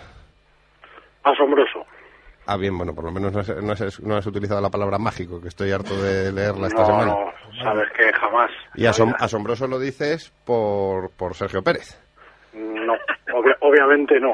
asombroso. 1.24 1.86
Ah, 2.47 2.57
bien, 2.57 2.76
bueno, 2.78 2.95
por 2.95 3.03
lo 3.03 3.12
menos 3.12 3.32
no 3.32 3.39
has, 3.41 3.49
no 3.64 3.72
has- 3.74 3.99
no 4.01 4.16
has 4.16 4.26
utilizado 4.26 4.60
la 4.60 4.72
palabra 4.72 4.97
mágico, 4.97 5.39
que 5.39 5.49
estoy 5.49 5.72
harto 5.72 6.01
de 6.01 6.32
leerla 6.32 6.68
esta 6.68 6.82
No, 6.82 6.86
semana. 6.88 7.05
no, 7.12 7.34
sabes 7.64 7.91
que 7.95 8.12
jamás. 8.14 8.49
Y 8.74 8.86
asom- 8.86 9.16
asombroso 9.20 9.68
lo 9.68 9.78
dices 9.78 10.34
por, 10.45 11.12
por 11.12 11.36
Sergio 11.36 11.62
Pérez, 11.62 12.01
No, 12.53 12.93
obvia- 13.34 13.57
obviamente 13.60 14.20
no. 14.20 14.34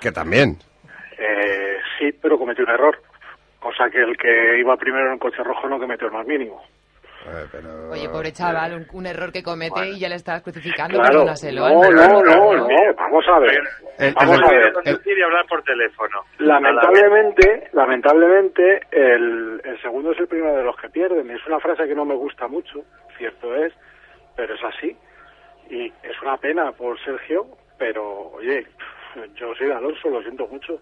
que 0.00 0.10
también. 0.10 0.56
Eh, 1.16 1.76
sí, 1.98 2.10
pero 2.20 2.36
cometió 2.38 2.64
un 2.64 2.70
error. 2.70 3.00
Cosa 3.60 3.90
que 3.90 3.98
el 4.00 4.16
que 4.16 4.58
iba 4.58 4.76
primero 4.76 5.06
en 5.06 5.12
un 5.12 5.18
coche 5.18 5.42
rojo 5.44 5.68
no 5.68 5.78
cometió 5.78 6.06
el 6.08 6.12
más 6.14 6.26
mínimo. 6.26 6.62
Eh, 7.26 7.44
pero- 7.52 7.90
Oye, 7.90 8.08
pobre 8.08 8.32
chaval, 8.32 8.72
un, 8.74 8.86
un 8.94 9.06
error 9.06 9.30
que 9.30 9.42
comete 9.42 9.86
y 9.90 9.98
ya 10.00 10.08
le 10.08 10.14
estás 10.14 10.40
crucificando, 10.42 10.96
Claro, 10.98 11.10
perdónaselo. 11.18 11.68
no, 11.68 11.84
¿eh? 11.84 11.90
no, 11.92 12.22
no, 12.22 12.54
no, 12.54 12.94
vamos 12.96 13.24
a 13.28 13.38
ver. 13.38 13.60
El- 13.98 14.14
Vamos 14.14 14.38
el- 14.38 14.44
a 14.44 14.48
ver. 14.48 14.72
conducir 14.72 15.18
y 15.18 15.22
hablar 15.22 15.44
por 15.46 15.62
teléfono. 15.62 16.22
Lamentablemente, 16.38 17.68
lamentablemente, 17.72 18.80
el, 18.90 19.60
el 19.62 19.82
segundo 19.82 20.12
es 20.12 20.18
el 20.20 20.28
primero 20.28 20.56
de 20.56 20.64
los 20.64 20.76
que 20.76 20.88
pierden. 20.88 21.30
Es 21.30 21.46
una 21.46 21.60
frase 21.60 21.86
que 21.86 21.94
no 21.94 22.06
me 22.06 22.14
gusta 22.14 22.48
mucho, 22.48 22.80
cierto 23.18 23.54
es, 23.54 23.74
pero 24.36 24.54
es 24.54 24.64
así. 24.64 24.96
Y 25.68 25.86
es 26.02 26.20
una 26.22 26.38
pena 26.38 26.72
por 26.72 26.98
Sergio, 27.04 27.46
pero 27.78 28.30
oye, 28.32 28.66
yo 29.34 29.54
soy 29.56 29.66
de 29.68 29.74
Alonso, 29.74 30.08
lo 30.08 30.22
siento 30.22 30.46
mucho. 30.46 30.80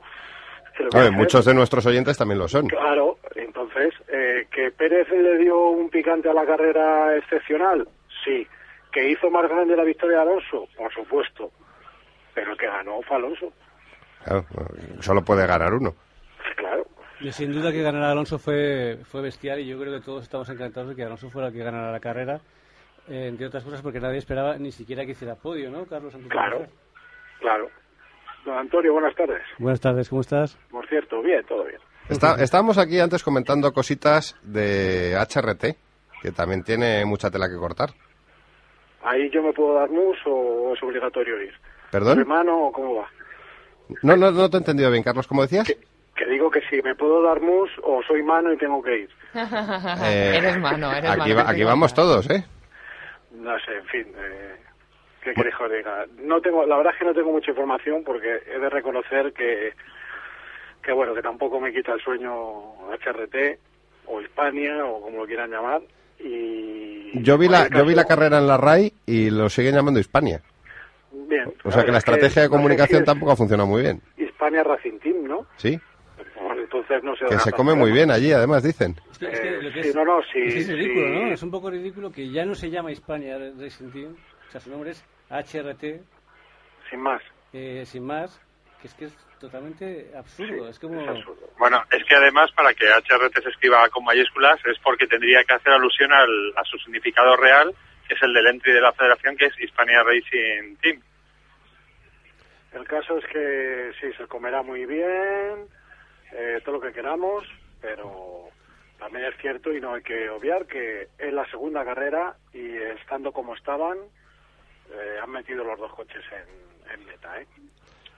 ¿Qué 0.78 0.84
le 0.84 0.90
voy 0.90 1.00
a 1.00 1.02
hacer? 1.04 1.12
muchos 1.12 1.44
de 1.44 1.54
nuestros 1.54 1.84
oyentes 1.86 2.16
también 2.16 2.38
lo 2.38 2.48
son. 2.48 2.68
Claro, 2.68 3.18
entonces, 3.34 3.92
eh, 4.08 4.46
¿que 4.50 4.70
Pérez 4.70 5.08
le 5.10 5.38
dio 5.38 5.70
un 5.70 5.90
picante 5.90 6.30
a 6.30 6.32
la 6.32 6.46
carrera 6.46 7.16
excepcional? 7.16 7.86
Sí. 8.24 8.46
¿Que 8.92 9.10
hizo 9.10 9.30
más 9.30 9.48
grande 9.48 9.76
la 9.76 9.84
victoria 9.84 10.18
de 10.18 10.22
Alonso? 10.22 10.68
Por 10.76 10.92
supuesto. 10.92 11.50
Pero 12.34 12.52
el 12.52 12.58
que 12.58 12.66
ganó 12.66 13.02
fue 13.02 13.16
Alonso. 13.16 13.52
Claro, 14.24 14.46
solo 15.00 15.22
puede 15.22 15.46
ganar 15.46 15.74
uno. 15.74 15.94
Claro. 16.56 16.86
Y 17.20 17.32
sin 17.32 17.52
duda 17.52 17.72
que 17.72 17.82
ganar 17.82 18.04
a 18.04 18.12
Alonso 18.12 18.38
fue, 18.38 18.98
fue 19.04 19.22
bestial 19.22 19.58
y 19.60 19.66
yo 19.66 19.78
creo 19.80 19.92
que 19.92 20.04
todos 20.04 20.22
estamos 20.22 20.48
encantados 20.48 20.90
de 20.90 20.96
que 20.96 21.02
Alonso 21.02 21.30
fuera 21.30 21.48
el 21.48 21.54
que 21.54 21.64
ganara 21.64 21.90
la 21.90 22.00
carrera, 22.00 22.40
eh, 23.08 23.26
entre 23.28 23.46
otras 23.46 23.64
cosas 23.64 23.82
porque 23.82 24.00
nadie 24.00 24.18
esperaba 24.18 24.56
ni 24.56 24.70
siquiera 24.70 25.04
que 25.04 25.12
hiciera 25.12 25.34
podio, 25.34 25.70
¿no, 25.70 25.84
Carlos? 25.86 26.14
Claro. 26.28 26.66
Claro. 27.40 27.68
Don 28.44 28.56
Antonio, 28.56 28.92
buenas 28.92 29.14
tardes. 29.14 29.42
Buenas 29.58 29.80
tardes, 29.80 30.08
¿cómo 30.08 30.20
estás? 30.22 30.56
Por 30.70 30.86
cierto, 30.88 31.20
bien, 31.22 31.44
todo 31.46 31.64
bien. 31.64 31.78
Está- 32.08 32.36
estábamos 32.42 32.78
aquí 32.78 32.98
antes 33.00 33.22
comentando 33.22 33.72
cositas 33.72 34.34
de 34.42 35.14
HRT, 35.16 35.76
que 36.22 36.32
también 36.32 36.62
tiene 36.64 37.04
mucha 37.04 37.30
tela 37.30 37.48
que 37.48 37.56
cortar. 37.56 37.90
¿Ahí 39.02 39.30
yo 39.30 39.42
me 39.42 39.52
puedo 39.52 39.74
dar 39.74 39.90
mus 39.90 40.16
o 40.26 40.72
es 40.74 40.82
obligatorio 40.82 41.40
ir? 41.42 41.52
¿Perdón? 41.90 42.18
¿Hermano 42.18 42.66
o 42.66 42.72
cómo 42.72 42.96
va? 42.96 43.08
No, 44.02 44.16
no, 44.16 44.30
no 44.30 44.50
te 44.50 44.56
he 44.56 44.60
entendido 44.60 44.90
bien, 44.90 45.02
Carlos, 45.02 45.26
¿cómo 45.26 45.42
decías? 45.42 45.66
Que 46.16 46.26
digo 46.26 46.50
que 46.50 46.60
si 46.68 46.82
me 46.82 46.94
puedo 46.94 47.22
dar 47.22 47.40
mus 47.40 47.70
o 47.82 48.02
soy 48.02 48.22
mano 48.22 48.52
y 48.52 48.58
tengo 48.58 48.82
que 48.82 48.98
ir. 49.00 49.10
Eh, 50.02 50.34
eres 50.36 50.58
mano, 50.58 50.90
eres 50.92 51.10
aquí 51.10 51.18
mano. 51.20 51.34
va- 51.36 51.44
que 51.44 51.50
aquí 51.52 51.64
vamos 51.64 51.94
todos, 51.94 52.28
¿eh? 52.30 52.44
No 53.32 53.56
sé, 53.60 53.76
en 53.76 53.84
fin. 53.86 54.12
Eh, 54.16 54.56
¿Qué 55.34 55.42
que 55.42 55.64
os 55.64 55.70
diga? 55.70 56.06
No 56.22 56.40
tengo, 56.40 56.64
la 56.66 56.76
verdad 56.76 56.92
es 56.94 56.98
que 56.98 57.04
no 57.06 57.14
tengo 57.14 57.32
mucha 57.32 57.50
información 57.50 58.02
porque 58.04 58.38
he 58.46 58.58
de 58.58 58.68
reconocer 58.70 59.32
que, 59.32 59.72
que 60.82 60.92
bueno, 60.92 61.14
que 61.14 61.22
tampoco 61.22 61.60
me 61.60 61.72
quita 61.72 61.92
el 61.92 62.00
sueño 62.00 62.32
HRT 62.90 63.58
o 64.06 64.20
Hispania 64.20 64.84
o 64.84 65.00
como 65.02 65.18
lo 65.18 65.26
quieran 65.26 65.50
llamar. 65.50 65.82
Y 66.18 67.22
Yo 67.22 67.38
vi 67.38 67.46
la, 67.48 67.58
cualquier 67.58 67.80
yo 67.80 67.86
vi 67.86 67.94
la 67.94 68.02
caso, 68.02 68.14
carrera 68.16 68.38
en 68.38 68.46
la 68.46 68.56
RAI 68.56 68.92
y 69.06 69.30
lo 69.30 69.48
siguen 69.48 69.74
llamando 69.74 70.00
Hispania. 70.00 70.40
Bien. 71.12 71.52
O 71.64 71.70
sea 71.70 71.82
que 71.82 71.88
la 71.88 71.94
que 71.94 71.98
estrategia 71.98 72.42
de 72.42 72.48
comunicación 72.48 73.00
es 73.00 73.06
tampoco 73.06 73.32
ha 73.32 73.36
funcionado 73.36 73.68
muy 73.68 73.82
bien. 73.82 74.00
Hispania 74.16 74.62
Racing 74.64 74.98
Team, 74.98 75.24
¿no? 75.24 75.46
¿Sí? 75.56 75.78
Bueno, 76.40 76.60
entonces 76.62 77.02
no 77.02 77.14
sé. 77.16 77.26
Que 77.26 77.38
se 77.38 77.52
come 77.52 77.74
muy 77.74 77.92
bien 77.92 78.10
allí, 78.10 78.32
además, 78.32 78.62
dicen. 78.62 78.96
Es 79.12 79.18
que, 79.18 79.26
es 79.26 79.40
que 79.40 79.80
Eh, 79.80 79.82
sí, 79.84 79.90
no, 79.94 80.04
no, 80.04 80.20
sí, 80.32 80.38
es 80.46 80.68
ridículo, 80.68 81.06
sí. 81.06 81.12
¿no? 81.12 81.32
Es 81.32 81.42
un 81.42 81.50
poco 81.50 81.70
ridículo 81.70 82.10
que 82.10 82.30
ya 82.30 82.44
no 82.44 82.54
se 82.54 82.70
llama 82.70 82.90
Hispania 82.92 83.38
Racing 83.58 83.90
Team, 83.90 84.14
o 84.48 84.50
sea, 84.50 84.60
su 84.60 84.70
nombre 84.70 84.90
es 84.90 85.04
HRT, 85.30 86.00
Sin 86.90 87.00
más. 87.00 87.22
eh, 87.52 87.84
sin 87.86 88.04
más, 88.04 88.40
que 88.80 88.88
es 88.88 88.94
que 88.94 89.04
es 89.06 89.16
totalmente 89.38 90.10
absurdo. 90.16 90.68
es 90.68 90.78
como... 90.78 91.00
Es 91.00 91.08
absurdo. 91.08 91.48
Bueno, 91.58 91.82
es 91.90 92.04
que 92.04 92.14
además 92.14 92.50
para 92.52 92.72
que 92.74 92.86
HRT 92.86 93.42
se 93.42 93.50
escriba 93.50 93.88
con 93.90 94.04
mayúsculas 94.04 94.58
es 94.66 94.78
porque 94.80 95.06
tendría 95.06 95.44
que 95.44 95.54
hacer 95.54 95.72
alusión 95.72 96.12
al, 96.12 96.52
a 96.56 96.64
su 96.64 96.78
significado 96.78 97.36
real, 97.36 97.74
que 98.06 98.14
es 98.14 98.22
el 98.22 98.32
del 98.32 98.46
entry 98.48 98.72
de 98.72 98.80
la 98.80 98.92
federación, 98.92 99.36
que 99.36 99.46
es 99.46 99.60
Hispania 99.60 100.02
Racing 100.02 100.76
Team. 100.80 101.00
El 102.72 102.86
caso 102.86 103.18
es 103.18 103.24
que 103.26 103.92
sí, 104.00 104.12
se 104.16 104.26
comerá 104.26 104.62
muy 104.62 104.84
bien, 104.86 105.66
eh, 106.32 106.60
todo 106.64 106.76
lo 106.76 106.80
que 106.80 106.92
queramos, 106.92 107.44
pero 107.80 108.48
también 108.98 109.24
es 109.26 109.36
cierto 109.40 109.72
y 109.72 109.80
no 109.80 109.94
hay 109.94 110.02
que 110.02 110.28
obviar 110.30 110.66
que 110.66 111.08
es 111.18 111.32
la 111.32 111.48
segunda 111.50 111.84
carrera 111.84 112.36
y 112.52 112.76
estando 112.76 113.32
como 113.32 113.54
estaban, 113.54 113.96
eh, 114.90 115.18
han 115.22 115.30
metido 115.30 115.64
los 115.64 115.78
dos 115.78 115.92
coches 115.94 116.24
en, 116.32 116.92
en 116.92 117.06
meta. 117.06 117.40
¿eh? 117.40 117.46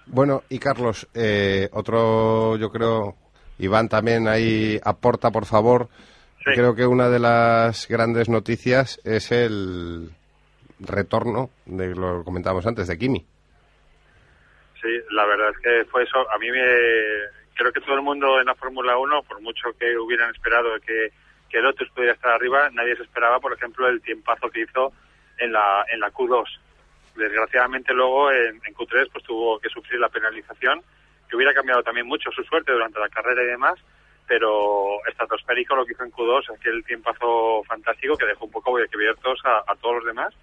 Bueno, 0.07 0.43
y 0.49 0.59
Carlos, 0.59 1.09
eh, 1.15 1.69
otro, 1.73 2.57
yo 2.57 2.71
creo, 2.71 3.15
Iván 3.59 3.89
también 3.89 4.29
ahí 4.29 4.79
aporta, 4.85 5.31
por 5.31 5.47
favor. 5.47 5.89
Sí. 6.39 6.53
Creo 6.55 6.75
que 6.75 6.87
una 6.87 7.09
de 7.09 7.19
las 7.19 7.87
grandes 7.87 8.29
noticias 8.29 9.01
es 9.05 9.31
el 9.31 10.11
retorno, 10.81 11.51
de 11.67 11.95
lo 11.95 12.19
que 12.19 12.25
comentábamos 12.25 12.67
antes, 12.67 12.89
de 12.89 12.97
Kimi. 12.99 13.27
Sí, 14.81 14.89
la 15.11 15.27
verdad 15.27 15.51
es 15.51 15.59
que 15.59 15.91
fue 15.91 16.05
eso. 16.05 16.19
A 16.31 16.39
mí 16.39 16.51
me. 16.51 16.65
Creo 17.55 17.73
que 17.73 17.81
todo 17.83 17.95
el 17.97 18.03
mundo 18.03 18.41
en 18.41 18.47
la 18.47 18.55
Fórmula 18.55 18.97
1, 18.97 19.23
por 19.25 19.43
mucho 19.43 19.69
que 19.79 19.99
hubieran 19.99 20.31
esperado 20.31 20.71
que, 20.81 21.13
que 21.51 21.61
Lotus 21.61 21.91
pudiera 21.91 22.15
estar 22.15 22.33
arriba, 22.33 22.71
nadie 22.73 22.97
se 22.97 23.03
esperaba, 23.03 23.39
por 23.39 23.53
ejemplo, 23.53 23.87
el 23.87 24.01
tiempazo 24.01 24.49
que 24.49 24.63
hizo 24.63 24.95
en 25.41 25.53
la, 25.53 25.85
en 25.93 26.01
la 26.01 26.11
Q2. 26.11 26.45
Desgraciadamente, 27.17 27.93
luego 27.93 28.31
en, 28.31 28.61
en 28.65 28.75
Q3 28.75 29.11
pues 29.13 29.25
tuvo 29.25 29.59
que 29.59 29.69
sufrir 29.69 30.01
la 30.01 30.09
penalización, 30.09 30.83
que 31.29 31.37
hubiera 31.37 31.55
cambiado 31.55 31.83
también 31.83 32.07
mucho 32.07 32.31
su 32.31 32.43
suerte 32.45 32.73
durante 32.73 33.01
la 33.01 33.09
carrera 33.09 33.43
y 33.43 33.47
demás, 33.47 33.79
pero 34.27 35.05
estratosférico 35.09 35.75
lo 35.75 35.85
que 35.85 35.93
hizo 35.93 36.05
en 36.05 36.13
Q2, 36.13 36.55
aquel 36.55 36.85
tiempazo 36.85 37.63
fantástico 37.65 38.17
que 38.17 38.27
dejó 38.27 38.45
un 38.45 38.53
poco 38.53 38.77
abiertos 38.77 39.41
a, 39.45 39.65
a 39.67 39.75
todos 39.77 39.97
los 39.97 40.05
demás 40.05 40.35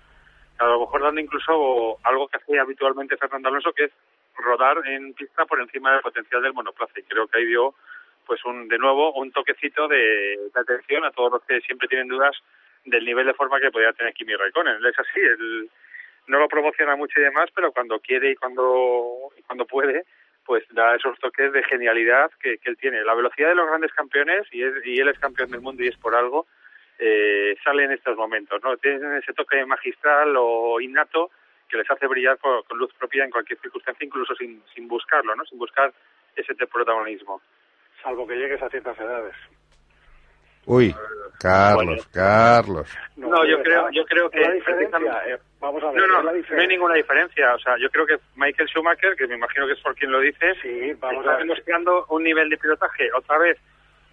a 0.59 0.65
lo 0.65 0.79
mejor 0.81 1.01
dando 1.01 1.21
incluso 1.21 1.99
algo 2.03 2.27
que 2.27 2.37
hacía 2.37 2.61
habitualmente 2.61 3.17
Fernando 3.17 3.49
Alonso, 3.49 3.73
que 3.73 3.85
es 3.85 3.91
rodar 4.35 4.77
en 4.87 5.13
pista 5.13 5.45
por 5.45 5.59
encima 5.59 5.91
del 5.91 6.01
potencial 6.01 6.41
del 6.41 6.53
monoplaza. 6.53 6.99
Y 6.99 7.03
creo 7.03 7.27
que 7.27 7.39
ahí 7.39 7.45
dio, 7.45 7.75
pues, 8.25 8.43
un, 8.45 8.67
de 8.67 8.77
nuevo, 8.77 9.13
un 9.13 9.31
toquecito 9.31 9.87
de 9.87 10.37
atención 10.55 11.05
a 11.05 11.11
todos 11.11 11.33
los 11.33 11.43
que 11.43 11.61
siempre 11.61 11.87
tienen 11.87 12.07
dudas 12.07 12.35
del 12.87 13.05
nivel 13.05 13.27
de 13.27 13.33
forma 13.33 13.59
que 13.59 13.71
podía 13.71 13.93
tener 13.93 14.13
Kimi 14.13 14.35
Raikkonen. 14.35 14.83
Es 14.85 14.99
así, 14.99 15.19
él 15.19 15.69
no 16.27 16.39
lo 16.39 16.47
promociona 16.47 16.95
mucho 16.95 17.19
y 17.19 17.23
demás, 17.23 17.49
pero 17.53 17.71
cuando 17.71 17.99
quiere 17.99 18.31
y 18.31 18.35
cuando, 18.35 19.29
cuando 19.45 19.65
puede, 19.65 20.05
pues 20.45 20.63
da 20.71 20.95
esos 20.95 21.19
toques 21.19 21.51
de 21.51 21.63
genialidad 21.63 22.31
que, 22.39 22.57
que 22.57 22.69
él 22.69 22.77
tiene. 22.77 23.03
La 23.03 23.13
velocidad 23.13 23.49
de 23.49 23.55
los 23.55 23.67
grandes 23.67 23.93
campeones, 23.93 24.47
y, 24.51 24.63
es, 24.63 24.73
y 24.85 24.99
él 24.99 25.09
es 25.09 25.19
campeón 25.19 25.51
del 25.51 25.61
mundo 25.61 25.83
y 25.83 25.87
es 25.87 25.97
por 25.97 26.15
algo, 26.15 26.47
eh, 26.99 27.55
sale 27.63 27.83
en 27.83 27.91
estos 27.91 28.17
momentos, 28.17 28.61
¿no? 28.63 28.77
Tienen 28.77 29.13
ese 29.17 29.33
toque 29.33 29.65
magistral 29.65 30.33
o 30.37 30.79
innato 30.81 31.31
que 31.69 31.77
les 31.77 31.89
hace 31.91 32.07
brillar 32.07 32.37
con, 32.37 32.63
luz 32.77 32.93
propia 32.93 33.25
en 33.25 33.31
cualquier 33.31 33.59
circunstancia, 33.59 34.05
incluso 34.05 34.33
sin, 34.35 34.63
sin 34.73 34.87
buscarlo, 34.87 35.35
¿no? 35.35 35.45
Sin 35.45 35.59
buscar 35.59 35.93
ese 36.35 36.55
protagonismo. 36.55 37.41
Salvo 38.01 38.27
que 38.27 38.35
llegues 38.35 38.61
a 38.61 38.69
ciertas 38.69 38.97
edades. 38.99 39.35
Uy, 40.67 40.93
Carlos, 41.39 42.07
Carlos. 42.13 42.97
No, 43.15 43.45
yo 43.45 43.61
creo- 43.63 43.89
yo 43.91 44.05
creo 44.05 44.29
que 44.29 44.41
eh, 44.41 45.37
vamos 45.59 45.83
a 45.83 45.91
ver, 45.91 46.01
No, 46.01 46.07
no, 46.07 46.21
la 46.23 46.31
no 46.33 46.61
hay 46.61 46.67
ninguna 46.67 46.93
diferencia. 46.95 47.53
O 47.55 47.59
sea, 47.59 47.75
yo 47.79 47.89
creo 47.89 48.05
que 48.05 48.17
Michael 48.35 48.67
Schumacher, 48.69 49.15
que 49.15 49.27
me 49.27 49.35
imagino 49.35 49.65
que 49.67 49.73
es 49.73 49.79
por 49.81 49.95
quien 49.95 50.11
lo 50.11 50.19
dice, 50.19 50.53
Sí, 50.61 50.93
vamos 50.99 51.19
está 51.21 51.31
a 51.33 51.37
ver. 51.37 51.45
demostrando 51.47 52.05
un 52.09 52.23
nivel 52.23 52.49
de 52.49 52.57
pilotaje 52.57 53.09
otra 53.15 53.37
vez. 53.39 53.57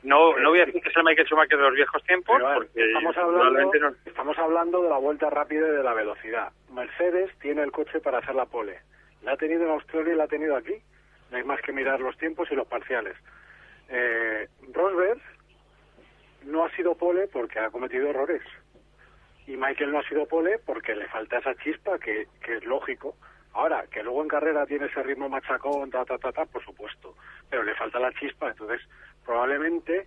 No, 0.02 0.36
no 0.38 0.50
voy 0.50 0.60
a 0.60 0.66
decir 0.66 0.82
que 0.82 0.90
es 0.90 0.96
el 0.96 1.02
Michael 1.04 1.26
Schumacher 1.26 1.56
de 1.56 1.64
los 1.64 1.74
viejos 1.74 2.02
tiempos, 2.04 2.36
Pero, 2.38 2.54
porque 2.54 2.86
estamos, 2.86 3.16
hablando, 3.16 3.72
no. 3.80 3.94
estamos 4.04 4.38
hablando 4.38 4.82
de 4.82 4.90
la 4.90 4.98
vuelta 4.98 5.30
rápida 5.30 5.66
y 5.66 5.70
de 5.76 5.82
la 5.82 5.94
velocidad. 5.94 6.52
Mercedes 6.72 7.30
tiene 7.40 7.62
el 7.62 7.72
coche 7.72 8.00
para 8.00 8.18
hacer 8.18 8.34
la 8.34 8.44
pole. 8.44 8.78
La 9.22 9.32
ha 9.32 9.36
tenido 9.38 9.64
en 9.64 9.70
Australia 9.70 10.12
y 10.12 10.16
la 10.16 10.24
ha 10.24 10.28
tenido 10.28 10.56
aquí. 10.56 10.74
No 11.30 11.38
hay 11.38 11.44
más 11.44 11.60
que 11.62 11.72
mirar 11.72 12.00
los 12.00 12.18
tiempos 12.18 12.48
y 12.50 12.54
los 12.54 12.66
parciales. 12.66 13.16
Eh, 13.88 14.46
Rosberg 14.74 15.18
no 16.46 16.64
ha 16.64 16.70
sido 16.76 16.94
pole 16.94 17.28
porque 17.28 17.58
ha 17.58 17.70
cometido 17.70 18.08
errores. 18.08 18.42
Y 19.46 19.56
Michael 19.56 19.92
no 19.92 19.98
ha 19.98 20.08
sido 20.08 20.26
pole 20.26 20.58
porque 20.64 20.94
le 20.94 21.06
falta 21.08 21.38
esa 21.38 21.54
chispa 21.56 21.98
que, 21.98 22.26
que 22.42 22.56
es 22.56 22.64
lógico. 22.64 23.16
Ahora, 23.52 23.84
que 23.90 24.02
luego 24.02 24.22
en 24.22 24.28
carrera 24.28 24.66
tiene 24.66 24.86
ese 24.86 25.02
ritmo 25.02 25.28
machacón, 25.28 25.90
ta, 25.90 26.04
ta, 26.04 26.18
ta, 26.18 26.32
ta, 26.32 26.44
por 26.46 26.64
supuesto. 26.64 27.14
Pero 27.48 27.62
le 27.62 27.74
falta 27.74 28.00
la 28.00 28.12
chispa. 28.12 28.48
Entonces, 28.48 28.80
probablemente, 29.24 30.06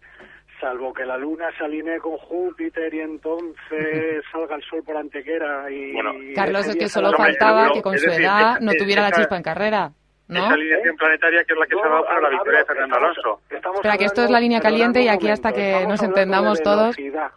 salvo 0.59 0.93
que 0.93 1.05
la 1.05 1.17
luna 1.17 1.49
se 1.57 1.63
alinee 1.63 1.99
con 1.99 2.17
Júpiter 2.17 2.93
y 2.93 2.99
entonces 2.99 4.23
salga 4.31 4.55
el 4.55 4.63
sol 4.63 4.83
por 4.85 4.97
Antequera 4.97 5.69
y... 5.71 5.93
Bueno, 5.93 6.11
Carlos, 6.35 6.67
es 6.67 6.75
que 6.75 6.89
solo 6.89 7.11
faltaba 7.13 7.69
que 7.71 7.81
con 7.81 7.97
su 7.97 8.09
decir, 8.09 8.25
edad 8.25 8.59
no 8.59 8.73
tuviera 8.73 9.03
la 9.03 9.11
chispa 9.11 9.37
en 9.37 9.43
carrera. 9.43 9.91
¿No? 10.27 10.39
Esa 10.45 10.53
alineación 10.53 10.95
planetaria 10.97 11.43
que 11.45 11.53
es 11.53 11.59
la 11.59 11.65
que 11.65 11.75
se 11.75 11.81
ha 11.81 11.89
dado 11.89 12.03
para 12.05 12.21
la 12.21 12.27
hablo- 12.27 12.37
victoria 12.37 12.59
de 12.59 12.65
Fernando 12.65 12.95
estamos- 12.97 13.17
Alonso. 13.25 13.41
estamos 13.49 13.75
Espera, 13.77 13.97
que 13.97 14.05
esto 14.05 14.13
es 14.21 14.25
hablando- 14.27 14.33
la 14.33 14.39
línea 14.41 14.59
caliente 14.61 15.01
y 15.01 15.07
aquí 15.07 15.29
hasta 15.29 15.51
que 15.53 15.67
estamos 15.71 15.89
nos 15.89 15.99
hablando 15.99 16.15
de 16.15 16.21
entendamos 16.21 16.61
todos. 16.63 16.95
velocidad. 16.97 17.31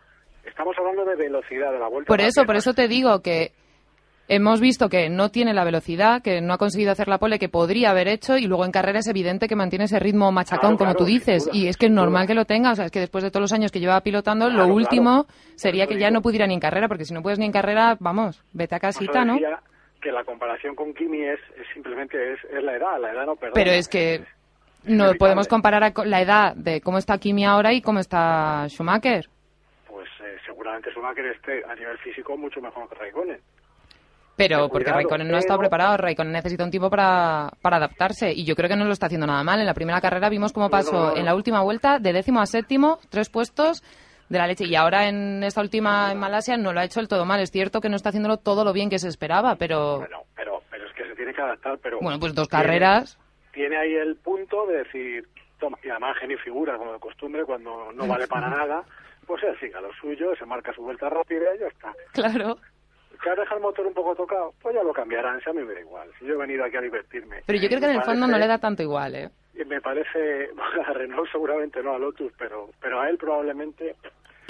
Estamos 0.45 0.77
hablando 0.79 1.05
de 1.05 1.17
velocidad, 1.17 1.73
de 1.73 1.79
la 1.79 1.89
vuelta 1.89 2.09
Por 2.09 2.21
eso, 2.21 2.45
por 2.45 2.57
eso 2.57 2.75
te 2.75 2.89
digo 2.89 3.21
que 3.23 3.53
hemos 4.29 4.61
visto 4.61 4.89
que 4.89 5.09
no 5.11 5.31
tiene 5.31 5.53
la 5.55 5.65
velocidad, 5.65 6.23
que 6.23 6.41
no 6.41 6.53
ha 6.55 6.59
conseguido 6.59 6.93
hacer 6.93 7.09
la 7.09 7.19
pole 7.19 7.39
que 7.39 7.49
podría 7.49 7.91
haber 7.91 8.07
hecho 8.09 8.37
y 8.37 8.47
luego 8.47 8.65
en 8.65 8.71
carrera 8.71 9.01
es 9.01 9.09
evidente 9.09 9.49
que 9.49 9.57
mantiene 9.57 9.87
ese 9.87 9.99
ritmo 9.99 10.31
machacón, 10.31 10.61
Claro, 10.77 10.79
como 10.79 10.91
claro, 10.93 10.99
tú 10.99 11.05
dices. 11.05 11.45
duda, 11.47 11.57
y 11.57 11.67
es 11.69 11.77
que 11.77 11.87
es 11.87 11.93
normal 11.93 12.23
duda. 12.23 12.27
que 12.29 12.35
lo 12.35 12.45
tenga. 12.45 12.71
O 12.73 12.75
sea, 12.77 12.85
es 12.87 12.91
que 12.93 13.01
después 13.01 13.25
de 13.25 13.31
todos 13.31 13.43
los 13.43 13.53
años 13.53 13.73
que 13.73 13.81
lleva 13.81 14.01
pilotando, 14.03 14.47
Claro, 14.47 14.59
lo 14.59 14.65
claro. 14.67 14.75
último 14.77 15.27
sería 15.57 15.87
Por 15.87 15.95
que 15.95 16.01
ya 16.01 16.11
no 16.11 16.23
pudiera 16.23 16.47
ni 16.47 16.55
en 16.55 16.61
carrera, 16.61 16.87
porque 16.89 17.05
si 17.05 17.13
no 17.15 17.23
puedes 17.23 17.39
ni 17.41 17.47
en 17.47 17.53
carrera, 17.53 17.97
vamos, 17.99 18.43
vete 18.53 18.75
a 18.77 18.79
Por 18.79 18.89
casita, 18.89 19.25
¿no? 19.25 19.35
decía 19.35 19.61
que 20.01 20.13
la 20.13 20.25
comparación 20.25 20.75
con 20.75 20.95
Kimi 20.95 21.23
es, 21.23 21.41
es 21.57 21.67
simplemente 21.75 22.33
es, 22.33 22.39
es 22.45 22.63
la 22.63 22.77
edad, 22.77 23.01
la 23.01 23.13
edad 23.13 23.27
no 23.27 23.37
perdona. 23.37 23.55
Pero 23.55 23.71
es 23.71 23.89
que 23.89 24.25
no 24.85 25.13
podemos 25.15 25.47
comparar 25.49 25.85
a 25.85 25.93
la 26.05 26.21
edad 26.23 26.55
de 26.57 26.81
cómo 26.81 26.99
está 26.99 27.19
Kimi 27.19 27.45
ahora 27.45 27.73
y 27.73 27.83
cómo 27.83 27.99
está 28.01 28.67
Schumacher. 28.69 29.29
Pues 29.89 30.09
eh, 30.23 30.37
seguramente 30.47 30.91
Schumacher 30.91 31.27
esté 31.27 31.63
a 31.65 31.75
nivel 31.75 31.99
físico 31.99 32.37
mucho 32.37 32.61
mejor 32.61 32.89
que 32.89 32.95
Raikkonen. 32.95 33.41
Pero 34.37 34.69
porque 34.69 34.85
cuidado, 34.85 34.97
Raikkonen 34.97 35.29
no 35.29 35.37
ha 35.37 35.41
estado 35.41 35.59
pero- 35.59 35.69
preparado, 35.69 35.97
Raikkonen 35.99 36.33
necesita 36.33 36.65
un 36.65 36.71
tiempo 36.71 36.89
para, 36.89 37.51
para 37.61 37.77
adaptarse 37.77 38.33
y 38.33 38.45
yo 38.45 38.55
creo 38.57 38.71
que 38.71 38.77
no 38.77 38.87
lo 38.87 38.93
está 38.93 39.07
haciendo 39.07 39.27
nada 39.27 39.45
mal. 39.45 39.61
En 39.61 39.67
la 39.67 39.75
primera 39.75 40.01
carrera 40.01 40.31
vimos 40.31 40.53
cómo 40.55 40.67
no, 40.67 40.71
pasó 40.71 40.93
no, 40.93 41.11
no. 41.11 41.17
en 41.19 41.27
la 41.27 41.35
última 41.35 41.61
vuelta 41.61 41.99
de 41.99 42.15
décimo 42.15 42.41
a 42.41 42.47
séptimo, 42.47 42.99
tres 43.11 43.29
puestos 43.29 43.83
de 44.31 44.39
la 44.39 44.47
leche. 44.47 44.65
Y 44.65 44.75
ahora 44.77 45.09
en 45.09 45.43
esta 45.43 45.61
última 45.61 46.11
en 46.13 46.19
Malasia 46.19 46.57
no 46.57 46.73
lo 46.73 46.81
ha 46.81 46.85
hecho 46.85 47.01
el 47.01 47.09
todo 47.09 47.27
mal. 47.27 47.41
Es 47.41 47.51
cierto 47.51 47.81
que 47.83 47.89
no 47.91 47.97
está 47.97 48.09
haciéndolo 48.09 48.39
todo 48.39 48.65
lo 48.65 48.73
bien 48.73 48.89
que 48.89 48.99
se 48.99 49.09
esperaba, 49.09 49.57
pero 49.57 49.99
Bueno, 49.99 50.23
pero, 50.35 50.63
pero 50.71 50.87
es 50.87 50.93
que 50.95 51.05
se 51.05 51.15
tiene 51.17 51.35
que 51.35 51.43
adaptar, 51.43 51.79
pero... 51.83 51.99
bueno, 52.01 52.19
pues 52.19 52.35
dos 52.35 52.49
tiene- 52.49 52.63
carreras. 52.65 53.19
Tiene 53.53 53.77
ahí 53.77 53.95
el 53.95 54.15
punto 54.17 54.65
de 54.67 54.79
decir, 54.85 55.29
toma, 55.59 55.77
y 55.83 55.91
además 55.91 56.17
genio 56.19 56.39
figura, 56.39 56.79
como 56.79 56.93
de 56.93 57.01
costumbre, 57.01 57.45
cuando 57.45 57.93
no 57.93 58.07
vale 58.07 58.29
para 58.29 58.49
nada, 58.57 58.85
pues 59.27 59.43
él 59.43 59.59
siga 59.59 59.81
lo 59.81 59.93
suyo, 59.95 60.35
se 60.37 60.47
marca 60.47 60.73
su 60.73 60.83
vuelta 60.83 61.11
rápida 61.11 61.55
y 61.57 61.59
ya 61.59 61.67
está. 61.67 61.93
Claro. 62.13 62.57
Que 63.23 63.29
deja 63.39 63.55
el 63.55 63.61
motor 63.61 63.87
un 63.87 63.93
poco 63.93 64.15
tocado, 64.15 64.55
pues 64.63 64.75
ya 64.75 64.83
lo 64.85 64.93
cambiarán, 64.95 65.41
si 65.43 65.51
a 65.51 65.53
mí 65.53 65.63
me 65.63 65.75
da 65.75 65.81
igual. 65.81 66.09
Si 66.19 66.25
yo 66.25 66.35
he 66.35 66.39
venido 66.39 66.65
aquí 66.65 66.77
a 66.77 66.81
divertirme. 66.81 67.43
Pero 67.45 67.59
yo 67.59 67.69
creo 67.69 67.81
que 67.81 67.87
en 67.87 67.97
el 67.97 68.03
fondo 68.03 68.27
no 68.29 68.39
le 68.39 68.47
da 68.47 68.57
tanto 68.59 68.83
igual, 68.83 69.15
¿eh? 69.17 69.29
Me 69.67 69.81
parece, 69.83 70.49
a 70.87 70.93
Renault 70.95 71.31
seguramente 71.31 71.83
no, 71.83 71.95
a 71.95 71.99
Lotus, 71.99 72.33
pero, 72.39 72.71
pero 72.81 73.01
a 73.01 73.11
él 73.11 73.19
probablemente... 73.19 73.95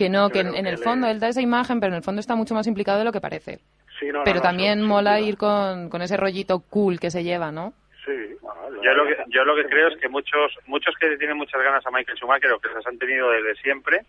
Que 0.01 0.09
no, 0.09 0.31
que 0.31 0.41
en, 0.41 0.67
el 0.67 0.79
fondo 0.79 1.09
él 1.09 1.21
da 1.21 1.29
esa 1.29 1.43
imagen, 1.43 1.79
pero 1.79 1.93
en 1.93 1.99
el 1.99 2.03
fondo 2.03 2.21
está 2.21 2.35
mucho 2.35 2.55
más 2.55 2.67
implicado 2.67 2.99
de 2.99 3.05
lo 3.05 3.13
que 3.13 3.21
parece. 3.21 3.59
Sí, 3.99 4.07
no, 4.07 4.21
no, 4.21 4.25
Pero 4.25 4.37
no, 4.37 4.41
también 4.41 4.81
mola 4.81 5.21
ir 5.21 5.37
con, 5.37 5.91
con 5.91 6.01
ese 6.01 6.17
rollito 6.17 6.61
cool 6.71 6.99
que 6.99 7.11
se 7.11 7.23
lleva, 7.23 7.53
¿no? 7.53 7.75
Sí, 8.03 8.17
bueno, 8.41 8.83
Yo 8.83 8.95
lo 8.95 9.05
que, 9.05 9.17
yo 9.29 9.45
lo 9.45 9.55
que 9.55 9.69
creo 9.69 9.89
es 9.89 10.01
que 10.01 10.09
muchos 10.09 10.57
muchos 10.65 10.95
que 10.99 11.19
tienen 11.19 11.37
muchas 11.37 11.61
ganas 11.63 11.85
a 11.87 11.91
Michael 11.91 12.17
Schumacher 12.17 12.51
o 12.51 12.59
que 12.59 12.71
se 12.71 12.77
las 12.77 12.87
han 12.87 12.97
tenido 12.97 13.31
desde 13.31 13.55
siempre, 13.57 14.01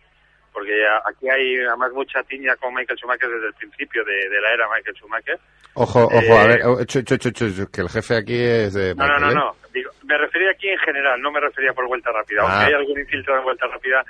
porque 0.54 0.80
ya 0.80 1.02
aquí 1.06 1.30
hay 1.30 1.58
además 1.58 1.92
mucha 1.92 2.24
tiña 2.24 2.56
con 2.56 2.74
Michael 2.74 2.98
Schumacher 2.98 3.30
desde 3.30 3.48
el 3.48 3.54
principio 3.56 4.06
de, 4.06 4.30
de 4.30 4.40
la 4.40 4.54
era 4.54 4.70
Michael 4.74 4.96
Schumacher. 4.96 5.40
Ojo, 5.74 6.06
ojo, 6.06 6.16
Eh, 6.16 6.40
a 6.40 6.48
ver, 6.48 6.62
oh, 6.68 6.86
chu, 6.86 7.04
que 7.04 7.82
el 7.82 7.90
jefe 7.90 8.16
aquí 8.16 8.40
es 8.42 8.76
de 8.76 8.96
No, 8.96 9.08
no, 9.08 9.20
no, 9.20 9.32
¿eh? 9.32 9.36
no. 9.36 9.56
Digo, 9.74 9.92
me 10.06 10.18
refería 10.18 10.52
aquí 10.52 10.70
en 10.70 10.80
general, 10.80 11.22
no 11.22 11.34
me 11.34 11.42
refería 11.42 11.74
por 11.74 11.86
vuelta 11.86 12.14
rápida. 12.14 12.44
Ah. 12.44 12.48
Aunque 12.48 12.68
hay 12.68 12.80
algún 12.80 12.98
infiltrado 12.98 13.40
en 13.40 13.44
vuelta 13.44 13.68
rápida 13.68 14.06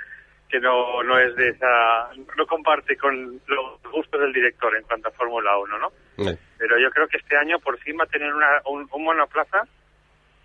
que 0.52 0.60
no, 0.60 1.02
no 1.02 1.18
es 1.18 1.34
de 1.34 1.48
esa, 1.48 2.10
no 2.36 2.46
comparte 2.46 2.94
con 2.98 3.40
los 3.46 3.82
gustos 3.90 4.20
del 4.20 4.34
director 4.34 4.76
en 4.76 4.82
cuanto 4.82 5.08
a 5.08 5.12
Fórmula 5.12 5.56
1, 5.56 5.78
¿no? 5.78 5.90
Pero 6.58 6.78
yo 6.78 6.90
creo 6.90 7.08
que 7.08 7.16
este 7.16 7.38
año 7.38 7.58
por 7.58 7.78
fin 7.78 7.96
va 7.98 8.04
a 8.04 8.08
tener 8.08 8.34
una, 8.34 8.60
un, 8.66 8.86
un 8.92 9.02
monoplaza 9.02 9.62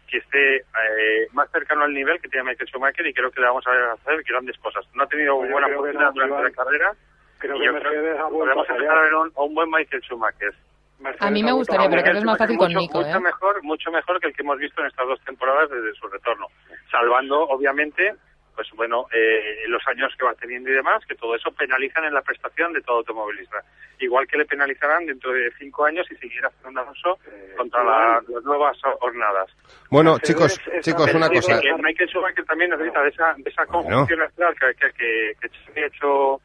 que 0.08 0.20
esté 0.20 0.56
eh, 0.60 1.28
más 1.34 1.52
cercano 1.52 1.84
al 1.84 1.94
nivel 1.94 2.22
que 2.22 2.30
tiene 2.30 2.46
Michael 2.50 2.70
Schumacher 2.70 3.06
y 3.06 3.14
creo 3.14 3.30
que 3.30 3.42
le 3.42 3.48
vamos 3.48 3.68
a 3.68 3.72
ver 3.72 3.84
hacer 3.84 4.24
grandes 4.24 4.58
cosas. 4.60 4.86
No 4.94 5.04
ha 5.04 5.08
tenido 5.08 5.38
Pues 5.40 5.52
buena 5.52 5.68
creo 5.68 5.84
que 5.84 5.92
fortuna 5.92 6.06
no, 6.06 6.12
durante 6.14 6.34
Iván. 6.36 6.44
la 6.46 6.52
carrera 6.64 6.92
Creo 7.40 7.56
y 7.58 7.60
que 7.60 7.72
Mercedes 7.74 8.18
ha 8.18 8.24
vuelto 8.30 8.50
a 8.50 8.54
empezar 8.62 8.76
a 8.76 8.80
fallar. 8.80 9.04
ver 9.04 9.14
un, 9.14 9.32
a 9.36 9.42
un 9.44 9.54
buen 9.56 9.70
Michael 9.70 10.02
Schumacher. 10.04 10.54
Mercedes 11.00 11.22
A 11.28 11.32
mí 11.32 11.44
me 11.44 11.52
gustaría, 11.52 11.90
pero 11.90 12.02
creo 12.02 12.14
que 12.14 12.20
es 12.20 12.26
más 12.26 12.38
fácil 12.38 12.56
mucho, 12.56 12.66
con 12.74 12.82
Nico, 12.82 12.98
mucho 13.00 13.18
¿eh? 13.18 13.20
mejor, 13.20 13.64
mucho 13.64 13.92
mejor 13.92 14.20
que 14.22 14.28
el 14.28 14.34
que 14.34 14.42
hemos 14.42 14.58
visto 14.58 14.80
en 14.80 14.88
estas 14.88 15.06
dos 15.06 15.20
temporadas 15.26 15.70
desde 15.70 15.94
su 15.96 16.08
retorno. 16.08 16.48
Salvando, 16.90 17.42
obviamente, 17.50 18.16
pues 18.58 18.68
bueno, 18.74 19.06
eh, 19.14 19.66
los 19.68 19.88
años 19.88 20.12
que 20.18 20.26
va 20.26 20.34
teniendo 20.34 20.72
y 20.72 20.74
demás, 20.74 21.06
que 21.06 21.14
todo 21.14 21.36
eso 21.36 21.52
penalizan 21.52 22.06
en 22.06 22.14
la 22.16 22.24
prestación 22.24 22.74
de 22.74 22.82
todo 22.82 22.98
automovilista. 22.98 23.62
Igual 24.00 24.26
que 24.28 24.36
le 24.38 24.46
penalizarán 24.46 25.06
dentro 25.06 25.32
de 25.32 25.52
cinco 25.60 25.86
años 25.86 26.08
si 26.10 26.16
siguiera 26.16 26.50
Fernando 26.50 26.82
Alonso 26.82 27.20
Eh, 27.28 27.54
contra 27.56 27.84
la- 27.84 28.22
las 28.28 28.44
nuevas 28.44 28.76
jornadas. 29.00 29.52
Bueno, 29.92 30.14
Mercedes 30.16 30.58
chicos, 30.58 30.82
chicos, 30.84 31.14
una 31.14 31.30
cosa. 31.30 31.62
que 31.62 31.72
Michael 31.76 32.10
Schumacher 32.10 32.46
también 32.46 32.72
necesita 32.72 33.04
de 33.04 33.10
esa, 33.10 33.36
de 33.38 33.50
esa 33.50 33.66
conjunción 33.68 34.22
astral 34.24 34.56
que, 34.60 34.74
que, 34.74 34.92
que, 34.94 35.50
que 35.74 35.86
hecho 35.86 36.42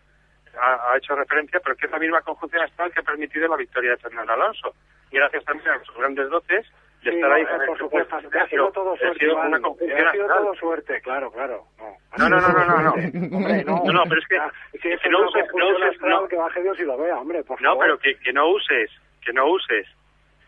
ha, 0.61 0.93
ha 0.93 0.97
hecho 0.99 1.15
referencia, 1.17 1.61
pero 1.65 1.75
que 1.77 1.87
es 1.87 1.93
la 1.93 1.99
misma 1.99 2.21
conjunción 2.21 2.63
astral 2.63 2.93
que 2.93 3.01
ha 3.01 3.05
permitido 3.05 3.49
la 3.49 3.57
victoria 3.57 3.93
de 3.93 3.97
Fernando 3.97 4.35
Alonso. 4.35 4.75
Y 5.11 5.17
gracias 5.17 5.45
también 5.45 5.71
a 5.71 5.83
sus 5.85 5.97
grandes 5.97 6.29
dotes 6.29 6.67
de 7.03 7.11
Sí, 7.11 7.17
estar 7.17 7.31
no, 7.31 7.35
ahí 7.37 7.45
por 7.67 7.79
supuesto, 7.79 8.17
ha 8.17 8.47
sido 8.49 8.71
todo 8.73 8.93
ha 8.95 8.97
suerte, 8.97 9.19
sido 9.19 9.37
una 9.37 9.57
ha 9.57 10.13
sido 10.13 10.27
todo 10.29 10.55
suerte, 10.55 11.01
claro, 11.01 11.31
claro. 11.33 11.65
No. 11.79 11.97
No, 12.17 12.29
no, 12.29 12.41
no, 12.41 12.49
no, 12.53 12.65
no. 12.67 12.83
no. 12.83 13.37
Hombre, 13.37 13.65
no. 13.65 13.83
No, 13.85 13.93
no, 13.93 14.03
pero 14.09 14.21
es 14.21 14.29
que, 14.29 14.37
Ah, 14.39 14.53
sí, 14.73 14.79
que 15.03 15.09
no 15.11 15.21
uses, 15.27 15.45
no 15.55 15.69
uses, 15.71 16.01
no, 16.01 16.29
que 16.29 16.37
baje 16.37 16.63
Dios 16.63 16.79
y 16.79 16.85
lo 16.85 16.97
vea, 16.99 17.19
hombre, 17.19 17.43
por 17.43 17.61
no, 17.61 17.71
favor. 17.71 17.85
pero 17.85 17.99
que, 17.99 18.15
que 18.23 18.33
no 18.33 18.49
uses, 18.51 18.91
que 19.25 19.33
no 19.33 19.47
uses 19.47 19.87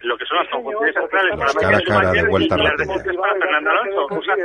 lo 0.00 0.16
que 0.18 0.24
son 0.26 0.36
las 0.36 0.46
Sí, 0.46 0.52
conjunciones 0.52 0.96
astrales 0.96 1.36
para 1.38 1.52
Cara 1.54 1.80
cara, 1.86 2.12
de 2.12 2.28
vuelta 2.28 2.56
las 2.58 2.76
deportes 2.76 3.16
para 3.16 3.32
Fernando 3.34 3.70
Alonso. 3.70 4.06
Usa, 4.10 4.36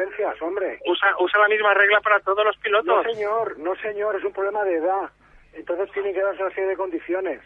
usa, 0.85 1.07
usa 1.19 1.39
la 1.41 1.47
misma 1.49 1.73
regla 1.73 1.99
para 2.01 2.19
todos 2.21 2.45
los 2.45 2.55
No, 2.55 2.61
pilotos. 2.63 3.03
señor, 3.13 3.59
no, 3.59 3.75
señor, 3.75 4.15
es 4.15 4.23
un 4.23 4.31
problema 4.33 4.63
de 4.63 4.75
edad. 4.77 5.09
Entonces 5.53 5.91
tiene 5.91 6.13
que 6.13 6.21
darse 6.21 6.41
una 6.41 6.53
serie 6.55 6.69
de 6.69 6.77
condiciones. 6.77 7.41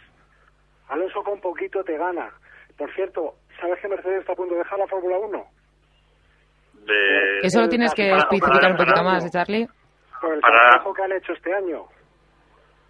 Alonso 0.90 1.24
con 1.24 1.42
poquito 1.42 1.84
te 1.84 1.98
gana. 1.98 2.30
Por 2.78 2.94
cierto, 2.94 3.36
¿sabes 3.64 3.80
que 3.82 3.88
Mercedes 3.88 4.20
está 4.22 4.34
a 4.34 4.36
punto 4.36 4.54
de 4.54 4.60
dejar 4.60 4.78
la 4.80 4.88
Fórmula 4.88 5.18
1? 5.20 5.46
De, 6.86 7.40
Eso 7.48 7.62
lo 7.62 7.70
tienes 7.70 7.94
que 7.94 8.04
Para- 8.10 8.18
especificar 8.20 8.52
un 8.56 8.60
para- 8.62 8.76
poquito 8.78 8.94
para- 8.96 9.04
más, 9.04 9.26
¿eh, 9.26 9.30
Charlie. 9.32 9.68
Por 10.22 10.34
el 10.34 10.40
Para- 10.42 10.58
cascajo 10.70 10.94
que 10.94 11.04
han 11.04 11.12
hecho 11.14 11.34
este 11.34 11.54
año. 11.54 11.84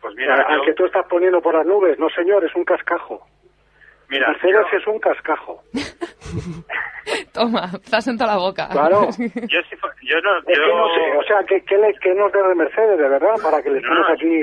pues 0.02 0.16
mira, 0.18 0.36
al 0.36 0.58
yo- 0.58 0.64
que 0.66 0.74
tú 0.74 0.86
estás 0.86 1.06
poniendo 1.10 1.40
por 1.42 1.56
las 1.56 1.66
nubes. 1.66 1.98
No, 1.98 2.10
señor, 2.10 2.44
es 2.44 2.54
un 2.56 2.66
cascajo. 2.66 3.22
mira, 4.10 4.28
Mercedes 4.30 4.66
yo- 4.72 4.78
es 4.78 4.88
un 4.88 5.00
cascajo. 5.00 5.62
Toma, 7.34 7.66
estás 7.84 8.08
en 8.08 8.18
toda 8.18 8.34
la 8.34 8.38
boca. 8.40 8.68
Claro. 8.70 9.08
yo, 9.18 9.60
fu- 9.80 9.88
yo 10.04 10.18
no, 10.22 10.38
Es 10.40 10.60
que 10.60 10.68
no 10.68 10.88
sé, 10.94 11.18
o 11.18 11.24
sea, 11.24 11.38
¿qué, 11.48 11.62
qué, 11.66 11.78
le- 11.78 11.94
qué 12.02 12.14
nos 12.14 12.32
debe 12.32 12.54
Mercedes, 12.56 12.98
de 12.98 13.08
verdad? 13.10 13.36
Para 13.42 13.62
que 13.62 13.70
le 13.70 13.80
no, 13.82 13.88
estemos 13.88 14.08
no, 14.08 14.14
aquí... 14.14 14.42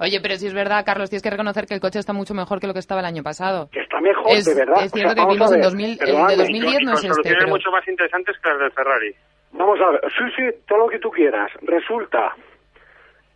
Oye, 0.00 0.20
pero 0.20 0.36
si 0.36 0.46
es 0.46 0.54
verdad, 0.54 0.84
Carlos, 0.84 1.10
tienes 1.10 1.22
que 1.22 1.30
reconocer 1.30 1.66
que 1.66 1.74
el 1.74 1.80
coche 1.80 1.98
está 1.98 2.12
mucho 2.12 2.34
mejor 2.34 2.60
que 2.60 2.66
lo 2.66 2.72
que 2.72 2.78
estaba 2.80 3.00
el 3.00 3.06
año 3.06 3.22
pasado. 3.22 3.68
Que 3.72 3.80
está 3.80 4.00
mejor, 4.00 4.24
Es- 4.30 4.44
de 4.44 4.54
verdad. 4.54 4.84
es 4.84 4.92
cierto 4.92 5.12
O 5.12 5.14
sea, 5.14 5.24
que 5.26 5.32
vimos 5.32 5.50
en 5.52 5.56
ver, 5.60 5.64
2000 5.64 5.90
el 5.90 5.98
de 5.98 6.04
perdóname, 6.06 6.36
2010 6.36 6.80
y 6.80 6.84
no 6.84 6.92
es 6.92 6.96
este, 6.98 7.08
soluciones 7.08 7.38
pero... 7.44 7.50
mucho 7.50 7.70
más 7.70 7.88
interesantes 7.88 8.36
que 8.42 8.48
las 8.48 8.58
del 8.60 8.72
Ferrari. 8.72 9.14
Vamos 9.52 9.78
a 9.80 9.90
ver, 9.92 10.00
sí, 10.16 10.24
sí, 10.36 10.42
todo 10.68 10.78
lo 10.78 10.88
que 10.88 10.98
tú 10.98 11.10
quieras. 11.10 11.50
Resulta 11.62 12.34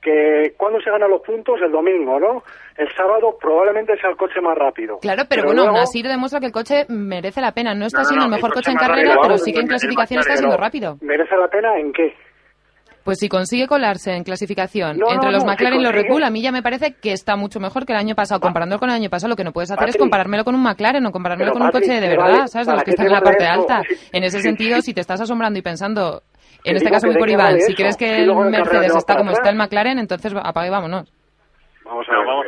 que 0.01 0.55
cuando 0.57 0.81
se 0.81 0.91
ganan 0.91 1.11
los 1.11 1.23
puntos, 1.23 1.61
el 1.63 1.71
domingo, 1.71 2.19
¿no? 2.19 2.43
El 2.77 2.91
sábado 2.97 3.39
probablemente 3.41 3.97
sea 4.01 4.11
el 4.11 4.17
coche 4.17 4.41
más 4.41 4.59
rápido. 4.59 4.99
Claro, 4.99 5.23
pero, 5.29 5.45
bueno, 5.45 5.63
aún 5.63 5.71
luego- 5.71 5.85
así 5.85 6.03
demuestra 6.03 6.41
que 6.41 6.47
el 6.47 6.53
coche 6.53 6.87
merece 6.89 7.41
la 7.41 7.53
pena. 7.53 7.73
No 7.75 7.87
está 7.87 8.01
No, 8.01 8.05
siendo 8.07 8.27
no, 8.27 8.35
el 8.35 8.37
mejor 8.37 8.51
el 8.51 8.55
coche 8.55 8.71
coche 8.73 8.73
en 8.73 8.79
carrera, 8.89 9.09
rápido, 9.15 9.23
pero 9.23 9.39
sí 9.39 9.53
que 9.53 9.61
en 9.61 9.67
clasificación 9.69 10.21
está 10.21 10.37
siendo 10.37 10.57
rápido. 10.57 10.97
¿Merece 11.03 11.37
la 11.37 11.47
pena 11.49 11.79
en 11.79 11.93
qué? 11.93 12.17
Pues 13.05 13.19
si 13.19 13.29
consigue 13.29 13.67
colarse 13.67 14.13
en 14.15 14.23
clasificación 14.23 14.97
No, 14.99 15.11
entre 15.11 15.27
no, 15.27 15.33
los 15.33 15.45
no, 15.45 15.51
McLaren 15.51 15.79
si 15.79 15.81
y 15.81 15.85
los 15.85 15.93
Red 15.93 16.07
Bull, 16.09 16.23
a 16.23 16.31
mí 16.31 16.41
ya 16.41 16.53
me 16.53 16.63
parece 16.63 16.95
que 16.95 17.13
está 17.13 17.35
mucho 17.37 17.59
mejor 17.59 17.85
que 17.85 17.93
el 17.93 17.99
año 17.99 18.15
pasado. 18.15 18.41
Comparándolo 18.41 18.79
con 18.79 18.91
el 18.91 18.95
año 18.95 19.11
pasado, 19.11 19.31
lo 19.31 19.37
que 19.37 19.43
no 19.45 19.53
puedes 19.53 19.71
hacer 19.73 19.89
es 19.89 19.97
comparármelo 19.97 20.45
con 20.45 20.55
un 20.55 20.63
McLaren 20.63 21.05
o 21.07 21.11
comparármelo 21.11 21.53
con 21.53 21.63
un 21.63 21.71
coche 21.71 22.01
de 22.01 22.09
verdad, 22.09 22.25
vale, 22.25 22.49
¿sabes? 22.49 22.67
De 22.67 22.71
¿para 22.71 22.77
los 22.77 22.85
que 22.85 22.91
están 22.91 23.07
en 23.07 23.13
la 23.13 23.21
parte 23.21 23.45
eso? 23.45 23.53
alta. 23.53 23.83
Sí, 23.89 24.09
En 24.13 24.25
ese 24.25 24.37
sí, 24.39 24.43
sentido, 24.45 24.77
sí. 24.77 24.83
si 24.83 24.95
te 24.95 25.01
estás 25.01 25.21
asombrando 25.21 25.59
y 25.59 25.63
pensando, 25.63 26.23
en 26.65 26.77
este 26.77 26.91
caso 26.91 27.09
de 27.09 27.19
por 27.19 27.29
Iván, 27.29 27.61
si 27.61 27.75
crees 27.75 27.97
que 27.97 28.23
el 28.23 28.35
Mercedes 28.35 28.95
está 28.95 29.17
como 29.17 29.33
está 29.33 29.51
el 29.51 29.57
McLaren, 29.57 29.99
entonces 29.99 30.33
apaga 30.37 30.67
y 30.69 30.71
vámonos. 30.71 31.13
Vamos 31.85 32.07
a 32.09 32.17
ver. 32.17 32.27
vamos. 32.27 32.47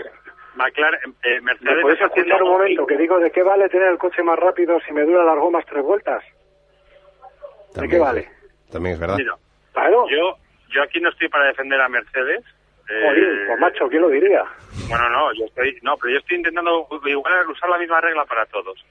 McLaren, 0.54 1.00
eh, 1.24 1.40
¿Me 1.40 1.52
Mercedes 1.52 1.98
haciendo 2.00 2.06
escuchar 2.06 2.42
un 2.44 2.50
momento? 2.52 2.86
Que 2.86 2.96
digo, 2.96 3.18
¿de 3.18 3.30
qué 3.32 3.42
vale 3.42 3.68
tener 3.68 3.88
el 3.88 3.98
coche 3.98 4.22
más 4.22 4.38
rápido 4.38 4.78
si 4.86 4.92
me 4.94 5.02
dura 5.02 5.24
las 5.24 5.36
gomas 5.36 5.64
tres 5.68 5.82
vueltas? 5.84 6.22
¿De 7.74 7.74
También 7.80 7.90
qué 7.90 7.98
vale? 7.98 8.28
También 8.70 8.94
es 8.94 9.00
verdad. 9.00 9.16
Mira, 9.18 9.34
Claro. 9.72 10.04
yo, 10.08 10.36
yo 10.74 10.82
aquí 10.82 11.00
no 11.00 11.10
estoy 11.10 11.28
para 11.28 11.46
defender 11.46 11.80
a 11.80 11.88
Mercedes. 11.88 12.44
eh, 12.90 13.02
Jolín, 13.06 13.46
pues 13.46 13.60
macho, 13.60 13.88
¿quién 13.88 14.02
lo 14.02 14.08
diría? 14.08 14.42
Bueno, 14.88 15.08
no, 15.10 15.32
yo 15.34 15.46
estoy, 15.46 15.78
no, 15.82 15.96
pero 15.96 16.12
yo 16.12 16.18
estoy 16.18 16.36
intentando 16.36 16.86
igual 17.06 17.48
usar 17.48 17.70
la 17.70 17.78
misma 17.78 18.00
regla 18.00 18.24
para 18.24 18.44
todos. 18.46 18.84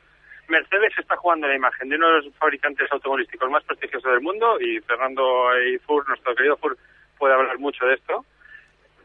Mercedes 0.49 0.91
está 0.97 1.15
jugando 1.15 1.47
la 1.47 1.55
imagen 1.55 1.87
de 1.89 1.95
uno 1.95 2.07
de 2.09 2.21
los 2.23 2.35
fabricantes 2.35 2.91
automovilísticos 2.91 3.49
más 3.49 3.63
prestigiosos 3.63 4.11
del 4.11 4.21
mundo 4.21 4.59
y 4.59 4.79
Fernando 4.81 5.49
y 5.59 5.77
Fur, 5.79 6.07
nuestro 6.07 6.35
querido 6.35 6.57
Fur, 6.57 6.77
puede 7.17 7.33
hablar 7.33 7.57
mucho 7.59 7.85
de 7.85 7.93
esto. 7.95 8.25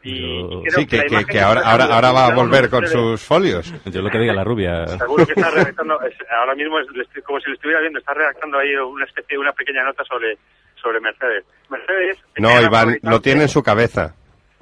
Y 0.01 0.39
Yo- 0.41 0.61
creo 0.61 0.79
Sí, 0.79 0.87
que, 0.87 1.01
que, 1.07 1.25
que 1.25 1.39
ahora, 1.41 1.61
ahora, 1.65 1.85
ahora 1.93 2.11
va 2.13 2.25
a 2.27 2.33
volver 2.35 2.69
con 2.69 2.87
sus 2.87 3.21
folios. 3.21 3.73
Yo 3.85 4.01
lo 4.01 4.09
que 4.09 4.17
diga 4.19 4.33
la 4.33 4.43
rubia. 4.45 4.87
Seguro 4.87 5.25
que 5.25 5.33
está 5.33 5.49
redactando, 5.51 6.01
es- 6.03 6.17
ahora 6.31 6.55
mismo 6.55 6.79
es, 6.79 6.87
como 7.23 7.39
si 7.41 7.49
lo 7.49 7.55
estuviera 7.55 7.81
viendo, 7.81 7.99
está 7.99 8.13
redactando 8.13 8.57
ahí 8.59 8.73
una 8.75 9.05
especie, 9.05 9.37
una 9.37 9.51
pequeña 9.51 9.83
nota 9.83 10.03
sobre, 10.05 10.37
sobre 10.81 10.99
Mercedes. 10.99 11.45
Mercedes. 11.69 12.17
No, 12.37 12.59
Iván, 12.61 12.97
lo 13.03 13.21
tiene 13.21 13.43
en 13.43 13.49
su 13.49 13.61
cabeza. 13.63 14.15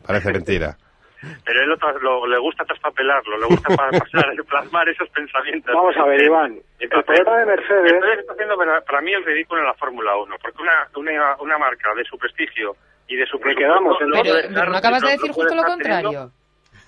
Parece 0.06 0.32
mentira. 0.32 0.78
Pero 1.46 1.62
él 1.64 1.70
lo 1.70 2.00
lo- 2.00 2.28
le 2.28 2.38
gusta 2.38 2.64
traspapelarlo, 2.64 3.38
le 3.40 3.46
gusta 3.48 3.70
pa- 3.76 3.90
pasar, 3.90 4.32
plasmar 4.48 4.88
esos 4.88 5.10
pensamientos. 5.10 5.74
Vamos 5.74 5.96
a 5.98 6.06
ver, 6.06 6.22
En- 6.22 6.28
Iván. 6.28 6.52
en 6.54 6.62
El 6.80 6.90
papel. 6.90 7.04
problema 7.24 7.38
de 7.40 7.46
Mercedes... 7.48 7.84
Mercedes 7.94 8.20
está 8.20 8.34
haciendo 8.34 8.56
para, 8.58 8.82
para 8.82 9.02
mí 9.02 9.14
el 9.14 9.26
ridículo 9.26 9.62
en 9.62 9.68
la 9.68 9.74
Fórmula 9.74 10.16
1, 10.18 10.36
porque 10.42 10.62
una, 10.62 10.88
una, 10.96 11.36
una 11.40 11.58
marca 11.58 11.94
de 11.96 12.04
su 12.06 12.18
prestigio 12.18 12.76
y 13.08 13.16
de 13.16 13.26
su 13.26 13.40
¿Qué 13.40 13.56
quedamos, 13.56 13.98
no 14.06 14.22
Pero, 14.22 14.36
pero 14.54 14.70
no 14.72 14.78
acabas 14.78 15.02
de 15.02 15.12
decir 15.12 15.32
justo 15.32 15.56
lo 15.56 15.62
estar 15.62 15.78
teniendo- 15.78 16.10
contrario. 16.10 16.32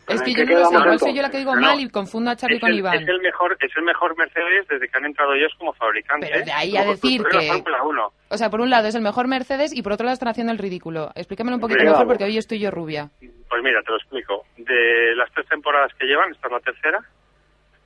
Es 0.09 0.19
¿En 0.21 0.25
que 0.25 0.33
yo 0.33 0.45
no 0.45 0.59
lo 0.59 0.65
sé, 0.65 0.75
igual 0.75 0.99
soy 0.99 1.13
yo 1.15 1.21
la 1.21 1.29
que 1.29 1.37
digo 1.37 1.55
No, 1.55 1.61
mal 1.61 1.79
y 1.79 1.89
confundo 1.89 2.31
a 2.31 2.35
Charlie 2.35 2.55
es 2.55 2.61
con 2.61 2.71
el, 2.71 2.77
Iván. 2.79 2.95
Es 2.95 3.07
el 3.07 3.21
mejor, 3.21 3.55
es 3.59 3.71
el 3.77 3.83
mejor 3.83 4.17
Mercedes 4.17 4.67
desde 4.67 4.87
que 4.89 4.97
han 4.97 5.05
entrado 5.05 5.33
ellos 5.33 5.53
como 5.57 5.71
fabricantes. 5.73 6.29
Pero 6.31 6.45
de 6.45 6.51
ahí 6.51 6.75
a 6.75 6.81
como 6.81 6.91
decir 6.93 7.21
de 7.21 7.29
que- 7.29 7.37
la 7.47 7.53
Fórmula 7.53 7.83
1. 7.83 8.13
O 8.31 8.37
sea, 8.37 8.49
por 8.49 8.61
un 8.61 8.69
lado 8.69 8.87
es 8.87 8.95
el 8.95 9.01
mejor 9.01 9.27
Mercedes 9.27 9.71
y 9.75 9.81
por 9.81 9.93
otro 9.93 10.05
lado 10.05 10.13
están 10.13 10.29
haciendo 10.29 10.51
el 10.51 10.57
ridículo. 10.59 11.11
Explícamelo 11.15 11.55
un 11.57 11.61
poquito 11.61 11.83
mejor 11.83 12.07
porque 12.07 12.23
hoy 12.23 12.37
estoy 12.37 12.59
yo 12.59 12.71
rubia. 12.71 13.09
Pues 13.19 13.63
mira, 13.63 13.81
te 13.83 13.91
lo 13.91 13.97
explico. 13.97 14.45
De 14.57 15.15
las 15.15 15.31
tres 15.31 15.47
temporadas 15.47 15.91
que 15.97 16.05
llevan, 16.05 16.31
esta 16.31 16.47
es 16.47 16.53
la 16.53 16.59
tercera, 16.59 16.99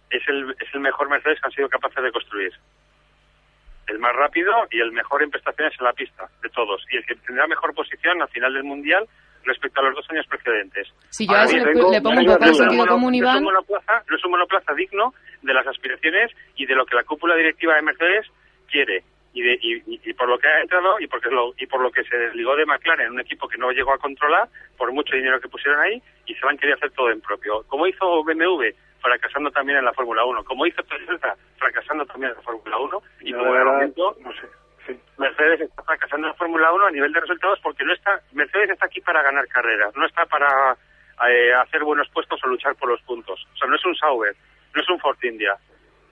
es 0.10 0.22
el, 0.28 0.52
es 0.60 0.74
el 0.74 0.80
mejor 0.82 1.10
Mercedes 1.10 1.40
que 1.40 1.46
han 1.48 1.52
sido 1.54 1.70
capaces 1.70 2.04
de 2.04 2.12
construir. 2.12 2.52
El 3.88 4.00
más 4.00 4.16
rápido 4.16 4.52
y 4.72 4.80
el 4.80 4.92
mejor 4.94 5.24
en 5.24 5.30
prestaciones 5.30 5.74
en 5.80 5.86
la 5.86 5.94
pista, 5.94 6.30
de 6.42 6.50
todos. 6.50 6.86
Y 6.92 6.98
el 6.98 7.06
que 7.06 7.16
tendrá 7.16 7.48
mejor 7.48 7.74
posición 7.74 8.22
al 8.22 8.30
final 8.30 8.54
del 8.54 8.64
Mundial 8.64 9.06
respecto 9.44 9.80
a 9.82 9.84
los 9.84 9.96
dos 9.96 10.06
años 10.10 10.26
precedentes. 10.28 10.88
Si 11.10 11.26
yo 11.28 11.34
Ahora 11.36 11.46
le, 11.52 11.64
tengo- 11.64 11.92
le 11.92 12.02
pongo 12.02 12.10
un 12.20 12.26
tengo 12.26 12.34
poco 12.34 12.46
de 12.46 12.52
dudas. 12.52 12.58
sentido 12.58 12.88
común, 12.88 13.12
no 13.12 13.16
es 13.16 13.22
Iván, 13.22 13.38
un 13.38 13.44
monoplaza, 13.44 14.04
no 14.10 14.16
es 14.18 14.26
un 14.26 14.32
monoplaza 14.32 14.74
digno 14.74 15.14
de 15.42 15.54
las 15.54 15.68
aspiraciones 15.68 16.32
y 16.56 16.66
de 16.66 16.76
lo 16.76 16.86
que 16.86 16.96
la 16.96 17.04
cúpula 17.04 17.36
directiva 17.36 17.76
de 17.76 17.82
Mercedes 17.82 18.28
quiere. 18.72 19.04
Y, 19.36 19.42
de- 19.42 19.58
y- 19.62 19.84
y- 19.88 20.14
por 20.14 20.30
lo 20.30 20.38
que 20.38 20.48
ha 20.48 20.62
entrado 20.62 21.00
y, 21.00 21.08
porque 21.08 21.30
lo, 21.32 21.54
y 21.58 21.66
por 21.66 21.82
lo 21.82 21.90
que 21.92 22.04
se 22.04 22.16
desligó 22.16 22.56
de 22.56 22.68
McLaren, 22.68 23.12
un 23.12 23.20
equipo 23.20 23.48
que 23.48 23.58
no 23.58 23.72
llegó 23.72 23.92
a 23.92 23.98
controlar 23.98 24.48
por 24.78 24.92
mucho 24.92 25.16
dinero 25.16 25.42
que 25.42 25.50
pusieron 25.50 25.82
ahí 25.82 26.00
y 26.28 26.36
se 26.36 26.46
van 26.46 26.56
a 26.56 26.60
querer 26.60 26.76
hacer 26.76 26.92
todo 26.92 27.10
en 27.10 27.20
propio. 27.20 27.64
Como 27.68 27.88
hizo 27.88 28.24
BMW, 28.24 28.66
fracasando 29.02 29.50
también 29.50 29.80
en 29.80 29.86
la 29.86 29.94
Fórmula 29.94 30.24
1. 30.24 30.44
Como 30.44 30.68
hizo 30.68 30.84
Toyota, 30.84 31.36
fracasando 31.58 32.06
también 32.06 32.30
en 32.32 32.38
la 32.38 32.44
Fórmula 32.44 32.78
1. 32.78 33.02
Y 33.22 33.32
Yo, 33.32 33.40
como 33.40 33.54
de 33.56 33.64
momento, 33.66 34.16
no 34.22 34.32
sé. 34.34 34.42
Mercedes 35.24 35.62
está 35.62 35.84
fracasando 35.84 36.28
en 36.28 36.32
la 36.32 36.38
Fórmula 36.38 36.72
1 36.74 36.86
a 36.86 36.92
nivel 36.92 37.14
de 37.14 37.20
resultados 37.22 37.60
porque 37.64 37.84
no 37.84 37.94
está 37.94 38.20
Mercedes 38.34 38.70
está 38.72 38.86
aquí 38.86 39.02
para 39.02 39.22
ganar 39.24 39.48
carreras, 39.48 39.96
no 39.96 40.06
está 40.06 40.26
para 40.26 40.48
eh, 41.30 41.54
hacer 41.54 41.84
buenos 41.84 42.08
puestos 42.10 42.40
o 42.44 42.48
luchar 42.48 42.76
por 42.76 42.90
los 42.90 43.02
puntos. 43.04 43.40
O 43.54 43.58
sea, 43.58 43.68
no 43.68 43.76
es 43.76 43.86
un 43.86 43.96
Sauber, 43.96 44.36
no 44.76 44.82
es 44.82 44.90
un 44.90 45.00
Ford 45.00 45.18
India. 45.24 45.56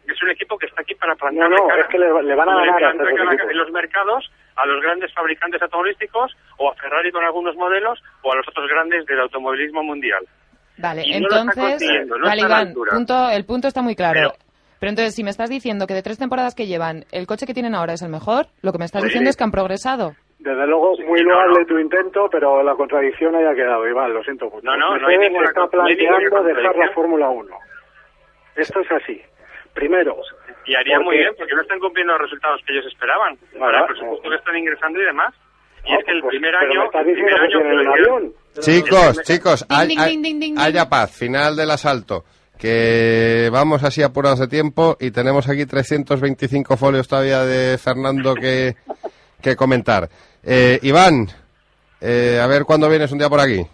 Es 0.07 0.21
un 0.23 0.29
equipo 0.31 0.57
que 0.57 0.65
está 0.65 0.81
aquí 0.81 0.95
para 0.95 1.15
plantar 1.15 1.49
No, 1.49 1.55
no, 1.55 1.75
es 1.75 1.87
que 1.87 1.99
le, 1.99 2.07
le 2.23 2.35
van 2.35 2.49
a 2.49 2.55
ganar 2.65 2.83
a 2.83 2.91
en 2.91 3.57
los 3.57 3.71
mercados 3.71 4.31
a 4.55 4.65
los 4.65 4.81
grandes 4.81 5.13
fabricantes 5.13 5.61
automovilísticos 5.61 6.35
o 6.57 6.71
a 6.71 6.75
Ferrari 6.75 7.11
con 7.11 7.23
algunos 7.23 7.55
modelos 7.55 8.01
o 8.23 8.33
a 8.33 8.35
los 8.35 8.47
otros 8.47 8.67
grandes 8.67 9.05
del 9.05 9.19
automovilismo 9.19 9.83
mundial. 9.83 10.25
Vale, 10.77 11.03
Y 11.05 11.19
no 11.19 11.27
lo 11.29 11.35
está 11.35 11.41
entonces, 11.41 11.63
consiguiendo, 11.73 12.17
no 12.17 12.25
vale, 12.27 12.41
Iván, 12.41 12.73
punto, 12.73 13.29
el 13.29 13.45
punto 13.45 13.67
está 13.67 13.81
muy 13.81 13.95
claro. 13.95 14.19
Pero- 14.19 14.50
Pero, 14.81 14.89
entonces, 14.89 15.13
si 15.13 15.23
me 15.23 15.29
estás 15.29 15.49
diciendo 15.49 15.85
que 15.85 15.93
de 15.93 16.01
tres 16.01 16.17
temporadas 16.17 16.55
que 16.55 16.65
llevan, 16.65 17.05
el 17.11 17.27
coche 17.27 17.45
que 17.45 17.53
tienen 17.53 17.75
ahora 17.75 17.93
es 17.93 18.01
el 18.01 18.09
mejor, 18.09 18.47
lo 18.63 18.71
que 18.73 18.79
me 18.79 18.85
estás 18.85 19.01
Sí. 19.03 19.07
diciendo 19.09 19.29
es 19.29 19.37
que 19.37 19.43
han 19.43 19.51
progresado. 19.51 20.15
Desde 20.39 20.65
luego, 20.65 20.97
muy 21.07 21.21
no, 21.21 21.35
loable 21.35 21.59
no. 21.61 21.65
tu 21.67 21.77
intento, 21.77 22.27
pero 22.31 22.63
la 22.63 22.73
contradicción 22.73 23.35
haya 23.35 23.53
quedado, 23.53 23.87
Iván, 23.87 24.11
lo 24.11 24.23
siento 24.23 24.45
mucho. 24.49 24.65
No, 24.65 24.75
no, 24.75 24.97
no 24.97 25.07
hay 25.07 25.17
Mercedes 25.19 25.29
ninguna 25.29 25.49
está 25.49 25.61
no 25.61 25.69
planteando 25.69 26.43
dejar 26.43 26.75
la. 26.75 26.91
Fórmula 26.95 27.29
1. 27.29 27.55
Esto 28.55 28.79
es 28.81 28.91
así. 28.91 29.21
Primero, 29.73 30.17
Y 30.65 30.75
haría 30.75 30.95
Porque- 30.97 31.05
muy 31.05 31.17
bien 31.17 31.31
porque 31.37 31.55
no 31.55 31.61
están 31.61 31.79
cumpliendo 31.79 32.13
los 32.13 32.21
resultados 32.23 32.61
que 32.65 32.73
ellos 32.73 32.85
esperaban 32.85 33.35
para 33.59 33.79
el 33.81 33.85
presupuesto 33.85 34.29
que 34.29 34.35
están 34.35 34.55
ingresando 34.57 34.99
y 35.01 35.05
demás. 35.05 35.33
Y 35.85 35.91
Ah, 35.91 35.95
es 35.99 36.05
que 36.05 36.11
el 36.11 36.21
pues, 36.21 36.29
primer 36.31 36.55
año... 36.55 36.83
el 36.83 36.89
primer 37.13 37.33
año 37.41 37.59
tienen 37.59 37.79
un 37.79 37.85
fue- 37.85 37.93
avión. 37.93 38.33
Chicos, 38.59 39.21
chicos, 39.23 39.67
Ding, 39.67 39.77
hay- 39.79 39.87
ding, 39.87 39.99
hay- 39.99 40.11
ding, 40.17 40.21
ding, 40.23 40.39
ding, 40.39 40.59
haya 40.59 40.87
paz, 40.87 41.17
final 41.17 41.55
del 41.55 41.71
asalto. 41.71 42.23
Que 42.61 43.49
vamos 43.51 43.83
así 43.83 44.03
apurados 44.03 44.37
de 44.37 44.47
tiempo 44.47 44.95
y 44.99 45.09
tenemos 45.09 45.49
aquí 45.49 45.65
325 45.65 46.77
folios 46.77 47.07
todavía 47.07 47.39
de 47.43 47.79
Fernando 47.79 48.35
que, 48.35 48.75
que 49.41 49.55
comentar. 49.55 50.07
Eh, 50.43 50.77
Iván, 50.83 51.27
eh, 51.99 52.39
a 52.39 52.45
ver 52.45 52.63
cuándo 52.65 52.87
vienes 52.87 53.11
un 53.11 53.17
día 53.17 53.29
por 53.29 53.39
aquí. 53.39 53.65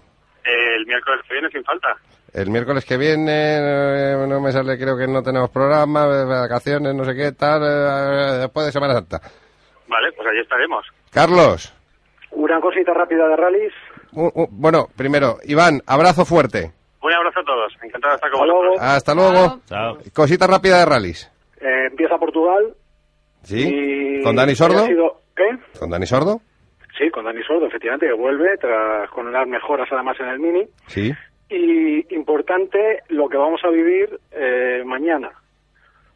El 0.46 0.86
miércoles 0.86 1.20
que 1.28 1.34
viene 1.34 1.50
sin 1.50 1.66
falta. 1.66 1.90
El 2.34 2.50
miércoles 2.50 2.86
que 2.86 2.96
viene, 2.96 3.58
eh, 3.60 4.26
no 4.26 4.40
me 4.40 4.54
sale, 4.54 4.78
creo 4.78 4.98
que 4.98 5.06
no 5.08 5.22
tenemos 5.22 5.50
programa, 5.50 6.06
eh, 6.06 6.24
vacaciones, 6.24 6.96
no 6.96 7.04
sé 7.04 7.14
qué, 7.14 7.34
tal, 7.34 7.62
eh, 7.64 8.38
después 8.40 8.68
de 8.68 8.72
Semana 8.72 8.94
Santa. 8.94 9.20
Vale, 9.90 10.14
pues 10.16 10.30
allí 10.30 10.40
estaremos. 10.40 10.86
Carlos, 11.12 11.74
Una 12.32 12.62
cosita 12.62 12.94
rápida 12.94 13.28
de 13.28 13.36
rallies. 13.36 13.74
u- 14.14 14.32
u- 14.44 14.48
bueno, 14.50 14.88
primero, 14.96 15.40
Iván, 15.44 15.82
abrazo 15.86 16.24
fuerte. 16.24 16.72
Un 17.02 17.14
abrazo 17.14 17.40
a 17.40 17.44
todos. 17.44 17.74
Encantado 17.84 18.12
de 18.14 18.16
estar 18.16 18.32
con 18.32 18.42
Hasta 18.42 18.46
luego. 18.54 18.70
vosotros. 18.70 18.90
Hasta 18.90 19.14
luego. 19.16 19.60
Chao. 19.66 19.98
Cosita 20.14 20.48
rápida 20.48 20.80
de 20.80 20.86
rallies. 20.86 21.32
Eh, 21.62 21.88
empieza 21.92 22.18
Portugal. 22.18 22.74
¿Sí? 23.44 23.68
y 24.20 24.24
¿Con 24.24 24.36
Dani 24.36 24.56
Sordo? 24.56 24.86
sido- 24.86 25.22
¿Qué? 25.36 25.80
¿Con 25.80 25.90
Dani 25.90 26.06
Sordo? 26.06 26.42
Sí, 26.98 27.10
con 27.12 27.26
Dani 27.26 27.44
Sordo, 27.44 27.68
efectivamente, 27.68 28.08
que 28.08 28.14
vuelve 28.14 28.58
tras, 28.58 29.10
con 29.12 29.28
unas 29.28 29.48
mejoras 29.48 29.88
además 29.92 30.20
en 30.20 30.28
el 30.30 30.40
Mini. 30.40 30.64
Sí. 30.88 31.14
Y 31.50 32.14
importante 32.16 33.04
lo 33.10 33.30
que 33.30 33.38
vamos 33.38 33.62
a 33.64 33.70
vivir 33.70 34.20
eh, 34.32 34.82
mañana. 34.86 35.32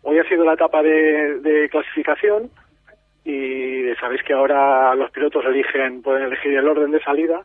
Hoy 0.02 0.18
ha 0.20 0.24
sido 0.28 0.44
la 0.44 0.54
etapa 0.56 0.82
de, 0.82 1.40
de 1.42 1.70
clasificación 1.70 2.50
y 3.24 3.94
sabéis 4.00 4.24
que 4.24 4.34
ahora 4.34 4.96
los 4.96 5.12
pilotos 5.12 5.46
eligen 5.46 6.02
pueden 6.02 6.24
elegir 6.24 6.58
el 6.58 6.68
orden 6.68 6.90
de 6.92 7.00
salida 7.04 7.42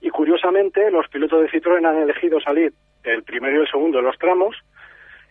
y 0.00 0.10
curiosamente 0.10 0.90
los 0.90 1.08
pilotos 1.08 1.42
de 1.42 1.50
Citroën 1.50 1.86
han 1.86 1.98
elegido 1.98 2.40
salir 2.40 2.72
el 3.04 3.22
primero 3.22 3.58
y 3.58 3.60
el 3.62 3.70
segundo 3.70 3.98
de 3.98 4.04
los 4.04 4.18
tramos 4.18 4.56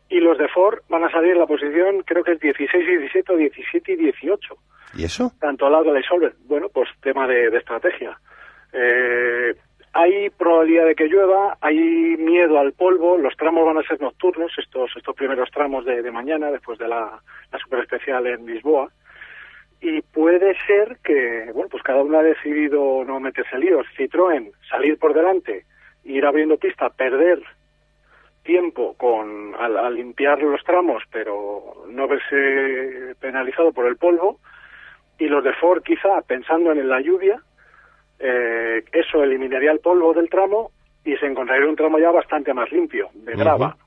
y 0.10 0.20
los 0.20 0.38
de 0.38 0.48
Ford 0.48 0.80
van 0.90 1.04
a 1.04 1.12
salir 1.12 1.32
en 1.32 1.40
la 1.40 1.48
posición 1.48 2.02
creo 2.04 2.24
que 2.24 2.34
es 2.34 2.40
16, 2.40 2.72
17, 2.86 3.36
17 3.36 3.92
y 3.92 3.96
18 3.96 4.56
¿Y 4.96 5.04
eso? 5.06 5.32
tanto 5.40 5.66
al 5.66 5.74
lado 5.74 5.86
de 5.86 5.94
la 5.94 6.00
Isolver. 6.00 6.34
Bueno, 6.46 6.70
pues 6.74 6.90
tema 7.02 7.28
de, 7.28 7.50
de 7.50 7.58
estrategia. 7.58 8.18
Eh, 8.74 9.54
hay 9.94 10.30
probabilidad 10.30 10.86
de 10.86 10.96
que 10.96 11.08
llueva, 11.08 11.58
hay 11.60 11.78
miedo 12.18 12.60
al 12.60 12.74
polvo, 12.74 13.18
los 13.18 13.36
tramos 13.36 13.66
van 13.66 13.78
a 13.80 13.88
ser 13.88 14.00
nocturnos, 14.00 14.52
estos 14.58 14.92
estos 14.96 15.16
primeros 15.16 15.50
tramos 15.52 15.86
de, 15.86 16.02
de 16.02 16.12
mañana, 16.12 16.52
después 16.52 16.78
de 16.78 16.88
la, 16.88 17.22
la 17.52 17.60
super 17.60 17.80
especial 17.80 18.28
en 18.28 18.46
Lisboa. 18.46 18.90
Y 19.80 20.02
puede 20.02 20.56
ser 20.66 20.98
que, 21.04 21.52
bueno, 21.54 21.70
pues 21.70 21.84
cada 21.84 22.02
uno 22.02 22.20
ha 22.20 22.24
decidido 22.24 23.04
no 23.06 23.20
meterse 23.20 23.58
líos. 23.58 23.86
Citroën, 23.96 24.52
salir 24.70 24.98
por 24.98 25.14
delante, 25.14 25.66
ir 26.04 26.26
abriendo 26.26 26.58
pista, 26.58 26.90
perder 26.90 27.42
tiempo 28.44 28.96
con 28.96 29.54
al, 29.60 29.78
al 29.78 29.96
limpiar 29.96 30.42
los 30.42 30.64
tramos, 30.64 31.04
pero 31.12 31.86
no 31.90 32.08
verse 32.08 33.14
penalizado 33.20 33.72
por 33.74 33.86
el 33.86 33.98
polvo 33.98 34.40
y 35.20 35.28
los 35.28 35.44
de 35.44 35.54
Ford 35.54 35.84
quizá 35.84 36.22
pensando 36.22 36.72
en 36.72 36.88
la 36.88 37.02
lluvia, 37.02 37.42
eh, 38.20 38.84
eso 38.92 39.24
eliminaría 39.24 39.72
el 39.72 39.80
polvo 39.80 40.14
del 40.14 40.30
tramo 40.30 40.72
y 41.04 41.16
se 41.18 41.26
encontraría 41.26 41.68
un 41.68 41.76
tramo 41.76 42.00
ya 42.00 42.12
bastante 42.12 42.54
más 42.54 42.72
limpio, 42.72 43.10
de 43.14 43.36
grava. 43.36 43.78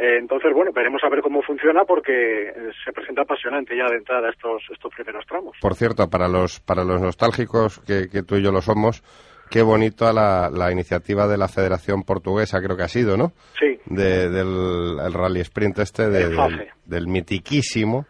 Eh, 0.00 0.18
entonces, 0.20 0.52
bueno, 0.54 0.70
veremos 0.72 1.02
a 1.02 1.08
ver 1.08 1.20
cómo 1.22 1.42
funciona 1.42 1.84
porque 1.84 2.12
eh, 2.50 2.52
se 2.84 2.92
presenta 2.92 3.22
apasionante 3.22 3.76
ya 3.76 3.88
de 3.90 3.96
entrada 3.96 4.30
estos, 4.30 4.62
estos 4.72 4.94
primeros 4.94 5.26
tramos. 5.26 5.56
Por 5.60 5.74
cierto, 5.74 6.08
para 6.08 6.28
los, 6.28 6.60
para 6.60 6.84
los 6.84 7.00
nostálgicos, 7.00 7.80
que, 7.80 8.08
que 8.08 8.22
tú 8.22 8.36
y 8.36 8.42
yo 8.42 8.52
lo 8.52 8.60
somos, 8.62 9.02
qué 9.50 9.62
bonito 9.62 10.10
la, 10.12 10.50
la 10.52 10.70
iniciativa 10.70 11.26
de 11.26 11.36
la 11.36 11.48
Federación 11.48 12.04
Portuguesa, 12.04 12.60
creo 12.62 12.76
que 12.76 12.84
ha 12.84 12.88
sido, 12.88 13.16
¿no? 13.16 13.32
Sí. 13.58 13.78
De- 13.86 14.28
del 14.28 14.98
el 15.04 15.12
rally 15.12 15.40
sprint 15.40 15.78
este, 15.80 16.08
de- 16.08 16.22
El 16.24 16.36
del, 16.36 16.68
del 16.84 17.06
mitiquísimo 17.08 18.06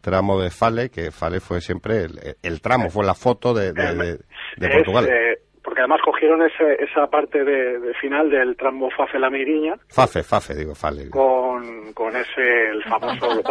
tramo 0.00 0.40
de 0.40 0.50
Fale, 0.50 0.88
que 0.90 1.10
Fale 1.10 1.40
fue 1.40 1.60
siempre 1.60 2.04
el, 2.04 2.18
el 2.42 2.60
tramo, 2.62 2.88
fue 2.90 3.04
la 3.04 3.14
foto 3.14 3.52
de, 3.54 3.72
de, 3.72 3.94
de- 3.94 4.18
de 4.56 4.66
Es, 4.66 4.74
Portugal. 4.74 5.06
eh, 5.08 5.38
porque 5.62 5.80
además 5.80 6.00
cogieron 6.04 6.42
ese- 6.42 6.82
esa 6.82 7.06
parte 7.08 7.44
de, 7.44 7.78
de 7.78 7.94
final 7.94 8.30
del 8.30 8.56
tramo 8.56 8.88
Fafe 8.96 9.18
La 9.18 9.28
Miriña 9.30 9.74
Fafe, 9.88 10.22
Fafe, 10.22 10.54
digo, 10.54 10.74
Fale. 10.74 11.10
con, 11.10 11.92
con 11.92 12.14
ese, 12.16 12.70
el 12.70 12.82
famoso, 12.84 13.42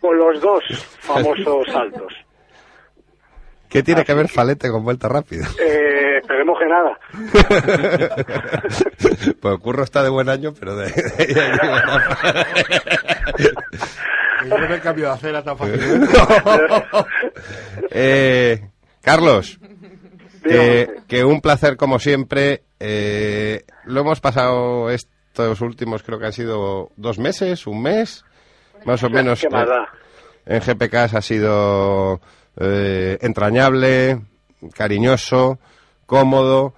con 0.00 0.18
los 0.18 0.40
dos 0.40 0.62
famosos 1.00 1.66
saltos. 1.72 2.12
¿Qué 3.68 3.82
tiene 3.82 4.04
que 4.04 4.14
ver 4.14 4.28
Falete 4.28 4.70
con 4.70 4.84
vuelta 4.84 5.08
rápida? 5.08 5.48
Eh, 5.60 6.18
esperemos 6.22 6.56
que 6.60 6.66
nada. 6.66 6.96
pues 9.40 9.58
Curro 9.58 9.82
está 9.82 10.04
de 10.04 10.10
buen 10.10 10.28
año, 10.28 10.52
pero 10.58 10.76
de... 10.76 10.92
Yo 14.48 14.58
no 14.58 14.68
me 14.68 14.78
cambio 14.80 15.06
de 15.06 15.12
acera 15.12 15.42
tan 15.42 15.56
fácilmente. 15.56 16.06
Eh, 17.96 18.60
Carlos, 19.02 19.58
que, 20.44 20.86
Dígame. 20.86 21.06
que 21.08 21.24
un 21.24 21.40
placer 21.40 21.76
como 21.76 21.98
siempre. 21.98 22.62
Eh, 22.78 23.64
lo 23.84 24.00
hemos 24.00 24.20
pasado 24.20 24.90
estos 24.90 25.60
últimos, 25.60 26.02
creo 26.02 26.18
que 26.18 26.26
han 26.26 26.32
sido 26.32 26.90
dos 26.96 27.18
meses, 27.18 27.66
un 27.66 27.82
mes, 27.82 28.24
más 28.84 29.02
o 29.02 29.10
menos. 29.10 29.40
¿Qué 29.40 29.48
más 29.48 29.66
eh, 29.66 30.04
en 30.46 30.60
GPK 30.60 30.94
ha 31.14 31.22
sido 31.22 32.20
eh, 32.60 33.18
entrañable, 33.22 34.20
cariñoso, 34.74 35.58
cómodo. 36.06 36.74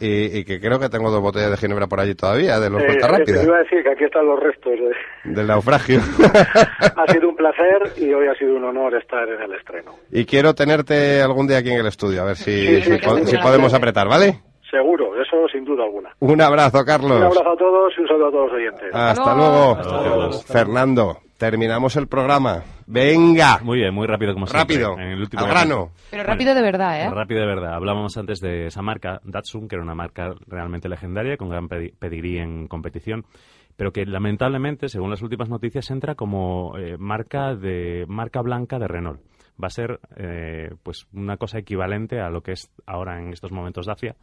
Y, 0.00 0.38
y 0.38 0.44
que 0.44 0.58
creo 0.60 0.78
que 0.78 0.88
tengo 0.88 1.10
dos 1.10 1.20
botellas 1.20 1.50
de 1.50 1.56
ginebra 1.58 1.86
por 1.86 2.00
allí 2.00 2.14
todavía, 2.14 2.58
de 2.58 2.70
los 2.70 2.82
Eh, 2.82 2.98
rápida, 3.02 3.42
iba 3.42 3.56
a 3.56 3.60
decir 3.60 3.82
que 3.82 3.90
aquí 3.90 4.04
están 4.04 4.24
los 4.26 4.40
restos. 4.40 4.72
de- 4.72 4.94
del 5.34 5.46
naufragio. 5.46 6.00
ha 6.96 7.12
sido 7.12 7.28
un 7.28 7.36
placer 7.36 7.92
y 7.98 8.12
hoy 8.12 8.26
ha 8.28 8.34
sido 8.34 8.56
un 8.56 8.64
honor 8.64 8.94
estar 8.94 9.28
en 9.28 9.42
el 9.42 9.52
estreno. 9.54 9.92
y 10.10 10.24
quiero 10.24 10.54
tenerte 10.54 11.20
algún 11.20 11.46
día 11.46 11.58
aquí 11.58 11.70
en 11.70 11.80
el 11.80 11.86
estudio, 11.86 12.22
a 12.22 12.24
ver 12.24 12.36
si, 12.36 12.50
Sí, 12.50 12.82
si 12.82 12.98
sí, 12.98 12.98
si 13.24 13.26
sí. 13.26 13.36
podemos 13.42 13.74
apretar, 13.74 14.08
¿vale? 14.08 14.40
Seguro, 14.70 15.20
eso 15.20 15.48
sin 15.52 15.64
duda 15.64 15.82
alguna. 15.84 16.10
Un 16.20 16.40
abrazo, 16.40 16.84
Carlos. 16.84 17.18
Un 17.18 17.24
abrazo 17.24 17.50
a 17.50 17.56
todos 17.56 17.92
y 17.98 18.00
un 18.02 18.08
saludo 18.08 18.28
a 18.28 18.30
todos 18.30 18.52
los 18.52 18.56
oyentes. 18.56 18.90
Hasta 18.94 19.34
luego. 19.34 20.32
Fernando, 20.46 21.18
terminamos 21.40 21.96
el 21.96 22.06
programa. 22.06 22.62
Venga. 22.86 23.60
Muy 23.64 23.78
bien, 23.78 23.94
muy 23.94 24.06
rápido 24.06 24.34
como 24.34 24.46
siempre. 24.46 24.76
Rápido, 24.76 24.92
En 24.98 25.12
el 25.12 25.20
último 25.20 25.42
al 25.42 25.48
grano. 25.50 25.90
Pero 26.10 26.22
rápido 26.22 26.54
de 26.54 26.60
verdad, 26.60 27.00
¿eh? 27.00 27.08
Rápido 27.10 27.40
de 27.40 27.46
verdad. 27.46 27.72
Hablábamos 27.74 28.14
antes 28.18 28.40
de 28.40 28.66
esa 28.66 28.82
marca, 28.82 29.20
Datsun, 29.24 29.66
que 29.66 29.76
era 29.76 29.82
una 29.82 29.94
marca 29.94 30.34
realmente 30.46 30.90
legendaria, 30.90 31.38
con 31.38 31.48
gran 31.48 31.66
pedi- 31.66 31.94
pedigrí 31.98 32.36
en 32.38 32.68
competición, 32.68 33.24
pero 33.74 33.90
que 33.90 34.04
lamentablemente, 34.04 34.88
según 34.90 35.08
las 35.08 35.22
últimas 35.22 35.48
noticias, 35.48 35.90
entra 35.90 36.14
como 36.14 36.76
eh, 36.76 36.98
marca 36.98 37.54
de 37.54 38.04
marca 38.06 38.42
blanca 38.42 38.78
de 38.78 38.86
Renault. 38.86 39.20
Va 39.62 39.68
a 39.68 39.70
ser 39.70 39.98
eh, 40.16 40.74
pues 40.82 41.06
una 41.14 41.38
cosa 41.38 41.58
equivalente 41.58 42.20
a 42.20 42.28
lo 42.28 42.42
que 42.42 42.52
es 42.52 42.70
ahora 42.86 43.18
en 43.18 43.32
estos 43.32 43.50
momentos 43.50 43.86
Dacia. 43.86 44.14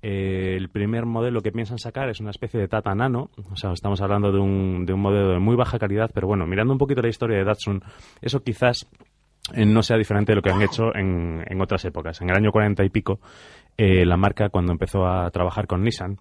Eh, 0.00 0.54
el 0.56 0.68
primer 0.68 1.06
modelo 1.06 1.40
que 1.40 1.50
piensan 1.50 1.78
sacar 1.78 2.08
es 2.08 2.20
una 2.20 2.30
especie 2.30 2.60
de 2.60 2.68
Tata 2.68 2.94
Nano, 2.94 3.30
o 3.50 3.56
sea, 3.56 3.72
estamos 3.72 4.00
hablando 4.00 4.30
de 4.30 4.38
un, 4.38 4.86
de 4.86 4.92
un 4.92 5.00
modelo 5.00 5.30
de 5.30 5.38
muy 5.40 5.56
baja 5.56 5.78
calidad, 5.78 6.10
pero 6.14 6.28
bueno, 6.28 6.46
mirando 6.46 6.72
un 6.72 6.78
poquito 6.78 7.02
la 7.02 7.08
historia 7.08 7.38
de 7.38 7.44
Datsun, 7.44 7.82
eso 8.22 8.40
quizás 8.42 8.86
eh, 9.54 9.66
no 9.66 9.82
sea 9.82 9.96
diferente 9.96 10.32
de 10.32 10.36
lo 10.36 10.42
que 10.42 10.50
han 10.50 10.62
hecho 10.62 10.94
en, 10.94 11.44
en 11.46 11.60
otras 11.60 11.84
épocas. 11.84 12.20
En 12.20 12.30
el 12.30 12.36
año 12.36 12.52
40 12.52 12.84
y 12.84 12.90
pico, 12.90 13.20
eh, 13.76 14.04
la 14.04 14.16
marca, 14.16 14.50
cuando 14.50 14.72
empezó 14.72 15.06
a 15.06 15.30
trabajar 15.30 15.66
con 15.66 15.82
Nissan, 15.82 16.18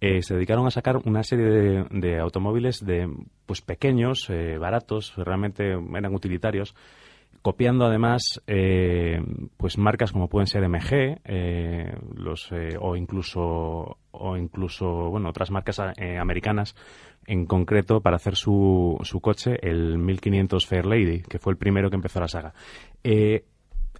eh, 0.00 0.22
se 0.22 0.34
dedicaron 0.34 0.66
a 0.66 0.70
sacar 0.70 0.96
una 0.96 1.22
serie 1.22 1.44
de, 1.44 1.84
de 1.90 2.18
automóviles 2.18 2.84
de 2.84 3.06
pues 3.44 3.60
pequeños, 3.60 4.30
eh, 4.30 4.56
baratos, 4.56 5.14
realmente 5.16 5.72
eran 5.72 6.14
utilitarios, 6.14 6.74
copiando 7.42 7.86
además 7.86 8.40
eh, 8.46 9.20
pues 9.56 9.78
marcas 9.78 10.12
como 10.12 10.28
pueden 10.28 10.46
ser 10.46 10.68
MG 10.68 11.20
eh, 11.24 11.94
los 12.14 12.50
eh, 12.52 12.76
o 12.78 12.96
incluso 12.96 13.98
o 14.10 14.36
incluso 14.36 15.10
bueno 15.10 15.30
otras 15.30 15.50
marcas 15.50 15.80
eh, 15.96 16.18
americanas 16.18 16.74
en 17.26 17.46
concreto 17.46 18.00
para 18.00 18.16
hacer 18.16 18.36
su, 18.36 18.98
su 19.02 19.20
coche 19.20 19.56
el 19.62 19.98
1500 19.98 20.66
Fair 20.66 20.86
Lady 20.86 21.22
que 21.22 21.38
fue 21.38 21.52
el 21.52 21.58
primero 21.58 21.90
que 21.90 21.96
empezó 21.96 22.20
la 22.20 22.28
saga. 22.28 22.54
Eh, 23.04 23.44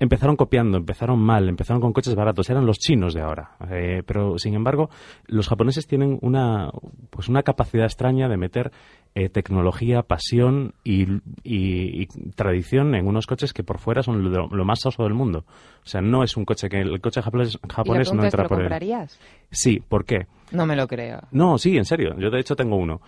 empezaron 0.01 0.35
copiando, 0.35 0.77
empezaron 0.79 1.21
mal, 1.21 1.49
empezaron 1.49 1.81
con 1.81 1.93
coches 1.93 2.15
baratos, 2.17 2.51
eran 2.51 2.67
los 2.67 2.79
chinos 2.79 3.15
de 3.15 3.21
ahora. 3.21 3.53
Eh, 3.71 4.03
pero 4.05 4.39
sin 4.39 4.55
embargo, 4.55 4.91
los 5.27 5.47
japoneses 5.49 5.87
tienen 5.87 6.19
una, 6.23 6.71
pues 7.11 7.29
una 7.29 7.43
capacidad 7.45 7.85
extraña 7.85 8.29
de 8.29 8.37
meter 8.37 8.73
eh, 9.15 9.29
tecnología, 9.29 10.03
pasión 10.03 10.75
y, 10.85 11.03
y- 11.45 12.03
y 12.03 12.07
tradición 12.35 12.95
en 12.95 13.07
unos 13.07 13.27
coches 13.27 13.53
que 13.53 13.63
por 13.63 13.79
fuera 13.79 14.03
son 14.03 14.33
lo, 14.33 14.49
lo 14.49 14.65
más 14.65 14.81
soso 14.81 15.03
del 15.05 15.15
mundo. 15.15 15.45
O 15.85 15.87
sea, 15.89 16.01
no 16.01 16.23
es 16.25 16.37
un 16.37 16.45
coche 16.45 16.69
que 16.69 16.81
el 16.81 17.01
coche 17.01 17.21
japonés, 17.23 17.55
Y 17.63 17.69
japonés 17.73 18.13
no 18.13 18.21
pregunta 18.23 18.27
es, 18.29 18.31
¿te 18.33 18.37
entra 18.37 18.43
lo 18.45 18.49
por 18.49 18.59
él. 18.59 18.65
comprarías? 18.65 19.19
Sí, 19.51 19.83
¿por 19.87 20.05
qué? 20.05 20.27
No 20.53 20.65
me 20.67 20.75
lo 20.77 20.87
creo. 20.89 21.21
No, 21.33 21.59
sí, 21.59 21.77
en 21.77 21.85
serio. 21.85 22.15
Yo 22.19 22.31
de 22.31 22.41
hecho 22.41 22.57
tengo 22.57 22.77
uno. 22.77 23.01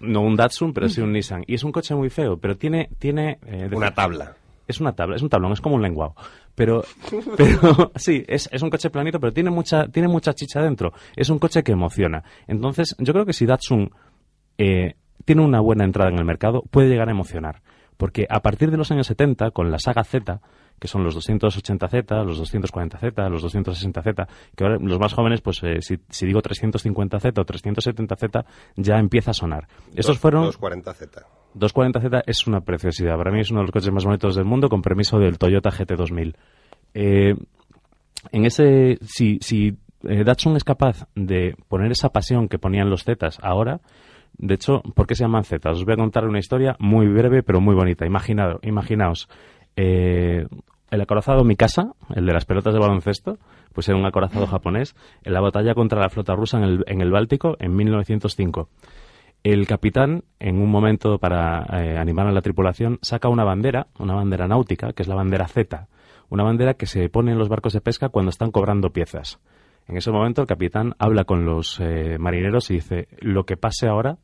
No 0.00 0.20
un 0.22 0.36
Datsun, 0.36 0.72
pero 0.72 0.88
sí 0.88 1.00
un 1.00 1.12
Nissan. 1.14 1.42
Y 1.46 1.54
es 1.54 1.64
un 1.64 1.72
coche 1.72 1.94
muy 1.94 2.08
feo, 2.10 2.36
pero 2.38 2.56
tiene... 2.56 2.88
tiene 2.98 3.38
eh, 3.46 3.68
Una 3.72 3.92
tabla. 3.92 4.34
Es 4.70 4.80
una 4.80 4.92
tabla, 4.92 5.16
es 5.16 5.22
un 5.22 5.28
tablón, 5.28 5.52
es 5.52 5.60
como 5.60 5.74
un 5.74 5.82
lenguado. 5.82 6.14
Pero, 6.54 6.82
pero 7.36 7.92
sí, 7.96 8.24
es, 8.26 8.48
es 8.52 8.62
un 8.62 8.70
coche 8.70 8.90
planito, 8.90 9.20
pero 9.20 9.32
tiene 9.32 9.50
mucha, 9.50 9.88
tiene 9.88 10.08
mucha 10.08 10.32
chicha 10.32 10.62
dentro. 10.62 10.92
Es 11.16 11.28
un 11.28 11.38
coche 11.38 11.62
que 11.62 11.72
emociona. 11.72 12.22
Entonces, 12.46 12.96
yo 12.98 13.12
creo 13.12 13.26
que 13.26 13.32
si 13.32 13.46
Datsun 13.46 13.90
eh, 14.58 14.94
tiene 15.24 15.42
una 15.42 15.60
buena 15.60 15.84
entrada 15.84 16.10
en 16.10 16.18
el 16.18 16.24
mercado, 16.24 16.62
puede 16.70 16.88
llegar 16.88 17.08
a 17.08 17.12
emocionar. 17.12 17.62
Porque 17.96 18.26
a 18.30 18.40
partir 18.40 18.70
de 18.70 18.78
los 18.78 18.90
años 18.90 19.06
70, 19.08 19.50
con 19.50 19.70
la 19.70 19.78
saga 19.78 20.04
Z, 20.04 20.40
que 20.78 20.88
son 20.88 21.04
los 21.04 21.14
280Z, 21.16 22.24
los 22.24 22.40
240Z, 22.40 23.28
los 23.28 23.44
260Z, 23.44 24.26
que 24.56 24.64
ahora 24.64 24.78
los 24.80 24.98
más 24.98 25.12
jóvenes, 25.12 25.42
pues 25.42 25.62
eh, 25.62 25.82
si, 25.82 25.98
si 26.08 26.26
digo 26.26 26.40
350Z 26.40 27.38
o 27.38 27.44
370Z, 27.44 28.44
ya 28.76 28.98
empieza 28.98 29.32
a 29.32 29.34
sonar. 29.34 29.68
Estos 29.94 30.18
fueron... 30.18 30.50
240Z. 30.50 31.26
240Z 31.56 32.22
es 32.26 32.46
una 32.46 32.60
preciosidad. 32.60 33.16
Para 33.16 33.30
mí 33.30 33.40
es 33.40 33.50
uno 33.50 33.60
de 33.60 33.64
los 33.66 33.72
coches 33.72 33.92
más 33.92 34.04
bonitos 34.04 34.36
del 34.36 34.44
mundo, 34.44 34.68
con 34.68 34.82
permiso 34.82 35.18
del 35.18 35.38
Toyota 35.38 35.70
GT2000. 35.70 36.34
Eh, 36.94 37.34
en 38.32 38.44
ese, 38.44 38.98
si, 39.02 39.38
si 39.40 39.76
eh, 40.04 40.24
Datsun 40.24 40.56
es 40.56 40.64
capaz 40.64 41.06
de 41.14 41.54
poner 41.68 41.90
esa 41.92 42.10
pasión 42.10 42.48
que 42.48 42.58
ponían 42.58 42.90
los 42.90 43.04
Zetas 43.04 43.38
ahora, 43.42 43.80
de 44.36 44.54
hecho, 44.54 44.82
¿por 44.94 45.06
qué 45.06 45.14
se 45.14 45.24
llaman 45.24 45.44
Zetas? 45.44 45.78
Os 45.78 45.84
voy 45.84 45.94
a 45.94 45.98
contar 45.98 46.24
una 46.24 46.38
historia 46.38 46.76
muy 46.78 47.06
breve 47.08 47.42
pero 47.42 47.60
muy 47.60 47.74
bonita. 47.74 48.06
Imaginado, 48.06 48.58
imaginaos, 48.62 49.28
eh, 49.76 50.46
el 50.90 51.00
acorazado 51.00 51.44
Mikasa, 51.44 51.92
el 52.14 52.26
de 52.26 52.32
las 52.32 52.44
pelotas 52.44 52.72
de 52.72 52.80
baloncesto, 52.80 53.38
pues 53.72 53.88
era 53.88 53.98
un 53.98 54.06
acorazado 54.06 54.46
japonés 54.46 54.94
en 55.24 55.32
la 55.32 55.40
batalla 55.40 55.74
contra 55.74 56.00
la 56.00 56.08
flota 56.08 56.34
rusa 56.34 56.58
en 56.58 56.64
el, 56.64 56.84
en 56.86 57.00
el 57.00 57.10
Báltico 57.10 57.56
en 57.60 57.76
1905. 57.76 58.68
El 59.42 59.66
capitán, 59.66 60.24
en 60.38 60.60
un 60.60 60.70
momento 60.70 61.18
para 61.18 61.64
eh, 61.72 61.96
animar 61.96 62.26
a 62.26 62.32
la 62.32 62.42
tripulación, 62.42 62.98
saca 63.00 63.28
una 63.28 63.44
bandera, 63.44 63.86
una 63.98 64.14
bandera 64.14 64.46
náutica, 64.46 64.92
que 64.92 65.02
es 65.02 65.08
la 65.08 65.14
bandera 65.14 65.48
Z, 65.48 65.88
una 66.28 66.44
bandera 66.44 66.74
que 66.74 66.86
se 66.86 67.08
pone 67.08 67.32
en 67.32 67.38
los 67.38 67.48
barcos 67.48 67.72
de 67.72 67.80
pesca 67.80 68.10
cuando 68.10 68.28
están 68.28 68.50
cobrando 68.50 68.90
piezas. 68.90 69.40
En 69.88 69.96
ese 69.96 70.10
momento 70.10 70.42
el 70.42 70.46
capitán 70.46 70.94
habla 70.98 71.24
con 71.24 71.46
los 71.46 71.80
eh, 71.80 72.18
marineros 72.18 72.70
y 72.70 72.74
dice, 72.74 73.08
lo 73.18 73.44
que 73.44 73.56
pase 73.56 73.88
ahora 73.88 74.18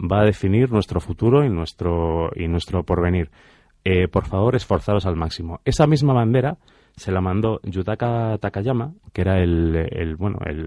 va 0.00 0.20
a 0.20 0.24
definir 0.24 0.72
nuestro 0.72 1.00
futuro 1.00 1.44
y 1.44 1.48
nuestro, 1.48 2.30
y 2.34 2.48
nuestro 2.48 2.82
porvenir. 2.82 3.30
Eh, 3.84 4.08
por 4.08 4.26
favor, 4.26 4.54
esforzaros 4.56 5.06
al 5.06 5.16
máximo. 5.16 5.60
Esa 5.64 5.86
misma 5.86 6.12
bandera 6.12 6.58
se 6.96 7.12
la 7.12 7.20
mandó 7.20 7.60
Yutaka 7.62 8.38
Takayama, 8.38 8.92
que 9.12 9.22
era 9.22 9.40
el, 9.42 9.74
el 9.90 10.16
bueno, 10.16 10.38
el, 10.44 10.58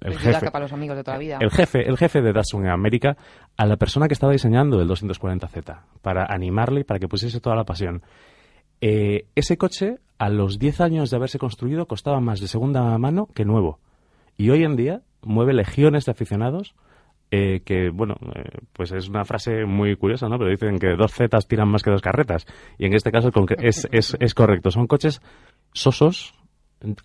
el 0.00 0.12
El 0.12 0.12
jefe, 0.14 0.26
Yutaka 0.28 0.50
para 0.50 0.64
los 0.64 0.72
amigos 0.72 0.96
de 0.96 1.04
toda 1.04 1.16
la 1.16 1.20
vida. 1.20 1.38
el 1.40 1.50
jefe, 1.50 1.88
el 1.88 1.96
jefe 1.96 2.22
de 2.22 2.32
Datsun 2.32 2.64
en 2.64 2.70
América, 2.70 3.16
a 3.56 3.66
la 3.66 3.76
persona 3.76 4.08
que 4.08 4.14
estaba 4.14 4.32
diseñando 4.32 4.80
el 4.80 4.88
240Z, 4.88 5.80
para 6.02 6.26
animarle 6.28 6.80
y 6.80 6.84
para 6.84 6.98
que 6.98 7.08
pusiese 7.08 7.40
toda 7.40 7.56
la 7.56 7.64
pasión. 7.64 8.02
Eh, 8.80 9.26
ese 9.34 9.56
coche, 9.56 9.98
a 10.18 10.28
los 10.28 10.58
10 10.58 10.80
años 10.80 11.10
de 11.10 11.16
haberse 11.16 11.38
construido, 11.38 11.86
costaba 11.86 12.20
más 12.20 12.40
de 12.40 12.48
segunda 12.48 12.96
mano 12.98 13.28
que 13.34 13.44
nuevo. 13.44 13.78
Y 14.36 14.50
hoy 14.50 14.64
en 14.64 14.76
día 14.76 15.02
mueve 15.22 15.54
legiones 15.54 16.04
de 16.04 16.12
aficionados 16.12 16.74
eh, 17.30 17.60
que, 17.64 17.90
bueno, 17.90 18.14
eh, 18.34 18.58
pues 18.72 18.92
es 18.92 19.08
una 19.08 19.24
frase 19.24 19.64
muy 19.64 19.96
curiosa, 19.96 20.28
¿no? 20.28 20.38
Pero 20.38 20.50
dicen 20.50 20.78
que 20.78 20.94
dos 20.96 21.12
zetas 21.12 21.46
tiran 21.48 21.68
más 21.68 21.82
que 21.82 21.90
dos 21.90 22.02
carretas. 22.02 22.46
Y 22.78 22.86
en 22.86 22.94
este 22.94 23.10
caso 23.10 23.30
es, 23.58 23.88
es, 23.90 24.16
es 24.18 24.34
correcto. 24.34 24.70
Son 24.70 24.86
coches 24.86 25.20
sosos, 25.72 26.34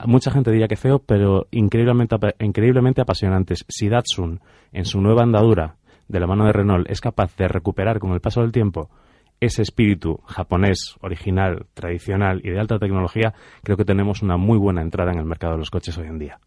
mucha 0.06 0.32
gente 0.32 0.52
diría 0.52 0.68
que 0.68 0.76
feo, 0.76 1.00
pero 1.00 1.48
increíblemente, 1.52 2.16
increíblemente 2.40 3.02
apasionantes. 3.02 3.66
Si 3.68 3.90
Datsun, 3.90 4.42
en 4.72 4.86
su 4.86 5.02
nueva 5.02 5.24
andadura, 5.24 5.76
de 6.08 6.20
la 6.20 6.28
mano 6.28 6.46
de 6.46 6.52
Renault, 6.52 6.90
es 6.90 7.00
capaz 7.00 7.36
de 7.38 7.48
recuperar 7.48 8.00
con 8.00 8.12
el 8.12 8.20
paso 8.20 8.42
del 8.42 8.52
tiempo 8.52 8.90
ese 9.40 9.64
espíritu 9.64 10.20
japonés, 10.28 10.96
original, 11.02 11.66
tradicional 11.74 12.42
y 12.44 12.52
de 12.52 12.60
alta 12.60 12.78
tecnología, 12.78 13.34
creo 13.64 13.76
que 13.76 13.86
tenemos 13.86 14.22
una 14.22 14.38
muy 14.38 14.60
buena 14.60 14.82
entrada 14.82 15.12
en 15.12 15.18
el 15.18 15.26
mercado 15.26 15.54
de 15.54 15.60
los 15.60 15.72
coches 15.72 15.98
hoy 15.98 16.08
en 16.08 16.20
día. 16.20 16.40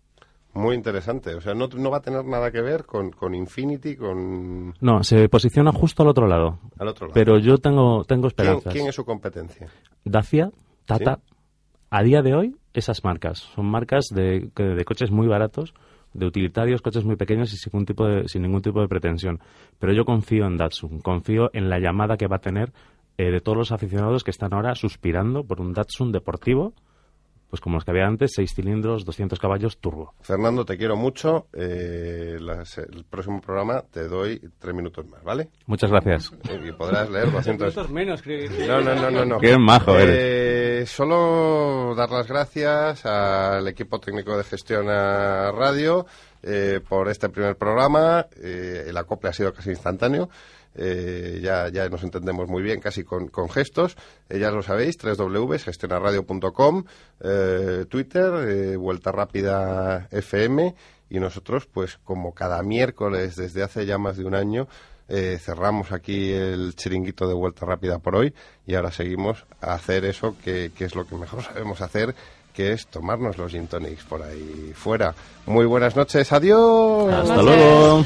Muy 0.55 0.77
interesante. 0.77 1.35
O 1.35 1.41
sea, 1.41 1.55
no, 1.55 1.67
no 1.67 1.91
va 1.91 1.99
a 1.99 2.03
tener 2.03 2.25
nada 2.25 2.51
que 2.51 2.61
ver 2.61 2.85
con, 2.85 3.11
con 3.11 3.35
Infinity, 3.35 3.97
con... 3.97 4.75
No, 4.81 5.03
se 5.03 5.29
posiciona 5.29 5.73
justo 5.73 6.03
al 6.03 6.09
otro 6.09 6.27
lado. 6.27 6.61
Al 6.79 6.89
otro 6.89 7.07
lado. 7.09 7.15
Pero 7.15 7.39
yo 7.39 7.59
tengo, 7.59 8.05
tengo 8.05 8.23
¿Quién, 8.23 8.29
esperanzas. 8.29 8.73
quién 8.73 8.87
es 8.87 8.95
su 8.95 9.05
competencia? 9.05 9.69
Dacia, 10.05 10.51
Tata, 10.87 11.19
a 11.91 12.03
día 12.03 12.23
de 12.23 12.35
hoy, 12.35 12.57
esas 12.73 13.03
marcas. 13.05 13.39
Son 13.55 13.67
marcas 13.67 14.07
de, 14.15 14.51
de 14.55 14.85
coches 14.85 15.11
muy 15.11 15.27
baratos, 15.27 15.75
de 16.13 16.27
utilitarios, 16.27 16.81
coches 16.81 17.05
muy 17.05 17.17
pequeños 17.17 17.53
y 17.53 17.57
sin 17.57 17.73
ningún, 17.73 17.87
tipo 17.87 18.07
de, 18.07 18.29
sin 18.29 18.43
ningún 18.43 18.63
tipo 18.63 18.81
de 18.81 18.89
pretensión. 18.89 19.41
Pero 19.79 19.93
yo 19.93 20.05
confío 20.05 20.47
en 20.47 20.57
Datsun, 20.57 21.01
confío 21.01 21.51
en 21.53 21.69
la 21.69 21.79
llamada 21.79 22.17
que 22.17 22.29
va 22.29 22.37
a 22.37 22.41
tener 22.41 22.73
eh, 23.19 23.31
de 23.31 23.41
todos 23.41 23.59
los 23.59 23.73
aficionados 23.73 24.25
que 24.25 24.31
están 24.31 24.55
ahora 24.55 24.75
suspirando 24.75 25.45
por 25.45 25.61
un 25.61 25.73
Datsun 25.73 26.13
deportivo, 26.13 26.73
pues 27.55 27.61
como 27.61 27.77
los 27.77 27.85
que 27.85 27.93
había 27.93 28.07
antes, 28.09 28.33
6 28.35 28.53
cilindros, 28.53 29.05
200 29.05 29.39
caballos, 29.39 29.79
turbo. 29.79 30.13
Fernando, 30.23 30.65
te 30.65 30.77
quiero 30.77 30.97
mucho. 30.97 31.47
Eh, 31.53 32.37
las- 32.41 32.79
el 32.79 33.05
próximo 33.09 33.41
programa 33.41 33.83
te 33.93 34.09
doy 34.09 34.41
tres 34.59 34.75
minutos 34.75 35.07
más, 35.07 35.23
¿vale? 35.23 35.51
Muchas 35.67 35.89
gracias. 35.89 36.33
Y 36.67 36.73
podrás 36.73 37.09
leer 37.11 37.31
200... 37.31 37.89
menos, 37.91 38.23
creo 38.23 38.51
que- 38.51 38.67
No, 38.67 38.81
no, 38.81 38.97
no, 38.97 39.09
no. 39.09 39.25
no. 39.25 39.39
Qué 39.39 39.57
majo 39.57 39.95
Eh, 40.01 40.85
Solo 40.85 41.95
dar 41.97 42.11
las 42.11 42.27
gracias 42.27 43.07
al 43.07 43.69
equipo 43.69 44.01
técnico 44.01 44.37
de 44.37 44.43
Gestión 44.43 44.89
a 44.91 45.53
Radio 45.53 46.07
eh, 46.43 46.81
por 46.89 47.09
este 47.09 47.29
primer 47.29 47.57
programa. 47.57 48.27
Eh, 48.43 48.87
el 48.89 48.97
acople 48.97 49.31
ha 49.31 49.33
sido 49.33 49.53
casi 49.55 49.71
instantáneo. 49.71 50.29
Eh, 50.75 51.41
ya, 51.43 51.69
ya 51.69 51.89
nos 51.89 52.03
entendemos 52.03 52.49
muy 52.49 52.63
bien, 52.63 52.81
casi 52.81 53.05
con, 53.05 53.29
con 53.29 53.49
gestos. 53.49 53.97
Eh, 54.29 54.39
ya 54.39 54.51
lo 54.51 54.63
sabéis, 54.63 54.97
www.gestionarradio.com, 54.99 56.85
eh, 57.21 57.85
Twitter, 57.89 58.49
eh, 58.49 58.77
Vuelta 58.77 59.13
Rápida 59.13 60.09
FM. 60.11 60.75
Y 61.11 61.21
nosotros, 61.21 61.67
pues 61.67 61.99
como 62.03 62.35
cada 62.35 62.63
miércoles 62.63 63.37
desde 63.37 63.63
hace 63.63 63.87
ya 63.87 63.99
más 63.99 64.17
de 64.17 64.25
un 64.25 64.35
año, 64.35 64.67
eh, 65.07 65.39
cerramos 65.39 65.93
aquí 65.93 66.33
el 66.33 66.75
chiringuito 66.75 67.29
de 67.29 67.35
vuelta 67.35 67.67
rápida 67.67 67.99
por 67.99 68.17
hoy 68.17 68.33
y 68.67 68.75
ahora 68.75 68.91
seguimos 68.91 69.45
a 69.61 69.75
hacer 69.75 70.07
eso 70.07 70.35
que, 70.43 70.73
que 70.75 70.87
es 70.87 70.95
lo 70.95 71.07
que 71.07 71.15
mejor 71.17 71.43
sabemos 71.43 71.83
hacer, 71.83 72.15
que 72.55 72.73
es 72.73 72.87
tomarnos 72.87 73.37
los 73.37 73.53
gin 73.53 73.67
tonics 73.67 74.05
por 74.05 74.23
ahí 74.23 74.73
fuera. 74.75 75.15
Muy 75.47 75.67
buenas 75.67 75.95
noches, 75.95 76.33
adiós. 76.33 77.13
Hasta 77.13 77.43
luego. 77.43 78.05